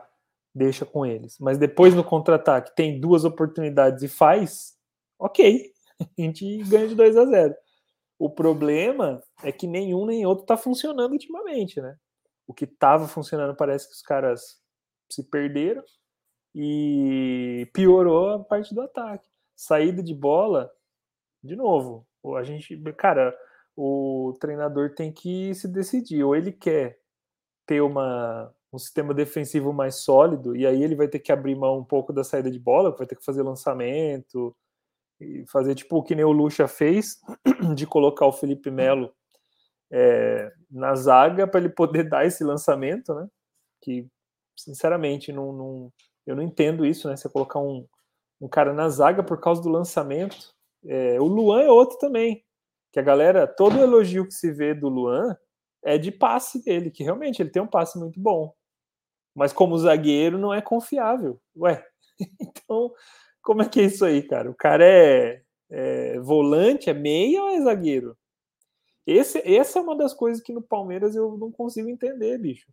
deixa 0.54 0.86
com 0.86 1.06
eles. 1.06 1.38
Mas 1.40 1.58
depois 1.58 1.94
no 1.94 2.04
contra-ataque 2.04 2.76
tem 2.76 3.00
duas 3.00 3.24
oportunidades 3.24 4.04
e 4.04 4.08
faz, 4.08 4.78
ok. 5.20 5.72
A 6.02 6.22
gente 6.22 6.58
ganha 6.64 6.88
de 6.88 6.96
2 6.96 7.16
a 7.16 7.26
0. 7.26 7.56
O 8.18 8.30
problema 8.30 9.22
é 9.44 9.52
que 9.52 9.68
nenhum 9.68 10.06
nem 10.06 10.26
outro 10.26 10.44
está 10.44 10.58
funcionando 10.58 11.12
ultimamente, 11.12 11.80
né? 11.80 11.96
O 12.48 12.54
que 12.54 12.66
estava 12.66 13.08
funcionando 13.08 13.56
parece 13.56 13.88
que 13.88 13.94
os 13.94 14.02
caras 14.02 14.60
se 15.12 15.24
perderam 15.24 15.84
e 16.56 17.70
piorou 17.74 18.30
a 18.30 18.44
parte 18.44 18.74
do 18.74 18.82
ataque. 18.82 19.28
Saída 19.56 20.02
de 20.02 20.14
bola, 20.14 20.72
de 21.44 21.56
novo, 21.56 22.08
a 22.36 22.44
gente, 22.44 22.76
cara, 22.98 23.36
o 23.76 24.34
treinador 24.40 24.94
tem 24.94 25.12
que 25.12 25.54
se 25.56 25.68
decidir. 25.68 26.24
Ou 26.24 26.36
ele 26.36 26.52
quer 26.52 27.00
ter 27.66 27.82
uma, 27.82 28.54
um 28.74 28.78
sistema 28.78 29.14
defensivo 29.14 29.74
mais 29.74 30.04
sólido, 30.04 30.56
e 30.56 30.66
aí 30.66 30.84
ele 30.84 30.96
vai 30.96 31.08
ter 31.08 31.20
que 31.20 31.32
abrir 31.32 31.56
mão 31.56 31.80
um 31.80 31.84
pouco 31.84 32.14
da 32.14 32.24
saída 32.24 32.50
de 32.50 32.60
bola, 32.60 32.96
vai 32.96 33.08
ter 33.08 33.16
que 33.16 33.26
fazer 33.26 33.44
lançamento, 33.44 34.56
e 35.20 35.46
fazer 35.48 35.76
tipo 35.76 35.98
o 35.98 36.04
que 36.04 36.16
nem 36.16 36.26
o 36.26 36.32
Lucha 36.32 36.68
fez, 36.68 37.20
de 37.76 37.86
colocar 37.86 38.26
o 38.26 38.34
Felipe 38.34 38.72
Melo 38.72 39.14
é, 39.92 40.52
na 40.70 40.96
zaga 40.96 41.48
para 41.48 41.60
ele 41.60 41.70
poder 41.70 42.04
dar 42.10 42.26
esse 42.26 42.44
lançamento, 42.44 43.14
né? 43.14 43.28
Que, 43.82 44.08
sinceramente, 44.58 45.32
não, 45.32 45.54
não, 45.54 45.94
eu 46.26 46.36
não 46.36 46.44
entendo 46.44 46.86
isso, 46.86 47.08
né? 47.08 47.16
Você 47.16 47.30
colocar 47.30 47.60
um, 47.60 47.88
um 48.40 48.48
cara 48.48 48.74
na 48.74 48.90
zaga 48.90 49.24
por 49.24 49.40
causa 49.40 49.62
do 49.62 49.70
lançamento. 49.70 50.54
É, 50.86 51.20
o 51.20 51.26
Luan 51.26 51.62
é 51.62 51.70
outro 51.70 51.98
também 52.00 52.44
que 52.92 53.00
a 53.00 53.04
galera, 53.04 53.48
todo 53.48 53.78
o 53.78 53.82
elogio 53.82 54.28
que 54.28 54.34
se 54.34 54.52
vê 54.52 54.74
do 54.74 54.90
Luan 54.90 55.36
é 55.84 55.98
de 55.98 56.12
passe 56.12 56.64
dele, 56.64 56.92
que 56.92 57.04
realmente 57.04 57.42
ele 57.42 57.50
tem 57.50 57.62
um 57.62 57.68
passe 57.68 57.98
muito 57.98 58.20
bom. 58.20 58.54
Mas 59.36 59.54
como 59.54 59.78
zagueiro 59.78 60.38
não 60.38 60.54
é 60.54 60.62
confiável. 60.62 61.42
Ué, 61.56 61.84
então 62.40 62.92
como 63.42 63.62
é 63.62 63.70
que 63.70 63.80
é 63.80 63.86
isso 63.86 64.06
aí, 64.06 64.22
cara? 64.22 64.50
O 64.50 64.56
cara 64.56 64.86
é, 64.86 65.42
é 65.70 66.20
volante, 66.20 66.90
é 66.90 66.94
meia 66.94 67.42
ou 67.42 67.50
é 67.50 67.62
zagueiro? 67.62 68.18
Esse, 69.06 69.40
essa 69.40 69.80
é 69.80 69.82
uma 69.82 69.96
das 69.96 70.14
coisas 70.14 70.44
que 70.44 70.54
no 70.54 70.62
Palmeiras 70.62 71.16
eu 71.16 71.38
não 71.38 71.52
consigo 71.52 71.90
entender, 71.90 72.38
bicho. 72.38 72.72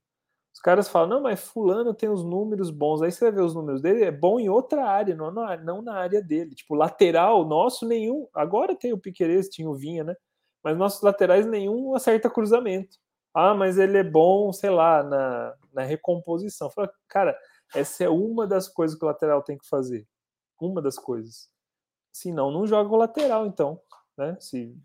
Os 0.58 0.62
caras 0.62 0.88
falam, 0.88 1.08
não, 1.08 1.20
mas 1.20 1.38
fulano 1.40 1.94
tem 1.94 2.08
os 2.08 2.24
números 2.24 2.68
bons. 2.68 3.00
Aí 3.00 3.12
você 3.12 3.26
vai 3.26 3.32
ver 3.32 3.42
os 3.42 3.54
números 3.54 3.80
dele, 3.80 4.02
é 4.02 4.10
bom 4.10 4.40
em 4.40 4.48
outra 4.48 4.84
área, 4.84 5.14
não 5.14 5.30
na, 5.30 5.56
não 5.56 5.80
na 5.80 5.94
área 5.94 6.20
dele. 6.20 6.52
Tipo, 6.52 6.74
lateral, 6.74 7.44
nosso, 7.44 7.86
nenhum. 7.86 8.26
Agora 8.34 8.74
tem 8.74 8.92
o 8.92 8.98
Piqueires, 8.98 9.48
tinha 9.48 9.70
o 9.70 9.76
Vinha, 9.76 10.02
né? 10.02 10.16
Mas 10.60 10.76
nossos 10.76 11.00
laterais, 11.00 11.46
nenhum 11.46 11.94
acerta 11.94 12.28
cruzamento. 12.28 12.98
Ah, 13.32 13.54
mas 13.54 13.78
ele 13.78 13.98
é 13.98 14.02
bom, 14.02 14.52
sei 14.52 14.70
lá, 14.70 15.00
na, 15.04 15.54
na 15.72 15.82
recomposição. 15.82 16.68
Fala, 16.70 16.92
cara, 17.06 17.38
essa 17.72 18.02
é 18.02 18.08
uma 18.08 18.44
das 18.44 18.66
coisas 18.66 18.98
que 18.98 19.04
o 19.04 19.08
lateral 19.08 19.40
tem 19.44 19.56
que 19.56 19.68
fazer. 19.68 20.08
Uma 20.60 20.82
das 20.82 20.98
coisas. 20.98 21.48
Se 22.12 22.32
não, 22.32 22.50
não 22.50 22.66
joga 22.66 22.92
o 22.92 22.96
lateral, 22.96 23.46
então. 23.46 23.80
Né? 24.16 24.36
Se 24.40 24.76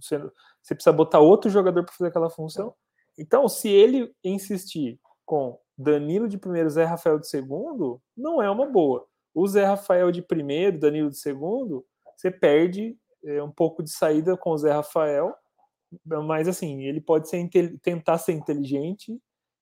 você, 0.00 0.18
você 0.62 0.74
precisa 0.74 0.90
botar 0.90 1.20
outro 1.20 1.50
jogador 1.50 1.84
para 1.84 1.92
fazer 1.92 2.08
aquela 2.08 2.30
função. 2.30 2.74
Então, 3.18 3.48
se 3.48 3.68
ele 3.68 4.12
insistir 4.24 4.98
com 5.24 5.58
Danilo 5.76 6.28
de 6.28 6.38
primeiro, 6.38 6.70
Zé 6.70 6.84
Rafael 6.84 7.18
de 7.18 7.28
segundo, 7.28 8.00
não 8.16 8.42
é 8.42 8.50
uma 8.50 8.66
boa. 8.66 9.06
O 9.34 9.46
Zé 9.46 9.64
Rafael 9.64 10.10
de 10.10 10.22
primeiro, 10.22 10.78
Danilo 10.78 11.10
de 11.10 11.18
segundo, 11.18 11.84
você 12.16 12.30
perde 12.30 12.96
é, 13.24 13.42
um 13.42 13.50
pouco 13.50 13.82
de 13.82 13.90
saída 13.90 14.36
com 14.36 14.50
o 14.50 14.58
Zé 14.58 14.72
Rafael, 14.72 15.34
mas 16.04 16.48
assim, 16.48 16.84
ele 16.84 17.00
pode 17.00 17.28
ser, 17.28 17.48
tentar 17.80 18.18
ser 18.18 18.32
inteligente 18.32 19.18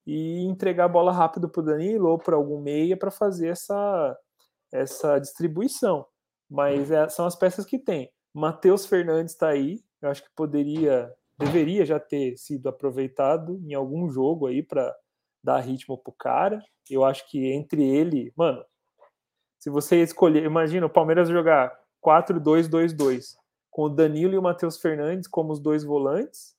e 0.06 0.44
entregar 0.44 0.84
a 0.84 0.88
bola 0.88 1.12
rápido 1.12 1.48
para 1.48 1.60
o 1.60 1.64
Danilo 1.64 2.08
ou 2.08 2.18
para 2.18 2.36
algum 2.36 2.60
meia 2.60 2.96
para 2.96 3.10
fazer 3.10 3.48
essa, 3.48 4.18
essa 4.72 5.18
distribuição. 5.18 6.06
Mas 6.48 6.90
é, 6.90 7.08
são 7.08 7.26
as 7.26 7.36
peças 7.36 7.64
que 7.64 7.78
tem. 7.78 8.10
Matheus 8.34 8.86
Fernandes 8.86 9.32
está 9.32 9.48
aí, 9.48 9.80
eu 10.00 10.08
acho 10.08 10.22
que 10.22 10.30
poderia 10.34 11.12
deveria 11.40 11.86
já 11.86 11.98
ter 11.98 12.36
sido 12.36 12.68
aproveitado 12.68 13.60
em 13.64 13.74
algum 13.74 14.08
jogo 14.10 14.46
aí 14.46 14.62
para 14.62 14.94
dar 15.42 15.60
ritmo 15.60 15.96
pro 15.96 16.12
cara. 16.12 16.62
Eu 16.88 17.04
acho 17.04 17.28
que 17.30 17.46
entre 17.46 17.82
ele, 17.82 18.32
mano, 18.36 18.62
se 19.58 19.70
você 19.70 20.02
escolher, 20.02 20.44
imagina 20.44 20.86
o 20.86 20.90
Palmeiras 20.90 21.28
jogar 21.28 21.72
4-2-2-2 22.04 23.36
com 23.70 23.84
o 23.84 23.88
Danilo 23.88 24.34
e 24.34 24.38
o 24.38 24.42
Matheus 24.42 24.78
Fernandes 24.78 25.28
como 25.28 25.52
os 25.52 25.60
dois 25.60 25.82
volantes. 25.82 26.54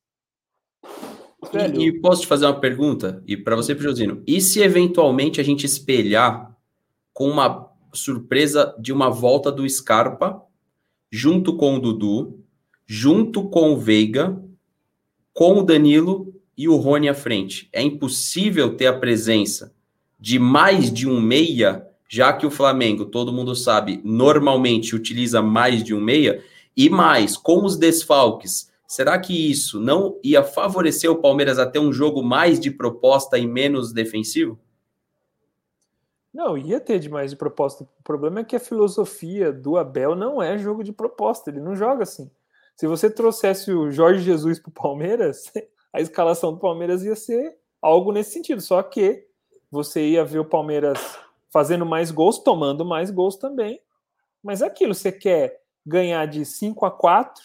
E, 1.76 1.88
e, 1.88 2.00
posso 2.00 2.22
te 2.22 2.28
fazer 2.28 2.46
uma 2.46 2.60
pergunta? 2.60 3.22
E 3.28 3.36
para 3.36 3.56
você, 3.56 3.76
Josino, 3.76 4.24
e 4.28 4.40
se 4.40 4.62
eventualmente 4.62 5.42
a 5.42 5.44
gente 5.44 5.66
espelhar 5.66 6.56
com 7.14 7.28
uma 7.28 7.70
surpresa 7.94 8.76
de 8.80 8.94
uma 8.94 9.10
volta 9.10 9.52
do 9.52 9.68
Scarpa, 9.68 10.42
junto 11.12 11.58
com 11.58 11.76
o 11.76 11.80
Dudu, 11.80 12.40
junto 12.86 13.50
com 13.50 13.74
o 13.74 13.78
Veiga, 13.78 14.42
com 15.34 15.58
o 15.58 15.64
Danilo 15.64 16.34
e 16.58 16.68
o 16.68 16.76
Rony 16.76 17.10
à 17.10 17.14
frente? 17.14 17.70
É 17.72 17.82
impossível 17.82 18.76
ter 18.76 18.88
a 18.88 18.98
presença 18.98 19.74
de 20.20 20.38
mais 20.38 20.94
de 20.94 21.10
um 21.10 21.20
meia, 21.20 21.88
já 22.08 22.32
que 22.32 22.46
o 22.46 22.52
Flamengo, 22.52 23.06
todo 23.06 23.34
mundo 23.34 23.56
sabe, 23.56 24.00
normalmente 24.04 24.96
utiliza 24.96 25.42
mais 25.42 25.84
de 25.84 25.96
um 25.96 26.00
meia, 26.00 26.44
e 26.78 26.90
mais, 26.90 27.36
com 27.36 27.66
os 27.66 27.76
desfalques, 27.76 28.72
será 28.88 29.18
que 29.18 29.50
isso 29.50 29.80
não 29.80 30.20
ia 30.24 30.44
favorecer 30.44 31.10
o 31.10 31.22
Palmeiras 31.22 31.58
a 31.58 31.66
ter 31.66 31.80
um 31.80 31.92
jogo 31.92 32.22
mais 32.22 32.60
de 32.60 32.70
proposta 32.70 33.38
e 33.38 33.48
menos 33.48 33.92
defensivo? 33.92 34.60
Não, 36.34 36.58
ia 36.58 36.80
ter 36.80 37.00
demais 37.00 37.32
de 37.32 37.38
proposta. 37.38 37.84
O 37.84 38.04
problema 38.04 38.40
é 38.40 38.44
que 38.44 38.56
a 38.56 38.60
filosofia 38.60 39.52
do 39.52 39.76
Abel 39.76 40.16
não 40.16 40.42
é 40.42 40.58
jogo 40.58 40.84
de 40.84 40.94
proposta, 40.94 41.50
ele 41.50 41.60
não 41.60 41.76
joga 41.76 42.04
assim. 42.04 42.32
Se 42.82 42.88
você 42.88 43.12
trouxesse 43.12 43.72
o 43.72 43.92
Jorge 43.92 44.24
Jesus 44.24 44.58
para 44.58 44.72
o 44.72 44.74
Palmeiras, 44.74 45.54
a 45.94 46.02
escalação 46.02 46.52
do 46.52 46.60
Palmeiras 46.60 47.04
ia 47.04 47.16
ser 47.16 47.56
algo 47.80 48.12
nesse 48.12 48.32
sentido. 48.32 48.60
Só 48.60 48.82
que 48.82 49.24
você 49.70 50.04
ia 50.04 50.26
ver 50.26 50.40
o 50.40 50.50
Palmeiras 50.50 50.98
fazendo 51.54 51.86
mais 51.86 52.10
gols, 52.10 52.40
tomando 52.40 52.84
mais 52.84 53.12
gols 53.12 53.36
também. 53.36 53.80
Mas 54.44 54.64
é 54.64 54.66
aquilo, 54.66 54.96
você 54.96 55.12
quer 55.12 55.62
ganhar 55.86 56.26
de 56.26 56.44
5 56.44 56.84
a 56.84 56.90
4 56.90 57.44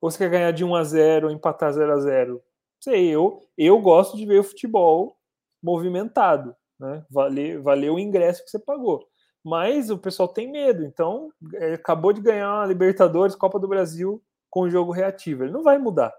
ou 0.00 0.08
você 0.08 0.18
quer 0.18 0.30
ganhar 0.30 0.52
de 0.52 0.64
1 0.64 0.76
a 0.76 0.84
0 0.84 1.26
ou 1.26 1.32
empatar 1.32 1.72
0 1.72 1.92
a 1.92 1.98
0 1.98 2.40
Sei, 2.78 3.08
eu, 3.08 3.42
eu 3.58 3.80
gosto 3.80 4.16
de 4.16 4.24
ver 4.24 4.38
o 4.38 4.44
futebol 4.44 5.16
movimentado, 5.60 6.54
né? 6.78 7.04
Valeu, 7.10 7.60
valeu 7.60 7.94
o 7.94 7.98
ingresso 7.98 8.44
que 8.44 8.50
você 8.52 8.58
pagou. 8.60 9.04
Mas 9.44 9.90
o 9.90 9.98
pessoal 9.98 10.28
tem 10.28 10.48
medo, 10.48 10.84
então 10.84 11.32
é, 11.54 11.74
acabou 11.74 12.12
de 12.12 12.20
ganhar 12.20 12.62
a 12.62 12.66
Libertadores, 12.66 13.34
Copa 13.34 13.58
do 13.58 13.66
Brasil 13.66 14.22
com 14.56 14.62
o 14.62 14.70
jogo 14.70 14.90
reativo. 14.90 15.44
Ele 15.44 15.52
não 15.52 15.62
vai 15.62 15.76
mudar. 15.76 16.14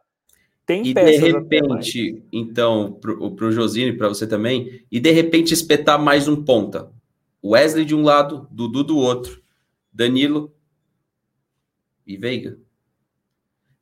Tem 0.64 0.86
e 0.86 0.94
de 0.94 1.18
repente, 1.18 2.24
então, 2.32 2.92
pro, 3.02 3.32
pro 3.32 3.52
Josine, 3.52 3.98
para 3.98 4.10
você 4.10 4.28
também, 4.28 4.86
e 4.92 5.00
de 5.00 5.10
repente 5.10 5.56
espetar 5.56 6.00
mais 6.00 6.28
um 6.28 6.44
ponta. 6.46 6.92
Wesley 7.44 7.84
de 7.84 7.96
um 7.96 8.04
lado, 8.04 8.48
Dudu 8.52 8.84
do 8.84 8.96
outro, 8.96 9.42
Danilo 9.92 10.54
e 12.06 12.16
Veiga. 12.16 12.60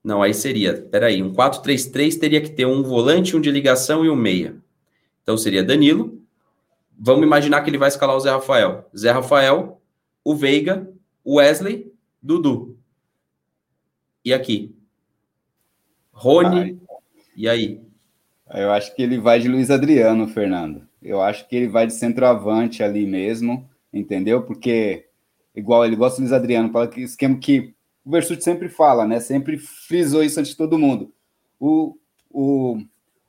Não, 0.02 0.24
aí 0.24 0.34
seria, 0.34 0.74
peraí, 0.74 1.22
um 1.22 1.34
4-3-3 1.34 2.18
teria 2.18 2.40
que 2.40 2.52
ter 2.52 2.66
um 2.66 2.82
volante, 2.82 3.36
um 3.36 3.42
de 3.42 3.52
ligação 3.52 4.06
e 4.06 4.10
um 4.10 4.16
meia. 4.16 4.56
Então 5.22 5.38
seria 5.38 5.66
Danilo. 5.66 6.22
Vamos 6.98 7.26
imaginar 7.26 7.62
que 7.62 7.70
ele 7.70 7.78
vai 7.78 7.90
escalar 7.90 8.16
o 8.16 8.22
Zé 8.22 8.32
Rafael. 8.32 8.90
Zé 8.98 9.12
Rafael, 9.12 9.82
o 10.24 10.34
Veiga, 10.34 10.90
o 11.26 11.40
Wesley, 11.40 11.92
Dudu. 12.22 12.78
E 14.26 14.34
aqui? 14.34 14.76
Rony, 16.12 16.60
Ai. 16.60 16.78
e 17.38 17.48
aí? 17.48 17.82
Eu 18.52 18.72
acho 18.72 18.96
que 18.96 19.04
ele 19.04 19.20
vai 19.20 19.40
de 19.40 19.48
Luiz 19.48 19.70
Adriano, 19.70 20.28
Fernando. 20.28 20.88
Eu 21.00 21.22
acho 21.22 21.48
que 21.48 21.56
ele 21.56 21.68
vai 21.68 21.86
de 21.86 21.94
centroavante 21.94 22.82
ali 22.82 23.06
mesmo, 23.06 23.70
entendeu? 23.94 24.42
Porque, 24.42 25.06
igual 25.56 25.86
ele 25.86 25.96
gosta 25.96 26.18
do 26.18 26.22
Luiz 26.22 26.34
Adriano, 26.34 26.72
para 26.72 26.88
que 26.88 27.02
esquema 27.02 27.38
que 27.38 27.76
o 28.04 28.10
Versuti 28.10 28.44
sempre 28.44 28.68
fala, 28.68 29.06
né? 29.06 29.20
Sempre 29.20 29.60
frisou 29.60 30.24
isso 30.24 30.40
antes 30.40 30.54
de 30.54 30.58
todo 30.58 30.80
mundo. 30.80 31.14
O, 31.60 31.96
o 32.32 32.82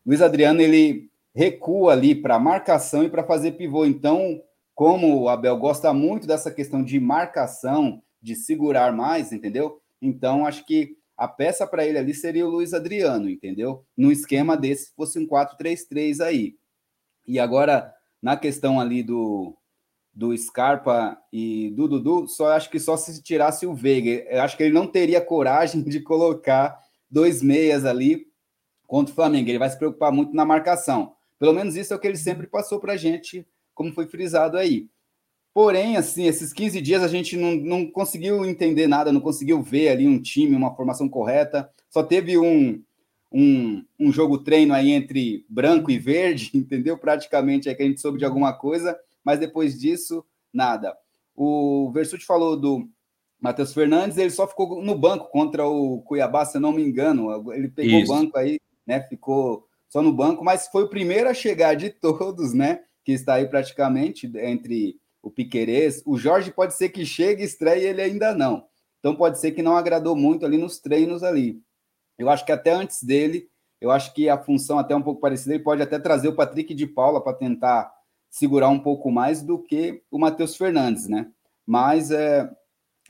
Luiz 0.04 0.22
Adriano 0.22 0.62
ele 0.62 1.10
recua 1.34 1.92
ali 1.92 2.14
para 2.14 2.38
marcação 2.38 3.04
e 3.04 3.10
para 3.10 3.22
fazer 3.22 3.52
pivô. 3.52 3.84
Então, 3.84 4.40
como 4.74 5.22
o 5.22 5.28
Abel 5.28 5.58
gosta 5.58 5.92
muito 5.92 6.26
dessa 6.26 6.50
questão 6.50 6.82
de 6.82 6.98
marcação, 6.98 8.02
de 8.22 8.34
segurar 8.34 8.92
mais, 8.94 9.30
entendeu? 9.30 9.80
Então, 10.00 10.46
acho 10.46 10.64
que 10.64 10.96
a 11.16 11.26
peça 11.26 11.66
para 11.66 11.86
ele 11.86 11.98
ali 11.98 12.14
seria 12.14 12.46
o 12.46 12.50
Luiz 12.50 12.74
Adriano, 12.74 13.30
entendeu? 13.30 13.84
No 13.96 14.12
esquema 14.12 14.56
desse, 14.56 14.92
fosse 14.94 15.18
um 15.18 15.26
4-3-3 15.26 16.20
aí. 16.20 16.56
E 17.26 17.38
agora, 17.38 17.92
na 18.20 18.36
questão 18.36 18.78
ali 18.78 19.02
do, 19.02 19.56
do 20.12 20.36
Scarpa 20.36 21.18
e 21.32 21.70
do 21.70 21.88
Dudu, 21.88 22.28
só 22.28 22.52
acho 22.52 22.70
que 22.70 22.78
só 22.78 22.96
se 22.96 23.22
tirasse 23.22 23.66
o 23.66 23.74
Veiga. 23.74 24.26
Eu 24.30 24.42
acho 24.42 24.56
que 24.56 24.62
ele 24.62 24.74
não 24.74 24.86
teria 24.86 25.20
coragem 25.20 25.82
de 25.82 26.00
colocar 26.00 26.78
dois 27.10 27.42
meias 27.42 27.84
ali 27.84 28.26
contra 28.86 29.12
o 29.12 29.14
Flamengo. 29.14 29.48
Ele 29.48 29.58
vai 29.58 29.70
se 29.70 29.78
preocupar 29.78 30.12
muito 30.12 30.34
na 30.34 30.44
marcação. 30.44 31.14
Pelo 31.38 31.52
menos 31.52 31.76
isso 31.76 31.92
é 31.92 31.96
o 31.96 32.00
que 32.00 32.06
ele 32.06 32.16
sempre 32.16 32.46
passou 32.46 32.78
para 32.78 32.92
a 32.94 32.96
gente, 32.96 33.46
como 33.74 33.92
foi 33.92 34.06
frisado 34.06 34.56
aí. 34.56 34.88
Porém, 35.56 35.96
assim, 35.96 36.26
esses 36.26 36.52
15 36.52 36.82
dias 36.82 37.02
a 37.02 37.08
gente 37.08 37.34
não, 37.34 37.56
não 37.56 37.86
conseguiu 37.90 38.44
entender 38.44 38.86
nada, 38.86 39.10
não 39.10 39.22
conseguiu 39.22 39.62
ver 39.62 39.88
ali 39.88 40.06
um 40.06 40.20
time, 40.20 40.54
uma 40.54 40.74
formação 40.74 41.08
correta. 41.08 41.70
Só 41.88 42.02
teve 42.02 42.36
um, 42.36 42.82
um, 43.32 43.82
um 43.98 44.12
jogo 44.12 44.36
treino 44.36 44.74
aí 44.74 44.90
entre 44.90 45.46
branco 45.48 45.90
e 45.90 45.98
verde, 45.98 46.50
entendeu? 46.54 46.98
Praticamente 46.98 47.70
é 47.70 47.74
que 47.74 47.82
a 47.82 47.86
gente 47.86 48.02
soube 48.02 48.18
de 48.18 48.26
alguma 48.26 48.52
coisa 48.52 48.94
mas 49.26 49.40
depois 49.40 49.76
disso, 49.76 50.24
nada. 50.54 50.96
O 51.34 51.90
Versuti 51.92 52.24
falou 52.24 52.56
do 52.56 52.88
Matheus 53.40 53.74
Fernandes, 53.74 54.16
ele 54.16 54.30
só 54.30 54.46
ficou 54.46 54.80
no 54.80 54.96
banco 54.96 55.28
contra 55.30 55.66
o 55.66 56.00
Cuiabá, 56.02 56.44
se 56.44 56.58
eu 56.58 56.60
não 56.60 56.70
me 56.70 56.80
engano. 56.80 57.52
Ele 57.52 57.66
pegou 57.66 57.98
Isso. 57.98 58.12
o 58.12 58.14
banco 58.14 58.38
aí, 58.38 58.60
né? 58.86 59.00
Ficou 59.00 59.66
só 59.88 60.00
no 60.00 60.12
banco, 60.12 60.44
mas 60.44 60.68
foi 60.68 60.84
o 60.84 60.88
primeiro 60.88 61.28
a 61.28 61.34
chegar 61.34 61.74
de 61.74 61.90
todos, 62.00 62.54
né? 62.54 62.82
Que 63.04 63.10
está 63.10 63.34
aí 63.34 63.48
praticamente 63.48 64.30
entre 64.36 64.96
o 65.26 65.30
Piquerez. 65.30 66.04
O 66.06 66.16
Jorge 66.16 66.52
pode 66.52 66.76
ser 66.76 66.90
que 66.90 67.04
chegue, 67.04 67.42
estreie 67.42 67.84
ele 67.84 68.00
ainda 68.00 68.32
não. 68.32 68.64
Então 69.00 69.16
pode 69.16 69.40
ser 69.40 69.50
que 69.50 69.62
não 69.62 69.76
agradou 69.76 70.14
muito 70.14 70.46
ali 70.46 70.56
nos 70.56 70.78
treinos 70.78 71.24
ali. 71.24 71.60
Eu 72.16 72.30
acho 72.30 72.46
que 72.46 72.52
até 72.52 72.70
antes 72.70 73.02
dele, 73.02 73.48
eu 73.80 73.90
acho 73.90 74.14
que 74.14 74.28
a 74.28 74.38
função 74.38 74.78
até 74.78 74.94
um 74.94 75.02
pouco 75.02 75.20
parecida, 75.20 75.54
ele 75.54 75.64
pode 75.64 75.82
até 75.82 75.98
trazer 75.98 76.28
o 76.28 76.34
Patrick 76.36 76.72
de 76.72 76.86
Paula 76.86 77.20
para 77.20 77.36
tentar 77.36 77.92
segurar 78.30 78.68
um 78.68 78.78
pouco 78.78 79.10
mais 79.10 79.42
do 79.42 79.58
que 79.58 80.00
o 80.12 80.18
Matheus 80.18 80.56
Fernandes, 80.56 81.08
né? 81.08 81.28
Mas 81.66 82.12
é, 82.12 82.48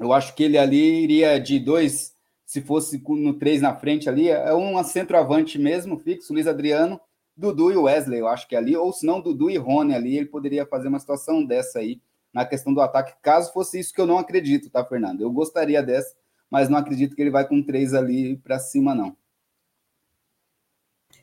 eu 0.01 0.11
acho 0.11 0.35
que 0.35 0.43
ele 0.43 0.57
ali 0.57 1.03
iria 1.05 1.39
de 1.39 1.59
dois, 1.59 2.15
se 2.47 2.63
fosse 2.63 3.03
no 3.07 3.35
três 3.35 3.61
na 3.61 3.77
frente 3.77 4.09
ali, 4.09 4.31
é 4.31 4.55
um 4.55 4.83
centroavante 4.83 5.59
mesmo, 5.59 5.99
fixo, 5.99 6.33
Luiz 6.33 6.47
Adriano, 6.47 6.99
Dudu 7.37 7.71
e 7.71 7.77
Wesley, 7.77 8.21
eu 8.21 8.29
acho 8.29 8.49
que 8.49 8.57
ali, 8.57 8.77
ou 8.77 8.93
se 8.93 9.05
não, 9.05 9.21
Dudu 9.21 9.51
e 9.51 9.59
Rony 9.59 9.95
ali, 9.95 10.17
ele 10.17 10.27
poderia 10.27 10.65
fazer 10.65 10.89
uma 10.89 10.99
situação 10.99 11.45
dessa 11.45 11.81
aí 11.81 12.01
na 12.33 12.45
questão 12.45 12.73
do 12.73 12.81
ataque, 12.81 13.15
caso 13.23 13.53
fosse 13.53 13.79
isso 13.79 13.93
que 13.95 14.01
eu 14.01 14.07
não 14.07 14.19
acredito, 14.19 14.71
tá, 14.71 14.85
Fernando? 14.85 15.21
Eu 15.21 15.31
gostaria 15.31 15.83
dessa, 15.83 16.15
mas 16.51 16.69
não 16.69 16.79
acredito 16.79 17.15
que 17.15 17.23
ele 17.23 17.31
vai 17.31 17.47
com 17.47 17.63
três 17.63 17.95
ali 17.95 18.37
para 18.37 18.59
cima, 18.59 18.95
não. 18.95 19.17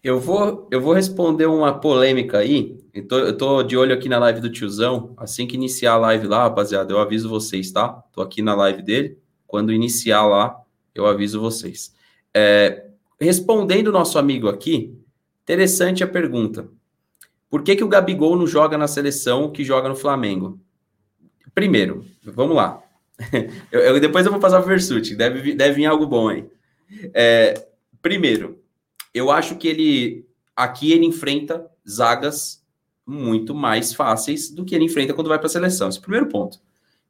Eu 0.03 0.19
vou, 0.19 0.67
eu 0.69 0.81
vou 0.81 0.93
responder 0.93 1.45
uma 1.45 1.79
polêmica 1.79 2.39
aí. 2.39 2.77
Eu 2.93 3.07
tô, 3.07 3.19
eu 3.19 3.37
tô 3.37 3.63
de 3.63 3.77
olho 3.77 3.93
aqui 3.93 4.09
na 4.09 4.19
live 4.19 4.41
do 4.41 4.51
tiozão. 4.51 5.13
Assim 5.15 5.47
que 5.47 5.55
iniciar 5.55 5.93
a 5.93 5.97
live 5.97 6.27
lá, 6.27 6.43
rapaziada, 6.43 6.91
eu 6.91 6.99
aviso 6.99 7.29
vocês, 7.29 7.71
tá? 7.71 7.89
Tô 8.11 8.21
aqui 8.21 8.41
na 8.41 8.53
live 8.53 8.81
dele. 8.81 9.17
Quando 9.47 9.71
iniciar 9.71 10.25
lá, 10.25 10.61
eu 10.93 11.05
aviso 11.05 11.39
vocês. 11.39 11.95
É, 12.33 12.87
respondendo 13.17 13.87
o 13.87 13.91
nosso 13.93 14.19
amigo 14.19 14.49
aqui, 14.49 14.93
interessante 15.43 16.03
a 16.03 16.07
pergunta. 16.07 16.67
Por 17.49 17.61
que, 17.61 17.75
que 17.75 17.83
o 17.83 17.87
Gabigol 17.87 18.35
não 18.35 18.47
joga 18.47 18.77
na 18.77 18.87
seleção 18.87 19.51
que 19.51 19.63
joga 19.63 19.87
no 19.87 19.95
Flamengo? 19.95 20.59
Primeiro, 21.53 22.05
vamos 22.23 22.55
lá. 22.55 22.81
eu, 23.71 23.79
eu, 23.79 23.99
depois 23.99 24.25
eu 24.25 24.31
vou 24.31 24.41
passar 24.41 24.57
para 24.57 24.65
o 24.65 24.69
Versuti, 24.69 25.15
deve, 25.15 25.53
deve 25.53 25.75
vir 25.75 25.85
algo 25.85 26.07
bom 26.07 26.29
aí. 26.29 26.45
É, 27.13 27.67
primeiro, 28.01 28.59
eu 29.13 29.29
acho 29.29 29.55
que 29.55 29.67
ele 29.67 30.25
aqui 30.55 30.91
ele 30.91 31.05
enfrenta 31.05 31.65
zagas 31.87 32.63
muito 33.05 33.53
mais 33.53 33.93
fáceis 33.93 34.49
do 34.49 34.63
que 34.63 34.73
ele 34.73 34.85
enfrenta 34.85 35.13
quando 35.13 35.27
vai 35.27 35.37
para 35.37 35.47
a 35.47 35.49
seleção. 35.49 35.89
Esse 35.89 35.97
é 35.97 35.99
o 35.99 36.03
primeiro 36.03 36.27
ponto. 36.27 36.57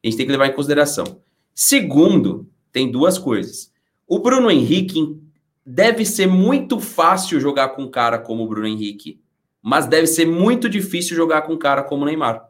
A 0.03 0.07
gente 0.07 0.17
tem 0.17 0.25
que 0.25 0.31
levar 0.31 0.47
em 0.47 0.53
consideração. 0.53 1.21
Segundo, 1.53 2.49
tem 2.71 2.91
duas 2.91 3.17
coisas. 3.17 3.71
O 4.07 4.19
Bruno 4.19 4.49
Henrique 4.49 5.17
deve 5.66 6.05
ser 6.05 6.28
muito 6.28 6.80
fácil 6.80 7.39
jogar 7.39 7.70
com 7.70 7.84
um 7.84 7.91
cara 7.91 8.20
como 8.20 8.43
o 8.43 8.47
Bruno 8.47 8.68
Henrique, 8.68 9.22
mas 9.61 9.86
deve 9.86 10.07
ser 10.07 10.26
muito 10.26 10.70
difícil 10.70 11.16
jogar 11.16 11.43
com 11.43 11.53
um 11.53 11.57
cara 11.57 11.84
como 11.84 12.03
o 12.03 12.05
Neymar. 12.05 12.49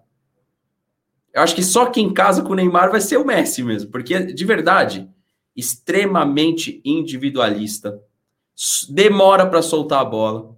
Eu 1.34 1.41
acho 1.41 1.55
que 1.55 1.64
só 1.64 1.88
quem 1.88 2.14
casa 2.14 2.41
com 2.41 2.53
o 2.53 2.55
Neymar 2.55 2.91
vai 2.91 3.01
ser 3.01 3.18
o 3.18 3.26
Messi 3.26 3.64
mesmo, 3.64 3.91
porque 3.91 4.20
de 4.20 4.45
verdade, 4.45 5.09
extremamente 5.55 6.82
individualista, 6.84 7.99
demora 8.89 9.45
para 9.45 9.61
soltar 9.61 10.01
a 10.01 10.05
bola, 10.05 10.55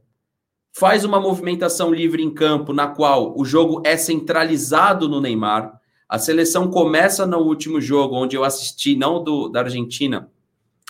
faz 0.77 1.05
uma 1.05 1.19
movimentação 1.19 1.93
livre 1.93 2.21
em 2.21 2.33
campo 2.33 2.73
na 2.73 2.87
qual 2.87 3.37
o 3.37 3.45
jogo 3.45 3.81
é 3.85 3.95
centralizado 3.95 5.07
no 5.07 5.21
Neymar. 5.21 5.79
A 6.07 6.19
seleção 6.19 6.69
começa 6.69 7.25
no 7.25 7.37
último 7.39 7.79
jogo, 7.79 8.15
onde 8.15 8.35
eu 8.35 8.43
assisti, 8.43 8.95
não 8.95 9.23
do 9.23 9.47
da 9.47 9.61
Argentina, 9.61 10.29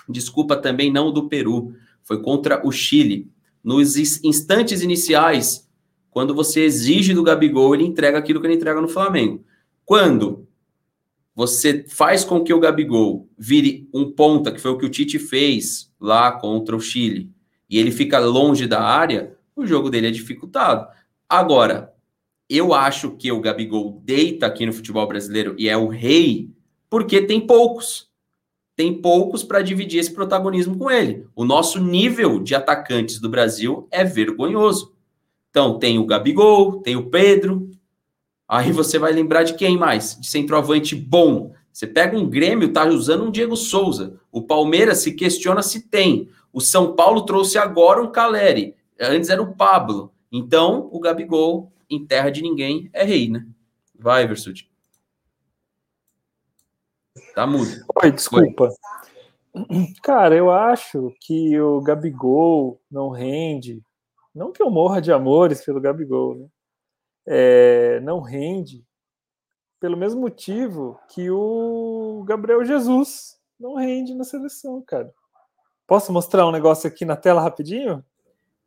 desculpa 0.10 0.56
também, 0.56 0.91
não 0.91 1.12
do 1.12 1.28
Peru, 1.28 1.74
foi 2.03 2.22
contra 2.22 2.66
o 2.66 2.72
Chile. 2.72 3.32
Nos 3.64 3.97
instantes 3.97 4.82
iniciais, 4.82 5.68
quando 6.12 6.34
você 6.34 6.62
exige 6.62 7.14
do 7.14 7.24
Gabigol, 7.24 7.74
ele 7.74 7.84
entrega 7.84 8.18
aquilo 8.18 8.39
que 8.39 8.47
ele 8.47 8.56
entrega 8.56 8.80
no 8.80 8.88
Flamengo. 8.88 9.43
Quando 9.84 10.47
você 11.36 11.86
faz 11.89 12.24
com 12.24 12.43
que 12.43 12.53
o 12.53 12.60
Gabigol 12.60 13.28
vire 13.38 13.89
um 13.93 14.12
ponta, 14.12 14.51
que 14.51 14.62
foi 14.62 14.72
o 14.72 14.78
que 14.78 14.86
o 14.86 14.89
Tite 14.89 15.20
fez 15.20 15.91
lá 15.99 16.32
contra 16.32 16.76
o 16.76 16.80
Chile, 16.80 17.30
e 17.70 17.78
ele 17.78 17.91
fica 17.91 18.20
longe 18.20 18.68
da 18.68 18.82
área, 18.82 19.36
o 19.56 19.66
jogo 19.66 19.89
dele 19.89 20.08
é 20.08 20.12
dificultado. 20.12 20.88
Agora, 21.28 21.93
eu 22.49 22.74
acho 22.74 23.12
que 23.12 23.32
o 23.32 23.41
Gabigol 23.41 24.01
deita 24.06 24.45
aqui 24.45 24.66
no 24.66 24.74
futebol 24.74 25.08
brasileiro 25.08 25.56
e 25.58 25.68
é 25.68 25.76
o 25.76 25.88
rei, 25.88 26.49
porque 26.89 27.22
tem 27.22 27.45
poucos. 27.45 28.10
Tem 28.76 28.93
poucos 28.93 29.41
para 29.41 29.61
dividir 29.61 29.99
esse 29.99 30.13
protagonismo 30.13 30.78
com 30.78 30.91
ele. 30.91 31.26
O 31.34 31.45
nosso 31.45 31.80
nível 31.80 32.39
de 32.39 32.53
atacantes 32.53 33.19
do 33.19 33.30
Brasil 33.30 33.88
é 33.89 34.03
vergonhoso. 34.03 34.93
Então, 35.49 35.80
tem 35.80 35.97
o 35.97 36.05
Gabigol, 36.05 36.82
tem 36.82 36.97
o 36.97 37.09
Pedro. 37.09 37.69
Aí 38.47 38.73
você 38.73 38.99
vai 38.99 39.13
lembrar 39.13 39.43
de 39.43 39.53
quem 39.53 39.78
mais? 39.78 40.19
De 40.19 40.28
centroavante 40.28 40.93
bom. 40.93 41.53
Você 41.71 41.88
pega 41.88 42.17
um 42.17 42.30
Grêmio, 42.30 42.73
tá 42.73 42.86
usando 42.86 43.23
um 43.23 43.32
Diego 43.32 43.55
Souza. 43.55 44.19
O 44.32 44.41
Palmeiras 44.41 44.97
se 44.99 45.13
questiona 45.13 45.61
se 45.61 45.88
tem. 45.88 46.28
O 46.51 46.59
São 46.59 46.93
Paulo 46.95 47.21
trouxe 47.21 47.57
agora 47.57 48.01
um 48.01 48.11
Caleri. 48.11 48.76
Antes 48.99 49.30
era 49.30 49.41
o 49.41 49.55
Pablo. 49.55 50.11
Então, 50.30 50.89
o 50.91 50.99
Gabigol, 50.99 51.71
em 51.89 52.05
terra 52.05 52.30
de 52.30 52.41
ninguém, 52.41 52.89
é 52.91 53.03
rei, 53.03 53.30
né? 53.30 53.45
Vai, 53.97 54.28
Versuti. 54.28 54.69
Tá 57.36 57.45
mudo. 57.45 57.69
Oi, 58.01 58.11
desculpa. 58.11 58.69
Oi. 59.53 59.93
Cara, 60.01 60.36
eu 60.36 60.49
acho 60.49 61.13
que 61.19 61.59
o 61.59 61.81
Gabigol 61.81 62.81
não 62.89 63.09
rende. 63.09 63.83
Não 64.33 64.53
que 64.53 64.61
eu 64.61 64.69
morra 64.69 65.01
de 65.01 65.11
amores 65.11 65.63
pelo 65.63 65.81
Gabigol, 65.81 66.36
né? 66.36 66.47
É, 67.27 67.99
não 68.01 68.21
rende 68.21 68.86
pelo 69.79 69.97
mesmo 69.97 70.21
motivo 70.21 70.97
que 71.09 71.29
o 71.29 72.23
Gabriel 72.25 72.63
Jesus 72.63 73.38
não 73.59 73.75
rende 73.75 74.13
na 74.13 74.23
seleção, 74.23 74.81
cara. 74.81 75.13
Posso 75.86 76.13
mostrar 76.13 76.47
um 76.47 76.51
negócio 76.51 76.88
aqui 76.88 77.03
na 77.03 77.15
tela 77.15 77.41
rapidinho? 77.41 78.03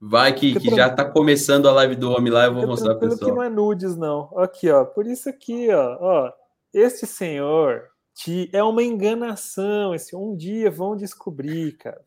Vai 0.01 0.33
que, 0.35 0.59
que 0.61 0.71
já 0.71 0.89
tá 0.91 1.05
começando 1.05 1.69
a 1.69 1.73
live 1.73 1.97
do 1.97 2.13
homem 2.13 2.33
lá, 2.33 2.45
eu 2.45 2.55
vou 2.55 2.67
mostrar 2.67 2.95
para 2.95 3.09
pessoal. 3.09 3.31
que 3.31 3.37
não 3.37 3.43
é 3.43 3.49
nudes, 3.49 3.97
não. 3.97 4.31
Aqui, 4.39 4.71
ó. 4.71 4.85
Por 4.85 5.07
isso 5.07 5.29
aqui, 5.29 5.69
ó. 5.71 5.99
ó 6.01 6.33
este 6.73 7.07
senhor 7.07 7.91
é 8.53 8.63
uma 8.63 8.83
enganação. 8.83 9.95
Esse 9.95 10.17
um 10.17 10.37
dia 10.37 10.71
vão 10.71 10.97
descobrir, 10.97 11.77
cara. 11.77 12.05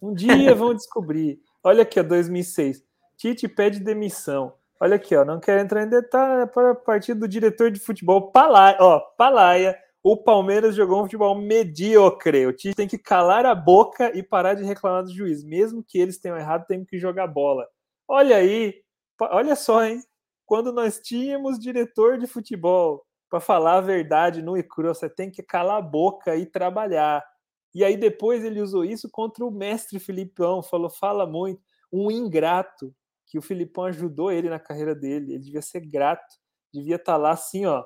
Um 0.00 0.12
dia 0.14 0.54
vão 0.54 0.72
descobrir. 0.74 1.40
Olha 1.62 1.82
aqui, 1.82 2.00
ó, 2.00 2.02
2006. 2.02 2.82
Tite 3.16 3.48
pede 3.48 3.80
demissão. 3.80 4.54
Olha 4.80 4.96
aqui, 4.96 5.14
ó. 5.14 5.24
Não 5.24 5.40
quero 5.40 5.60
entrar 5.60 5.84
em 5.84 5.88
detalhe 5.88 6.42
é 6.42 6.46
para 6.46 6.72
a 6.72 6.74
partir 6.74 7.14
do 7.14 7.28
diretor 7.28 7.70
de 7.70 7.80
futebol 7.80 8.30
Palaia. 8.30 8.76
Ó, 8.80 9.00
Palaia 9.16 9.78
o 10.04 10.18
Palmeiras 10.18 10.76
jogou 10.76 11.00
um 11.00 11.04
futebol 11.04 11.34
medíocre. 11.34 12.46
O 12.46 12.52
Tite 12.52 12.76
tem 12.76 12.86
que 12.86 12.98
calar 12.98 13.46
a 13.46 13.54
boca 13.54 14.14
e 14.14 14.22
parar 14.22 14.52
de 14.52 14.62
reclamar 14.62 15.02
do 15.02 15.10
juiz. 15.10 15.42
Mesmo 15.42 15.82
que 15.82 15.98
eles 15.98 16.18
tenham 16.18 16.36
errado, 16.36 16.66
tem 16.66 16.84
que 16.84 16.98
jogar 16.98 17.26
bola. 17.26 17.66
Olha 18.06 18.36
aí, 18.36 18.74
olha 19.18 19.56
só, 19.56 19.82
hein? 19.82 20.02
Quando 20.44 20.70
nós 20.74 21.00
tínhamos 21.00 21.58
diretor 21.58 22.18
de 22.18 22.26
futebol 22.26 23.02
para 23.34 23.40
falar 23.40 23.78
a 23.78 23.80
verdade 23.80 24.40
no 24.40 24.56
e 24.56 24.62
cru, 24.62 24.94
você 24.94 25.10
tem 25.10 25.28
que 25.28 25.42
calar 25.42 25.78
a 25.78 25.82
boca 25.82 26.36
e 26.36 26.46
trabalhar. 26.46 27.26
E 27.74 27.82
aí 27.82 27.96
depois 27.96 28.44
ele 28.44 28.60
usou 28.60 28.84
isso 28.84 29.10
contra 29.10 29.44
o 29.44 29.50
mestre 29.50 29.98
Filipão, 29.98 30.62
falou, 30.62 30.88
fala 30.88 31.26
muito, 31.26 31.60
um 31.92 32.12
ingrato, 32.12 32.94
que 33.26 33.36
o 33.36 33.42
Filipão 33.42 33.86
ajudou 33.86 34.30
ele 34.30 34.48
na 34.48 34.60
carreira 34.60 34.94
dele, 34.94 35.32
ele 35.32 35.42
devia 35.42 35.62
ser 35.62 35.80
grato, 35.80 36.36
devia 36.72 36.94
estar 36.94 37.14
tá 37.14 37.18
lá 37.18 37.32
assim, 37.32 37.66
ó, 37.66 37.84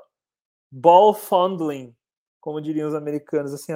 ball 0.71 1.15
fondling, 1.15 1.97
como 2.43 2.61
diriam 2.61 2.87
os 2.87 2.95
americanos, 2.95 3.55
assim, 3.55 3.73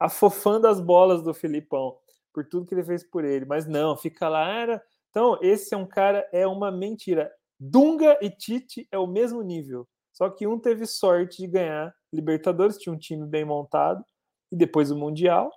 afofando 0.00 0.66
as 0.66 0.80
bolas 0.80 1.22
do 1.22 1.32
Filipão 1.32 1.96
por 2.32 2.44
tudo 2.44 2.66
que 2.66 2.74
ele 2.74 2.82
fez 2.82 3.04
por 3.04 3.24
ele. 3.24 3.44
Mas 3.44 3.68
não, 3.68 3.96
fica 3.96 4.28
lá. 4.28 4.48
Era... 4.48 4.82
Então, 5.10 5.38
esse 5.42 5.74
é 5.74 5.76
um 5.76 5.86
cara, 5.86 6.28
é 6.32 6.44
uma 6.44 6.72
mentira. 6.72 7.32
Dunga 7.56 8.18
e 8.20 8.28
Tite 8.28 8.88
é 8.90 8.98
o 8.98 9.06
mesmo 9.06 9.42
nível. 9.42 9.86
Só 10.12 10.28
que 10.30 10.46
um 10.46 10.58
teve 10.58 10.86
sorte 10.86 11.38
de 11.38 11.48
ganhar 11.48 11.94
Libertadores, 12.12 12.76
tinha 12.76 12.94
um 12.94 12.98
time 12.98 13.26
bem 13.26 13.44
montado, 13.44 14.04
e 14.50 14.56
depois 14.56 14.90
o 14.90 14.96
Mundial, 14.96 15.50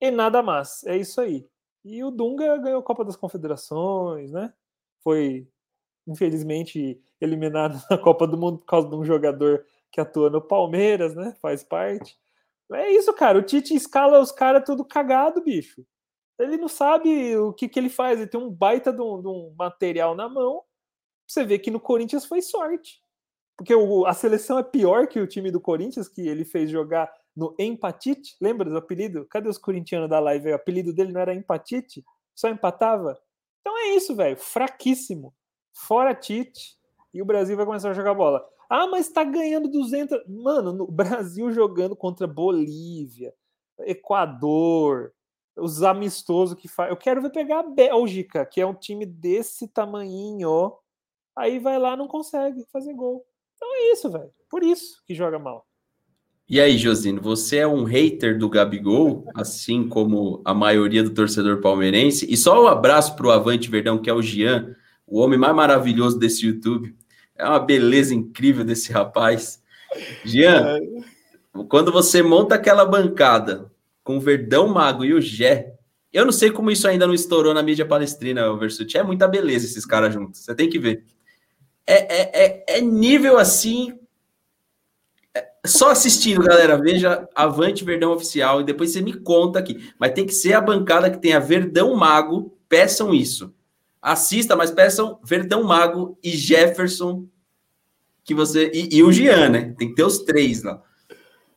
e 0.00 0.10
nada 0.10 0.42
mais. 0.42 0.82
É 0.84 0.96
isso 0.96 1.20
aí. 1.20 1.46
E 1.84 2.02
o 2.02 2.10
Dunga 2.10 2.56
ganhou 2.58 2.80
a 2.80 2.82
Copa 2.82 3.04
das 3.04 3.16
Confederações, 3.16 4.32
né? 4.32 4.52
Foi, 5.02 5.46
infelizmente, 6.06 7.00
eliminado 7.20 7.80
na 7.90 7.98
Copa 7.98 8.26
do 8.26 8.38
Mundo 8.38 8.58
por 8.58 8.66
causa 8.66 8.88
de 8.88 8.94
um 8.94 9.04
jogador 9.04 9.64
que 9.90 10.00
atua 10.00 10.30
no 10.30 10.40
Palmeiras, 10.40 11.14
né? 11.14 11.34
Faz 11.40 11.62
parte. 11.62 12.18
É 12.72 12.90
isso, 12.90 13.12
cara. 13.14 13.38
O 13.38 13.42
Tite 13.42 13.74
escala 13.74 14.20
os 14.20 14.32
caras 14.32 14.64
tudo 14.64 14.84
cagado, 14.84 15.42
bicho. 15.42 15.84
Ele 16.38 16.56
não 16.56 16.68
sabe 16.68 17.36
o 17.36 17.52
que, 17.52 17.68
que 17.68 17.78
ele 17.78 17.88
faz. 17.88 18.18
Ele 18.20 18.28
tem 18.28 18.40
um 18.40 18.50
baita 18.50 18.92
de 18.92 19.00
um, 19.00 19.20
de 19.20 19.28
um 19.28 19.54
material 19.58 20.14
na 20.14 20.28
mão. 20.28 20.62
Você 21.26 21.44
vê 21.44 21.58
que 21.58 21.70
no 21.70 21.80
Corinthians 21.80 22.24
foi 22.24 22.42
sorte. 22.42 23.02
Porque 23.58 23.74
o, 23.74 24.06
a 24.06 24.14
seleção 24.14 24.56
é 24.56 24.62
pior 24.62 25.08
que 25.08 25.18
o 25.18 25.26
time 25.26 25.50
do 25.50 25.60
Corinthians, 25.60 26.08
que 26.08 26.20
ele 26.20 26.44
fez 26.44 26.70
jogar 26.70 27.12
no 27.36 27.54
Empatite. 27.58 28.36
Lembra 28.40 28.70
do 28.70 28.76
apelido? 28.76 29.26
Cadê 29.26 29.48
os 29.48 29.58
corintianos 29.58 30.08
da 30.08 30.20
live? 30.20 30.52
O 30.52 30.54
apelido 30.54 30.94
dele 30.94 31.12
não 31.12 31.20
era 31.20 31.34
Empatite? 31.34 32.04
Só 32.36 32.48
empatava? 32.48 33.18
Então 33.60 33.76
é 33.76 33.96
isso, 33.96 34.14
velho. 34.14 34.36
Fraquíssimo. 34.36 35.34
Fora 35.74 36.14
Tite. 36.14 36.78
E 37.12 37.20
o 37.20 37.24
Brasil 37.24 37.56
vai 37.56 37.66
começar 37.66 37.90
a 37.90 37.94
jogar 37.94 38.14
bola. 38.14 38.46
Ah, 38.70 38.86
mas 38.86 39.08
tá 39.08 39.24
ganhando 39.24 39.68
200. 39.68 40.20
Mano, 40.28 40.72
no 40.72 40.86
Brasil 40.86 41.50
jogando 41.50 41.96
contra 41.96 42.28
Bolívia, 42.28 43.34
Equador, 43.80 45.12
os 45.56 45.82
amistosos 45.82 46.58
que 46.58 46.68
faz. 46.68 46.90
Eu 46.90 46.96
quero 46.96 47.20
ver 47.20 47.30
pegar 47.30 47.60
a 47.60 47.68
Bélgica, 47.68 48.46
que 48.46 48.60
é 48.60 48.66
um 48.66 48.74
time 48.74 49.04
desse 49.04 49.66
tamanhinho. 49.66 50.76
Aí 51.36 51.58
vai 51.58 51.78
lá, 51.78 51.96
não 51.96 52.06
consegue 52.06 52.64
fazer 52.72 52.94
gol. 52.94 53.27
Então 53.58 53.76
é 53.76 53.92
isso, 53.92 54.10
velho. 54.10 54.30
Por 54.48 54.62
isso 54.62 55.02
que 55.04 55.14
joga 55.14 55.38
mal. 55.38 55.66
E 56.48 56.60
aí, 56.60 56.78
Josino, 56.78 57.20
você 57.20 57.58
é 57.58 57.66
um 57.66 57.84
hater 57.84 58.38
do 58.38 58.48
Gabigol, 58.48 59.26
assim 59.34 59.86
como 59.86 60.40
a 60.46 60.54
maioria 60.54 61.02
do 61.02 61.10
torcedor 61.10 61.60
palmeirense? 61.60 62.26
E 62.30 62.38
só 62.38 62.64
um 62.64 62.66
abraço 62.66 63.14
pro 63.16 63.30
Avante 63.30 63.68
Verdão, 63.68 63.98
que 63.98 64.08
é 64.08 64.14
o 64.14 64.22
Gian, 64.22 64.74
o 65.06 65.18
homem 65.18 65.38
mais 65.38 65.54
maravilhoso 65.54 66.18
desse 66.18 66.46
YouTube. 66.46 66.96
É 67.36 67.46
uma 67.46 67.58
beleza 67.58 68.14
incrível 68.14 68.64
desse 68.64 68.90
rapaz. 68.90 69.62
Jean, 70.24 70.78
é. 70.78 71.62
quando 71.68 71.92
você 71.92 72.22
monta 72.22 72.54
aquela 72.54 72.86
bancada 72.86 73.70
com 74.02 74.16
o 74.16 74.20
Verdão 74.20 74.68
Mago 74.68 75.04
e 75.04 75.12
o 75.12 75.20
Gé, 75.20 75.74
eu 76.10 76.24
não 76.24 76.32
sei 76.32 76.50
como 76.50 76.70
isso 76.70 76.88
ainda 76.88 77.06
não 77.06 77.12
estourou 77.12 77.52
na 77.52 77.62
mídia 77.62 77.84
palestrina, 77.84 78.50
o 78.50 78.56
Versuti. 78.56 78.96
É 78.96 79.02
muita 79.02 79.28
beleza 79.28 79.66
esses 79.66 79.84
caras 79.84 80.14
juntos. 80.14 80.40
Você 80.40 80.54
tem 80.54 80.70
que 80.70 80.78
ver. 80.78 81.04
É, 81.90 81.94
é, 81.94 82.30
é, 82.34 82.64
é 82.76 82.80
nível 82.82 83.38
assim. 83.38 83.98
É, 85.34 85.48
só 85.64 85.90
assistindo, 85.90 86.42
galera. 86.42 86.76
Veja 86.76 87.26
Avante 87.34 87.82
Verdão 87.82 88.12
Oficial 88.12 88.60
e 88.60 88.64
depois 88.64 88.90
você 88.90 89.00
me 89.00 89.14
conta 89.14 89.58
aqui. 89.58 89.90
Mas 89.98 90.12
tem 90.12 90.26
que 90.26 90.34
ser 90.34 90.52
a 90.52 90.60
bancada 90.60 91.10
que 91.10 91.16
tem 91.16 91.32
a 91.32 91.38
Verdão 91.38 91.96
Mago. 91.96 92.54
Peçam 92.68 93.14
isso. 93.14 93.54
Assista, 94.02 94.54
mas 94.54 94.70
peçam 94.70 95.18
Verdão 95.24 95.64
Mago 95.64 96.18
e 96.22 96.30
Jefferson, 96.30 97.26
que 98.22 98.34
você. 98.34 98.70
E, 98.74 98.98
e 98.98 99.02
o 99.02 99.10
Gian, 99.10 99.48
né? 99.48 99.74
Tem 99.78 99.88
que 99.88 99.94
ter 99.94 100.04
os 100.04 100.18
três 100.18 100.62
lá. 100.62 100.82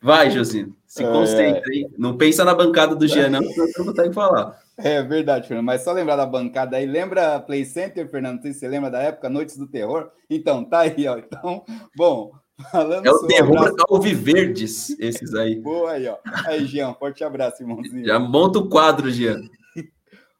Vai, 0.00 0.30
Josino. 0.30 0.74
Se 0.92 1.04
concentre 1.04 1.62
aí. 1.72 1.90
Não 1.96 2.18
pensa 2.18 2.44
na 2.44 2.54
bancada 2.54 2.94
do 2.94 3.08
Gian, 3.08 3.30
não, 3.30 3.42
porque 3.42 3.80
eu 3.80 3.82
vou 3.82 4.12
falar. 4.12 4.62
É 4.76 5.02
verdade, 5.02 5.48
Fernando. 5.48 5.64
Mas 5.64 5.80
só 5.80 5.90
lembrar 5.90 6.16
da 6.16 6.26
bancada 6.26 6.76
aí. 6.76 6.84
Lembra 6.84 7.40
Play 7.40 7.64
Center, 7.64 8.10
Fernando? 8.10 8.34
Não 8.34 8.42
sei 8.42 8.52
se 8.52 8.58
você 8.58 8.68
lembra 8.68 8.90
da 8.90 9.00
época, 9.00 9.30
Noites 9.30 9.56
do 9.56 9.66
Terror? 9.66 10.10
Então, 10.28 10.62
tá 10.62 10.80
aí, 10.80 11.08
ó. 11.08 11.16
Então, 11.16 11.64
bom. 11.96 12.32
Falando 12.70 13.06
é 13.06 13.10
o 13.10 13.26
terror 13.26 13.56
abraço... 13.56 13.86
Alviverdes, 13.88 14.90
esses 15.00 15.34
aí. 15.34 15.56
Boa 15.64 15.92
aí, 15.92 16.06
ó. 16.06 16.18
Aí, 16.46 16.66
Gian, 16.66 16.92
forte 16.92 17.24
abraço, 17.24 17.62
irmãozinho. 17.62 18.04
Já 18.04 18.18
monta 18.18 18.58
o 18.58 18.68
quadro, 18.68 19.10
Gian. 19.10 19.40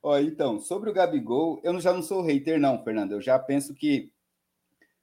Ó, 0.02 0.18
então, 0.18 0.60
sobre 0.60 0.90
o 0.90 0.92
Gabigol, 0.92 1.62
eu 1.64 1.80
já 1.80 1.94
não 1.94 2.02
sou 2.02 2.20
hater, 2.20 2.60
não, 2.60 2.84
Fernando. 2.84 3.12
Eu 3.12 3.22
já 3.22 3.38
penso 3.38 3.72
que, 3.74 4.10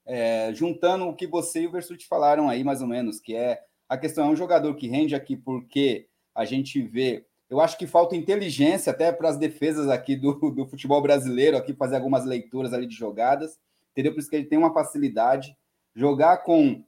é, 0.06 0.54
juntando 0.54 1.06
o 1.06 1.16
que 1.16 1.26
você 1.26 1.62
e 1.62 1.68
o 1.68 1.72
Versuti 1.72 2.08
falaram 2.08 2.48
aí, 2.48 2.64
mais 2.64 2.84
ou 2.84 2.88
menos, 2.88 3.20
que 3.20 3.36
é 3.36 3.60
a 3.90 3.98
questão 3.98 4.28
é 4.28 4.30
um 4.30 4.36
jogador 4.36 4.76
que 4.76 4.88
rende 4.88 5.16
aqui 5.16 5.36
porque 5.36 6.08
a 6.34 6.46
gente 6.46 6.80
vê 6.82 7.26
Eu 7.50 7.60
acho 7.60 7.76
que 7.78 7.88
falta 7.88 8.16
inteligência 8.16 8.92
até 8.92 9.12
para 9.12 9.28
as 9.28 9.38
defesas 9.38 9.90
aqui 9.90 10.16
do, 10.16 10.34
do 10.52 10.68
futebol 10.68 11.02
brasileiro, 11.02 11.58
aqui 11.58 11.74
fazer 11.74 11.96
algumas 11.96 12.24
leituras 12.24 12.72
ali 12.72 12.86
de 12.86 12.96
jogadas, 12.96 13.60
entendeu? 13.92 14.14
Por 14.14 14.20
isso 14.20 14.30
que 14.30 14.36
ele 14.36 14.46
tem 14.46 14.60
uma 14.60 14.72
facilidade. 14.72 15.58
Jogar 15.96 16.38
com 16.44 16.84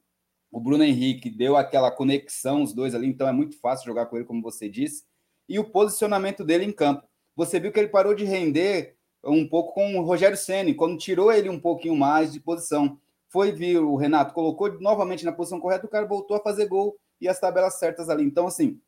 o 0.52 0.60
Bruno 0.60 0.84
Henrique 0.84 1.30
deu 1.30 1.58
aquela 1.58 1.90
conexão, 1.90 2.62
os 2.62 2.74
dois 2.74 2.94
ali, 2.94 3.08
então 3.08 3.28
é 3.28 3.32
muito 3.32 3.60
fácil 3.60 3.88
jogar 3.88 4.06
com 4.06 4.18
ele, 4.18 4.26
como 4.26 4.42
você 4.42 4.70
disse. 4.70 5.04
E 5.50 5.58
o 5.58 5.64
posicionamento 5.64 6.44
dele 6.44 6.66
em 6.66 6.72
campo. 6.72 7.08
Você 7.36 7.60
viu 7.60 7.72
que 7.72 7.80
ele 7.80 7.88
parou 7.88 8.14
de 8.14 8.26
render 8.26 8.96
um 9.24 9.48
pouco 9.48 9.74
com 9.74 9.98
o 9.98 10.04
Rogério 10.04 10.38
Ceni, 10.38 10.76
quando 10.76 10.98
tirou 10.98 11.32
ele 11.32 11.50
um 11.50 11.60
pouquinho 11.60 11.96
mais 11.96 12.34
de 12.34 12.40
posição. 12.40 13.00
Foi 13.32 13.52
vir 13.52 13.80
o 13.80 13.96
Renato, 13.96 14.34
colocou 14.34 14.80
novamente 14.82 15.24
na 15.24 15.32
posição 15.32 15.60
correta, 15.60 15.86
o 15.86 15.90
cara 15.90 16.06
voltou 16.06 16.36
a 16.36 16.42
fazer 16.42 16.68
gol 16.68 16.98
e 17.20 17.30
as 17.30 17.40
tabelas 17.40 17.80
certas 17.80 18.10
ali. 18.10 18.24
Então, 18.24 18.46
assim, 18.46 18.80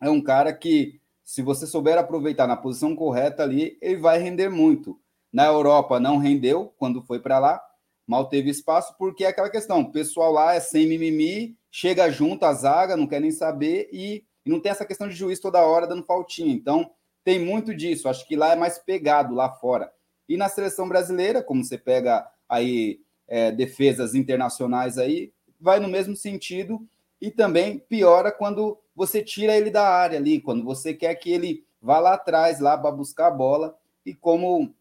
é 0.00 0.08
um 0.08 0.22
cara 0.22 0.52
que, 0.52 1.00
se 1.24 1.42
você 1.42 1.66
souber 1.66 1.98
aproveitar 1.98 2.46
na 2.46 2.56
posição 2.56 2.94
correta 2.94 3.42
ali, 3.42 3.76
ele 3.82 3.96
vai 3.96 4.18
render 4.18 4.48
muito. 4.48 5.00
Na 5.32 5.46
Europa 5.46 5.98
não 5.98 6.18
rendeu 6.18 6.72
quando 6.78 7.02
foi 7.02 7.18
para 7.18 7.40
lá, 7.40 7.60
mal 8.06 8.28
teve 8.28 8.48
espaço, 8.50 8.96
porque 8.96 9.24
é 9.24 9.28
aquela 9.28 9.50
questão: 9.50 9.80
o 9.80 9.90
pessoal 9.90 10.32
lá 10.32 10.54
é 10.54 10.60
sem 10.60 10.86
mimimi, 10.86 11.58
chega 11.70 12.10
junto 12.10 12.44
a 12.44 12.52
zaga, 12.52 12.96
não 12.96 13.06
quer 13.06 13.20
nem 13.20 13.32
saber 13.32 13.88
e, 13.92 14.24
e 14.46 14.50
não 14.50 14.60
tem 14.60 14.70
essa 14.70 14.86
questão 14.86 15.08
de 15.08 15.14
juiz 15.14 15.40
toda 15.40 15.64
hora 15.64 15.86
dando 15.86 16.04
faltinha. 16.04 16.52
Então, 16.52 16.92
tem 17.24 17.44
muito 17.44 17.74
disso. 17.74 18.08
Acho 18.08 18.26
que 18.26 18.36
lá 18.36 18.52
é 18.52 18.56
mais 18.56 18.78
pegado, 18.78 19.34
lá 19.34 19.50
fora. 19.50 19.92
E 20.28 20.36
na 20.36 20.48
seleção 20.48 20.88
brasileira, 20.88 21.42
como 21.42 21.64
você 21.64 21.76
pega 21.76 22.24
aí 22.48 23.00
é, 23.30 23.52
defesas 23.52 24.16
internacionais 24.16 24.98
aí, 24.98 25.32
vai 25.60 25.78
no 25.78 25.88
mesmo 25.88 26.16
sentido 26.16 26.84
e 27.20 27.30
também 27.30 27.78
piora 27.78 28.32
quando 28.32 28.76
você 28.94 29.22
tira 29.22 29.56
ele 29.56 29.70
da 29.70 29.88
área 29.88 30.18
ali, 30.18 30.40
quando 30.40 30.64
você 30.64 30.92
quer 30.92 31.14
que 31.14 31.30
ele 31.30 31.64
vá 31.80 32.00
lá 32.00 32.14
atrás, 32.14 32.58
lá 32.58 32.76
para 32.76 32.90
buscar 32.90 33.28
a 33.28 33.30
bola. 33.30 33.78
E 34.04 34.12
como 34.12 34.74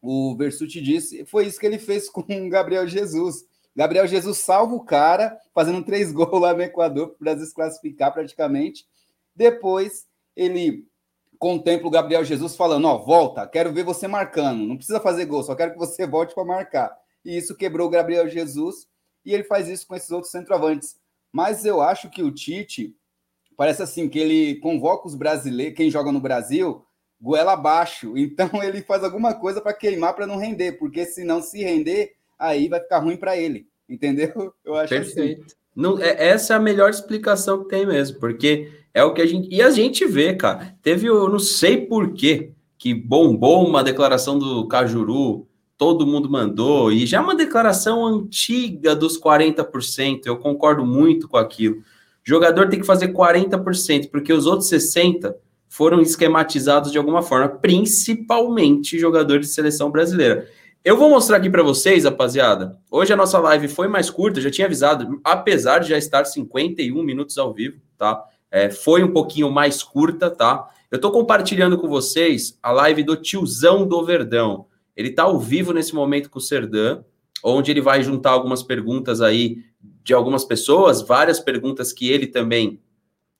o 0.00 0.34
Versuti 0.36 0.80
disse, 0.80 1.24
foi 1.26 1.46
isso 1.46 1.60
que 1.60 1.66
ele 1.66 1.78
fez 1.78 2.08
com 2.10 2.22
o 2.22 2.50
Gabriel 2.50 2.88
Jesus. 2.88 3.46
Gabriel 3.74 4.06
Jesus 4.06 4.38
salva 4.38 4.74
o 4.74 4.84
cara, 4.84 5.38
fazendo 5.54 5.82
três 5.84 6.10
gols 6.12 6.40
lá 6.40 6.52
no 6.52 6.62
Equador, 6.62 7.08
para 7.08 7.14
o 7.14 7.20
Brasil 7.20 7.46
se 7.46 7.54
classificar 7.54 8.12
praticamente. 8.12 8.84
Depois 9.34 10.06
ele 10.34 10.86
contempla 11.38 11.86
o 11.86 11.90
Gabriel 11.90 12.24
Jesus 12.24 12.56
falando: 12.56 12.86
Ó, 12.86 12.98
volta, 12.98 13.46
quero 13.46 13.72
ver 13.72 13.84
você 13.84 14.08
marcando. 14.08 14.66
Não 14.66 14.76
precisa 14.76 15.00
fazer 15.00 15.24
gol, 15.26 15.42
só 15.42 15.54
quero 15.54 15.72
que 15.72 15.78
você 15.78 16.06
volte 16.06 16.34
para 16.34 16.44
marcar. 16.44 17.01
E 17.24 17.36
isso 17.36 17.56
quebrou 17.56 17.86
o 17.86 17.90
Gabriel 17.90 18.28
Jesus 18.28 18.86
e 19.24 19.32
ele 19.32 19.44
faz 19.44 19.68
isso 19.68 19.86
com 19.86 19.94
esses 19.94 20.10
outros 20.10 20.32
centroavantes. 20.32 20.96
Mas 21.32 21.64
eu 21.64 21.80
acho 21.80 22.10
que 22.10 22.22
o 22.22 22.30
Tite 22.30 22.94
parece 23.56 23.82
assim 23.82 24.08
que 24.08 24.18
ele 24.18 24.56
convoca 24.56 25.06
os 25.06 25.14
brasileiros, 25.14 25.76
quem 25.76 25.90
joga 25.90 26.10
no 26.10 26.20
Brasil, 26.20 26.84
goela 27.20 27.52
abaixo. 27.52 28.14
Então 28.18 28.62
ele 28.62 28.82
faz 28.82 29.04
alguma 29.04 29.34
coisa 29.34 29.60
para 29.60 29.72
queimar 29.72 30.14
para 30.14 30.26
não 30.26 30.36
render, 30.36 30.72
porque 30.72 31.04
se 31.06 31.24
não 31.24 31.40
se 31.40 31.62
render, 31.62 32.14
aí 32.38 32.68
vai 32.68 32.80
ficar 32.80 32.98
ruim 32.98 33.16
para 33.16 33.36
ele. 33.36 33.66
Entendeu? 33.88 34.52
Eu 34.64 34.74
acho 34.74 34.94
assim. 34.94 35.14
Perfeito. 35.14 35.46
Assim. 35.46 35.56
Não, 35.74 35.98
é, 35.98 36.28
essa 36.28 36.52
é 36.52 36.56
a 36.56 36.60
melhor 36.60 36.90
explicação 36.90 37.62
que 37.62 37.70
tem 37.70 37.86
mesmo, 37.86 38.18
porque 38.20 38.70
é 38.92 39.02
o 39.02 39.14
que 39.14 39.22
a 39.22 39.26
gente. 39.26 39.48
E 39.50 39.62
a 39.62 39.70
gente 39.70 40.04
vê, 40.06 40.34
cara. 40.34 40.76
Teve, 40.82 41.06
eu 41.06 41.28
não 41.28 41.38
sei 41.38 41.86
por 41.86 42.12
quê, 42.12 42.52
que 42.76 42.92
bombou 42.92 43.66
uma 43.66 43.82
declaração 43.82 44.38
do 44.38 44.68
Cajuru, 44.68 45.48
todo 45.82 46.06
mundo 46.06 46.30
mandou, 46.30 46.92
e 46.92 47.04
já 47.04 47.18
é 47.18 47.20
uma 47.20 47.34
declaração 47.34 48.06
antiga 48.06 48.94
dos 48.94 49.20
40%. 49.20 50.20
Eu 50.26 50.36
concordo 50.36 50.86
muito 50.86 51.26
com 51.26 51.36
aquilo. 51.36 51.78
O 51.78 51.82
jogador 52.22 52.68
tem 52.68 52.78
que 52.78 52.86
fazer 52.86 53.12
40%, 53.12 54.08
porque 54.08 54.32
os 54.32 54.46
outros 54.46 54.70
60% 54.70 55.34
foram 55.68 56.00
esquematizados 56.00 56.92
de 56.92 56.98
alguma 56.98 57.20
forma, 57.20 57.48
principalmente 57.48 58.96
jogadores 58.96 59.48
de 59.48 59.54
seleção 59.54 59.90
brasileira. 59.90 60.46
Eu 60.84 60.96
vou 60.96 61.10
mostrar 61.10 61.38
aqui 61.38 61.50
para 61.50 61.64
vocês, 61.64 62.04
rapaziada. 62.04 62.78
Hoje 62.88 63.12
a 63.12 63.16
nossa 63.16 63.40
live 63.40 63.66
foi 63.66 63.88
mais 63.88 64.08
curta, 64.08 64.40
já 64.40 64.52
tinha 64.52 64.68
avisado, 64.68 65.20
apesar 65.24 65.80
de 65.80 65.88
já 65.88 65.98
estar 65.98 66.24
51 66.24 67.02
minutos 67.02 67.36
ao 67.38 67.52
vivo, 67.52 67.80
tá? 67.98 68.22
É, 68.52 68.70
foi 68.70 69.02
um 69.02 69.12
pouquinho 69.12 69.50
mais 69.50 69.82
curta, 69.82 70.30
tá? 70.30 70.68
Eu 70.92 70.96
estou 70.96 71.10
compartilhando 71.10 71.76
com 71.76 71.88
vocês 71.88 72.56
a 72.62 72.70
live 72.70 73.02
do 73.02 73.16
tiozão 73.16 73.84
do 73.84 74.04
Verdão. 74.04 74.66
Ele 74.96 75.08
está 75.08 75.24
ao 75.24 75.38
vivo 75.38 75.72
nesse 75.72 75.94
momento 75.94 76.30
com 76.30 76.38
o 76.38 76.42
Serdã, 76.42 77.02
onde 77.42 77.70
ele 77.70 77.80
vai 77.80 78.02
juntar 78.02 78.30
algumas 78.30 78.62
perguntas 78.62 79.20
aí 79.20 79.58
de 80.04 80.14
algumas 80.14 80.44
pessoas, 80.44 81.02
várias 81.02 81.40
perguntas 81.40 81.92
que 81.92 82.10
ele 82.10 82.26
também 82.26 82.80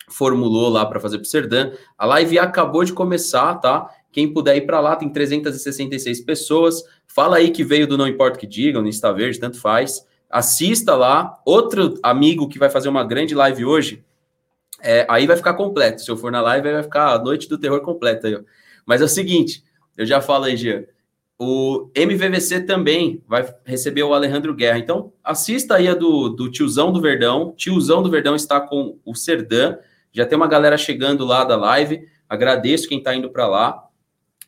formulou 0.08 0.68
lá 0.68 0.84
para 0.84 1.00
fazer 1.00 1.18
para 1.18 1.26
o 1.26 1.28
Serdã. 1.28 1.72
A 1.96 2.06
live 2.06 2.38
acabou 2.38 2.84
de 2.84 2.92
começar, 2.92 3.54
tá? 3.56 3.88
Quem 4.10 4.32
puder 4.32 4.56
ir 4.56 4.66
para 4.66 4.80
lá, 4.80 4.96
tem 4.96 5.08
366 5.08 6.20
pessoas. 6.20 6.82
Fala 7.06 7.36
aí 7.36 7.50
que 7.50 7.64
veio 7.64 7.86
do 7.86 7.96
Não 7.96 8.06
Importa 8.06 8.38
Que 8.38 8.46
Digam, 8.46 8.82
no 8.82 8.88
Insta 8.88 9.12
Verde, 9.12 9.40
tanto 9.40 9.58
faz. 9.58 10.06
Assista 10.28 10.94
lá. 10.94 11.40
Outro 11.44 11.98
amigo 12.02 12.48
que 12.48 12.58
vai 12.58 12.68
fazer 12.68 12.88
uma 12.88 13.04
grande 13.04 13.34
live 13.34 13.64
hoje 13.64 14.04
é, 14.82 15.06
aí 15.08 15.26
vai 15.26 15.36
ficar 15.36 15.54
completo. 15.54 16.02
Se 16.02 16.10
eu 16.10 16.16
for 16.16 16.32
na 16.32 16.40
live, 16.40 16.72
vai 16.72 16.82
ficar 16.82 17.12
a 17.12 17.18
noite 17.18 17.48
do 17.48 17.56
terror 17.56 17.80
completa. 17.80 18.44
Mas 18.84 19.00
é 19.00 19.04
o 19.04 19.08
seguinte, 19.08 19.62
eu 19.96 20.04
já 20.04 20.20
falo 20.20 20.44
aí, 20.44 20.56
Gia. 20.56 20.88
O 21.44 21.90
MVVC 21.92 22.60
também 22.60 23.20
vai 23.26 23.52
receber 23.64 24.04
o 24.04 24.14
Alejandro 24.14 24.54
Guerra. 24.54 24.78
Então, 24.78 25.12
assista 25.24 25.74
aí 25.74 25.88
a 25.88 25.94
do, 25.94 26.28
do 26.28 26.48
Tiozão 26.48 26.92
do 26.92 27.00
Verdão. 27.00 27.52
Tiozão 27.56 28.00
do 28.00 28.08
Verdão 28.08 28.36
está 28.36 28.60
com 28.60 29.00
o 29.04 29.12
Serdã. 29.12 29.76
Já 30.12 30.24
tem 30.24 30.36
uma 30.36 30.46
galera 30.46 30.78
chegando 30.78 31.24
lá 31.24 31.42
da 31.42 31.56
live. 31.56 32.06
Agradeço 32.28 32.88
quem 32.88 32.98
está 32.98 33.12
indo 33.12 33.28
para 33.28 33.48
lá. 33.48 33.88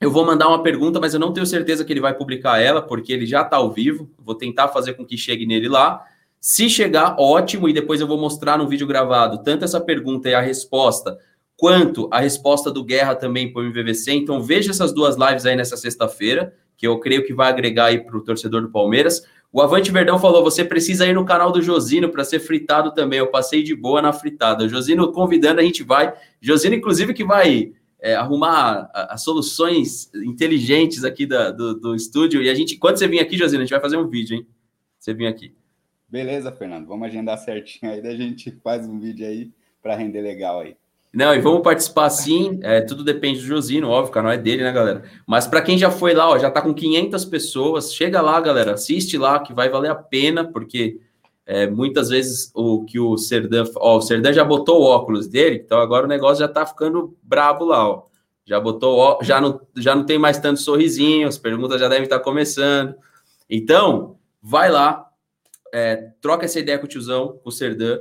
Eu 0.00 0.08
vou 0.08 0.24
mandar 0.24 0.46
uma 0.46 0.62
pergunta, 0.62 1.00
mas 1.00 1.14
eu 1.14 1.18
não 1.18 1.32
tenho 1.32 1.44
certeza 1.46 1.84
que 1.84 1.92
ele 1.92 2.00
vai 2.00 2.14
publicar 2.14 2.60
ela, 2.60 2.80
porque 2.80 3.12
ele 3.12 3.26
já 3.26 3.42
está 3.42 3.56
ao 3.56 3.72
vivo. 3.72 4.08
Vou 4.16 4.36
tentar 4.36 4.68
fazer 4.68 4.94
com 4.94 5.04
que 5.04 5.18
chegue 5.18 5.46
nele 5.46 5.68
lá. 5.68 6.00
Se 6.40 6.70
chegar, 6.70 7.16
ótimo, 7.18 7.68
e 7.68 7.72
depois 7.72 8.00
eu 8.00 8.06
vou 8.06 8.20
mostrar 8.20 8.56
no 8.56 8.68
vídeo 8.68 8.86
gravado 8.86 9.42
tanto 9.42 9.64
essa 9.64 9.80
pergunta 9.80 10.28
e 10.28 10.34
a 10.34 10.40
resposta, 10.40 11.18
quanto 11.56 12.08
a 12.12 12.20
resposta 12.20 12.70
do 12.70 12.84
Guerra 12.84 13.16
também 13.16 13.52
para 13.52 13.62
o 13.62 13.64
MVVC. 13.64 14.12
Então 14.12 14.40
veja 14.40 14.70
essas 14.70 14.92
duas 14.92 15.16
lives 15.16 15.44
aí 15.44 15.56
nessa 15.56 15.76
sexta-feira, 15.76 16.54
que 16.76 16.86
eu 16.86 16.98
creio 16.98 17.24
que 17.24 17.32
vai 17.32 17.48
agregar 17.48 17.86
aí 17.86 17.98
para 17.98 18.16
o 18.16 18.22
torcedor 18.22 18.62
do 18.62 18.70
Palmeiras. 18.70 19.26
O 19.52 19.60
Avante 19.62 19.92
Verdão 19.92 20.18
falou: 20.18 20.42
você 20.42 20.64
precisa 20.64 21.06
ir 21.06 21.14
no 21.14 21.24
canal 21.24 21.52
do 21.52 21.62
Josino 21.62 22.08
para 22.08 22.24
ser 22.24 22.40
fritado 22.40 22.92
também. 22.92 23.18
Eu 23.18 23.28
passei 23.28 23.62
de 23.62 23.74
boa 23.74 24.02
na 24.02 24.12
fritada. 24.12 24.68
Josino 24.68 25.12
convidando, 25.12 25.60
a 25.60 25.64
gente 25.64 25.82
vai. 25.82 26.12
Josino, 26.40 26.74
inclusive, 26.74 27.14
que 27.14 27.24
vai 27.24 27.72
é, 28.00 28.14
arrumar 28.14 28.90
as 28.92 29.22
soluções 29.22 30.10
inteligentes 30.14 31.04
aqui 31.04 31.24
da, 31.24 31.50
do, 31.50 31.74
do 31.74 31.94
estúdio. 31.94 32.42
E 32.42 32.50
a 32.50 32.54
gente, 32.54 32.76
quando 32.76 32.98
você 32.98 33.06
vir 33.06 33.20
aqui, 33.20 33.38
Josino, 33.38 33.62
a 33.62 33.64
gente 33.64 33.72
vai 33.72 33.80
fazer 33.80 33.96
um 33.96 34.08
vídeo, 34.08 34.36
hein? 34.36 34.46
Você 34.98 35.14
vir 35.14 35.26
aqui. 35.26 35.54
Beleza, 36.08 36.52
Fernando. 36.52 36.86
Vamos 36.86 37.06
agendar 37.06 37.38
certinho 37.38 37.92
aí, 37.92 38.02
daí 38.02 38.14
a 38.14 38.18
gente 38.18 38.50
faz 38.62 38.86
um 38.86 38.98
vídeo 38.98 39.26
aí 39.26 39.50
para 39.82 39.94
render 39.94 40.20
legal 40.20 40.60
aí. 40.60 40.76
Não, 41.14 41.32
e 41.32 41.40
vamos 41.40 41.62
participar 41.62 42.10
sim. 42.10 42.58
É, 42.62 42.80
tudo 42.80 43.04
depende 43.04 43.40
do 43.40 43.46
Josino, 43.46 43.88
óbvio, 43.88 44.10
o 44.10 44.14
canal 44.14 44.32
é 44.32 44.36
dele, 44.36 44.64
né, 44.64 44.72
galera? 44.72 45.04
Mas 45.26 45.46
para 45.46 45.62
quem 45.62 45.78
já 45.78 45.90
foi 45.90 46.12
lá, 46.12 46.28
ó, 46.28 46.38
já 46.38 46.50
tá 46.50 46.60
com 46.60 46.74
500 46.74 47.24
pessoas, 47.26 47.94
chega 47.94 48.20
lá, 48.20 48.40
galera, 48.40 48.74
assiste 48.74 49.16
lá, 49.16 49.38
que 49.38 49.54
vai 49.54 49.68
valer 49.68 49.90
a 49.90 49.94
pena, 49.94 50.44
porque 50.44 50.98
é, 51.46 51.68
muitas 51.68 52.08
vezes 52.08 52.50
o 52.54 52.84
que 52.84 52.98
o 52.98 53.16
Serdan, 53.16 53.64
ó, 53.76 53.98
o 53.98 54.00
Serdan 54.00 54.32
já 54.32 54.44
botou 54.44 54.80
o 54.80 54.84
óculos 54.84 55.28
dele, 55.28 55.62
então 55.64 55.78
agora 55.78 56.06
o 56.06 56.08
negócio 56.08 56.40
já 56.40 56.48
tá 56.48 56.66
ficando 56.66 57.16
brabo 57.22 57.64
lá, 57.64 57.88
ó. 57.88 58.02
Já 58.46 58.60
botou, 58.60 59.18
já 59.22 59.40
não, 59.40 59.60
já 59.74 59.94
não 59.94 60.04
tem 60.04 60.18
mais 60.18 60.38
tanto 60.38 60.60
sorrisinho, 60.60 61.28
as 61.28 61.38
perguntas 61.38 61.80
já 61.80 61.88
devem 61.88 62.04
estar 62.04 62.20
começando. 62.20 62.94
Então, 63.48 64.16
vai 64.42 64.70
lá, 64.70 65.06
é, 65.72 66.10
troca 66.20 66.44
essa 66.44 66.58
ideia 66.58 66.78
com 66.78 66.84
o 66.84 66.88
tiozão, 66.88 67.40
com 67.42 67.48
o 67.48 67.52
Serdã. 67.52 67.98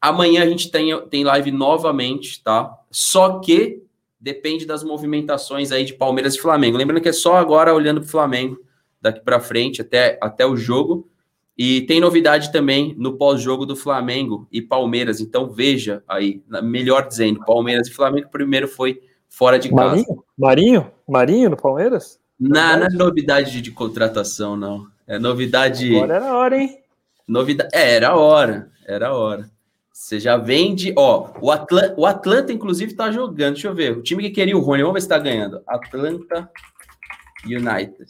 Amanhã 0.00 0.42
a 0.42 0.46
gente 0.46 0.70
tem, 0.70 0.98
tem 1.08 1.24
live 1.24 1.50
novamente, 1.50 2.42
tá? 2.42 2.72
Só 2.90 3.40
que 3.40 3.82
depende 4.20 4.66
das 4.66 4.82
movimentações 4.82 5.72
aí 5.72 5.84
de 5.84 5.94
Palmeiras 5.94 6.34
e 6.34 6.40
Flamengo. 6.40 6.76
Lembrando 6.76 7.00
que 7.00 7.08
é 7.08 7.12
só 7.12 7.36
agora 7.36 7.74
olhando 7.74 8.00
para 8.00 8.06
o 8.06 8.10
Flamengo, 8.10 8.58
daqui 9.00 9.20
para 9.20 9.40
frente, 9.40 9.80
até, 9.80 10.18
até 10.20 10.46
o 10.46 10.56
jogo. 10.56 11.08
E 11.56 11.80
tem 11.82 12.00
novidade 12.00 12.52
também 12.52 12.94
no 12.96 13.16
pós-jogo 13.16 13.66
do 13.66 13.74
Flamengo 13.74 14.46
e 14.52 14.62
Palmeiras. 14.62 15.20
Então 15.20 15.50
veja 15.50 16.04
aí, 16.06 16.40
melhor 16.62 17.08
dizendo, 17.08 17.44
Palmeiras 17.44 17.88
e 17.88 17.92
Flamengo 17.92 18.28
primeiro 18.30 18.68
foi 18.68 19.00
fora 19.28 19.58
de 19.58 19.68
casa. 19.68 19.96
Marinho? 19.96 20.24
Marinho? 20.38 20.90
Marinho 21.08 21.50
no 21.50 21.56
Palmeiras? 21.56 22.20
Não, 22.38 22.78
não 22.78 22.86
é 22.86 22.88
novidade 22.90 23.50
de, 23.50 23.60
de 23.60 23.72
contratação, 23.72 24.56
não. 24.56 24.86
É 25.06 25.18
novidade. 25.18 25.96
Agora 25.96 26.14
era 26.14 26.36
hora, 26.36 26.56
hein? 26.56 26.78
Novidade. 27.26 27.70
É, 27.72 27.94
era 27.96 28.16
hora. 28.16 28.70
Era 28.86 29.08
a 29.08 29.14
hora. 29.14 29.50
Você 29.98 30.20
já 30.20 30.36
vende. 30.36 30.94
Ó, 30.96 31.28
o, 31.42 31.50
Atla... 31.50 31.92
o 31.96 32.06
Atlanta, 32.06 32.52
inclusive, 32.52 32.94
tá 32.94 33.10
jogando. 33.10 33.54
Deixa 33.54 33.66
eu 33.66 33.74
ver. 33.74 33.98
O 33.98 34.02
time 34.02 34.22
que 34.22 34.30
queria 34.30 34.56
o 34.56 34.60
Rony, 34.60 34.82
vamos 34.82 34.94
ver 34.94 35.00
se 35.00 35.08
tá 35.08 35.18
ganhando. 35.18 35.60
Atlanta 35.66 36.48
United. 37.44 38.06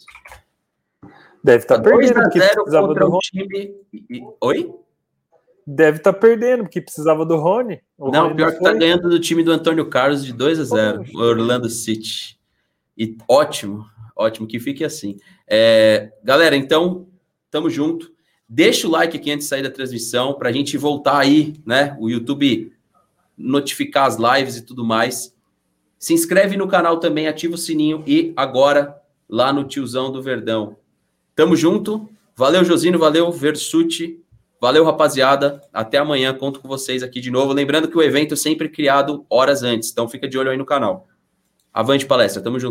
Deve 1.42 1.64
estar 1.64 1.76
tá 1.76 1.82
perdendo. 1.82 2.12
2 2.12 2.16
a 2.18 2.28
0 2.28 2.64
contra 2.64 3.06
o 3.08 3.18
time. 3.20 3.74
Oi? 4.38 4.70
deve 5.66 5.96
estar 5.96 6.12
tá 6.12 6.18
perdendo, 6.18 6.64
porque 6.64 6.80
precisava 6.80 7.24
do 7.24 7.36
Rony. 7.36 7.80
O 7.96 8.10
não, 8.10 8.24
Rony 8.24 8.36
pior 8.36 8.50
não 8.50 8.58
que 8.58 8.64
tá 8.64 8.72
ganhando 8.74 9.08
do 9.08 9.18
time 9.18 9.42
do 9.42 9.50
Antônio 9.52 9.88
Carlos 9.88 10.24
de 10.24 10.32
2 10.34 10.60
a 10.60 10.64
0 10.64 11.04
o 11.14 11.18
Orlando 11.18 11.70
City. 11.70 12.38
E 12.98 13.16
ótimo, 13.26 13.86
ótimo, 14.14 14.46
que 14.46 14.60
fique 14.60 14.84
assim. 14.84 15.16
É, 15.48 16.12
galera, 16.22 16.54
então, 16.54 17.08
tamo 17.50 17.70
junto. 17.70 18.12
Deixa 18.48 18.88
o 18.88 18.90
like 18.90 19.16
aqui 19.16 19.30
antes 19.30 19.46
de 19.46 19.50
sair 19.50 19.62
da 19.62 19.70
transmissão, 19.70 20.34
para 20.34 20.48
a 20.48 20.52
gente 20.52 20.78
voltar 20.78 21.18
aí, 21.18 21.54
né? 21.66 21.94
O 22.00 22.08
YouTube 22.08 22.72
notificar 23.36 24.06
as 24.06 24.16
lives 24.16 24.56
e 24.56 24.62
tudo 24.62 24.84
mais. 24.84 25.34
Se 25.98 26.14
inscreve 26.14 26.56
no 26.56 26.66
canal 26.66 26.98
também, 26.98 27.28
ativa 27.28 27.54
o 27.54 27.58
sininho 27.58 28.02
e 28.06 28.32
agora 28.36 28.96
lá 29.28 29.52
no 29.52 29.64
Tiozão 29.64 30.10
do 30.10 30.22
Verdão. 30.22 30.76
Tamo 31.34 31.54
junto. 31.54 32.08
Valeu, 32.34 32.64
Josino. 32.64 32.98
Valeu, 32.98 33.30
Versuti. 33.30 34.20
Valeu, 34.60 34.84
rapaziada. 34.84 35.60
Até 35.72 35.98
amanhã. 35.98 36.32
Conto 36.32 36.60
com 36.60 36.68
vocês 36.68 37.02
aqui 37.02 37.20
de 37.20 37.30
novo. 37.30 37.52
Lembrando 37.52 37.88
que 37.88 37.98
o 37.98 38.02
evento 38.02 38.34
é 38.34 38.36
sempre 38.36 38.68
criado 38.68 39.26
horas 39.28 39.62
antes, 39.62 39.90
então 39.90 40.08
fica 40.08 40.26
de 40.26 40.38
olho 40.38 40.50
aí 40.50 40.56
no 40.56 40.64
canal. 40.64 41.06
Avante 41.72 42.06
palestra. 42.06 42.42
Tamo 42.42 42.58
junto. 42.58 42.66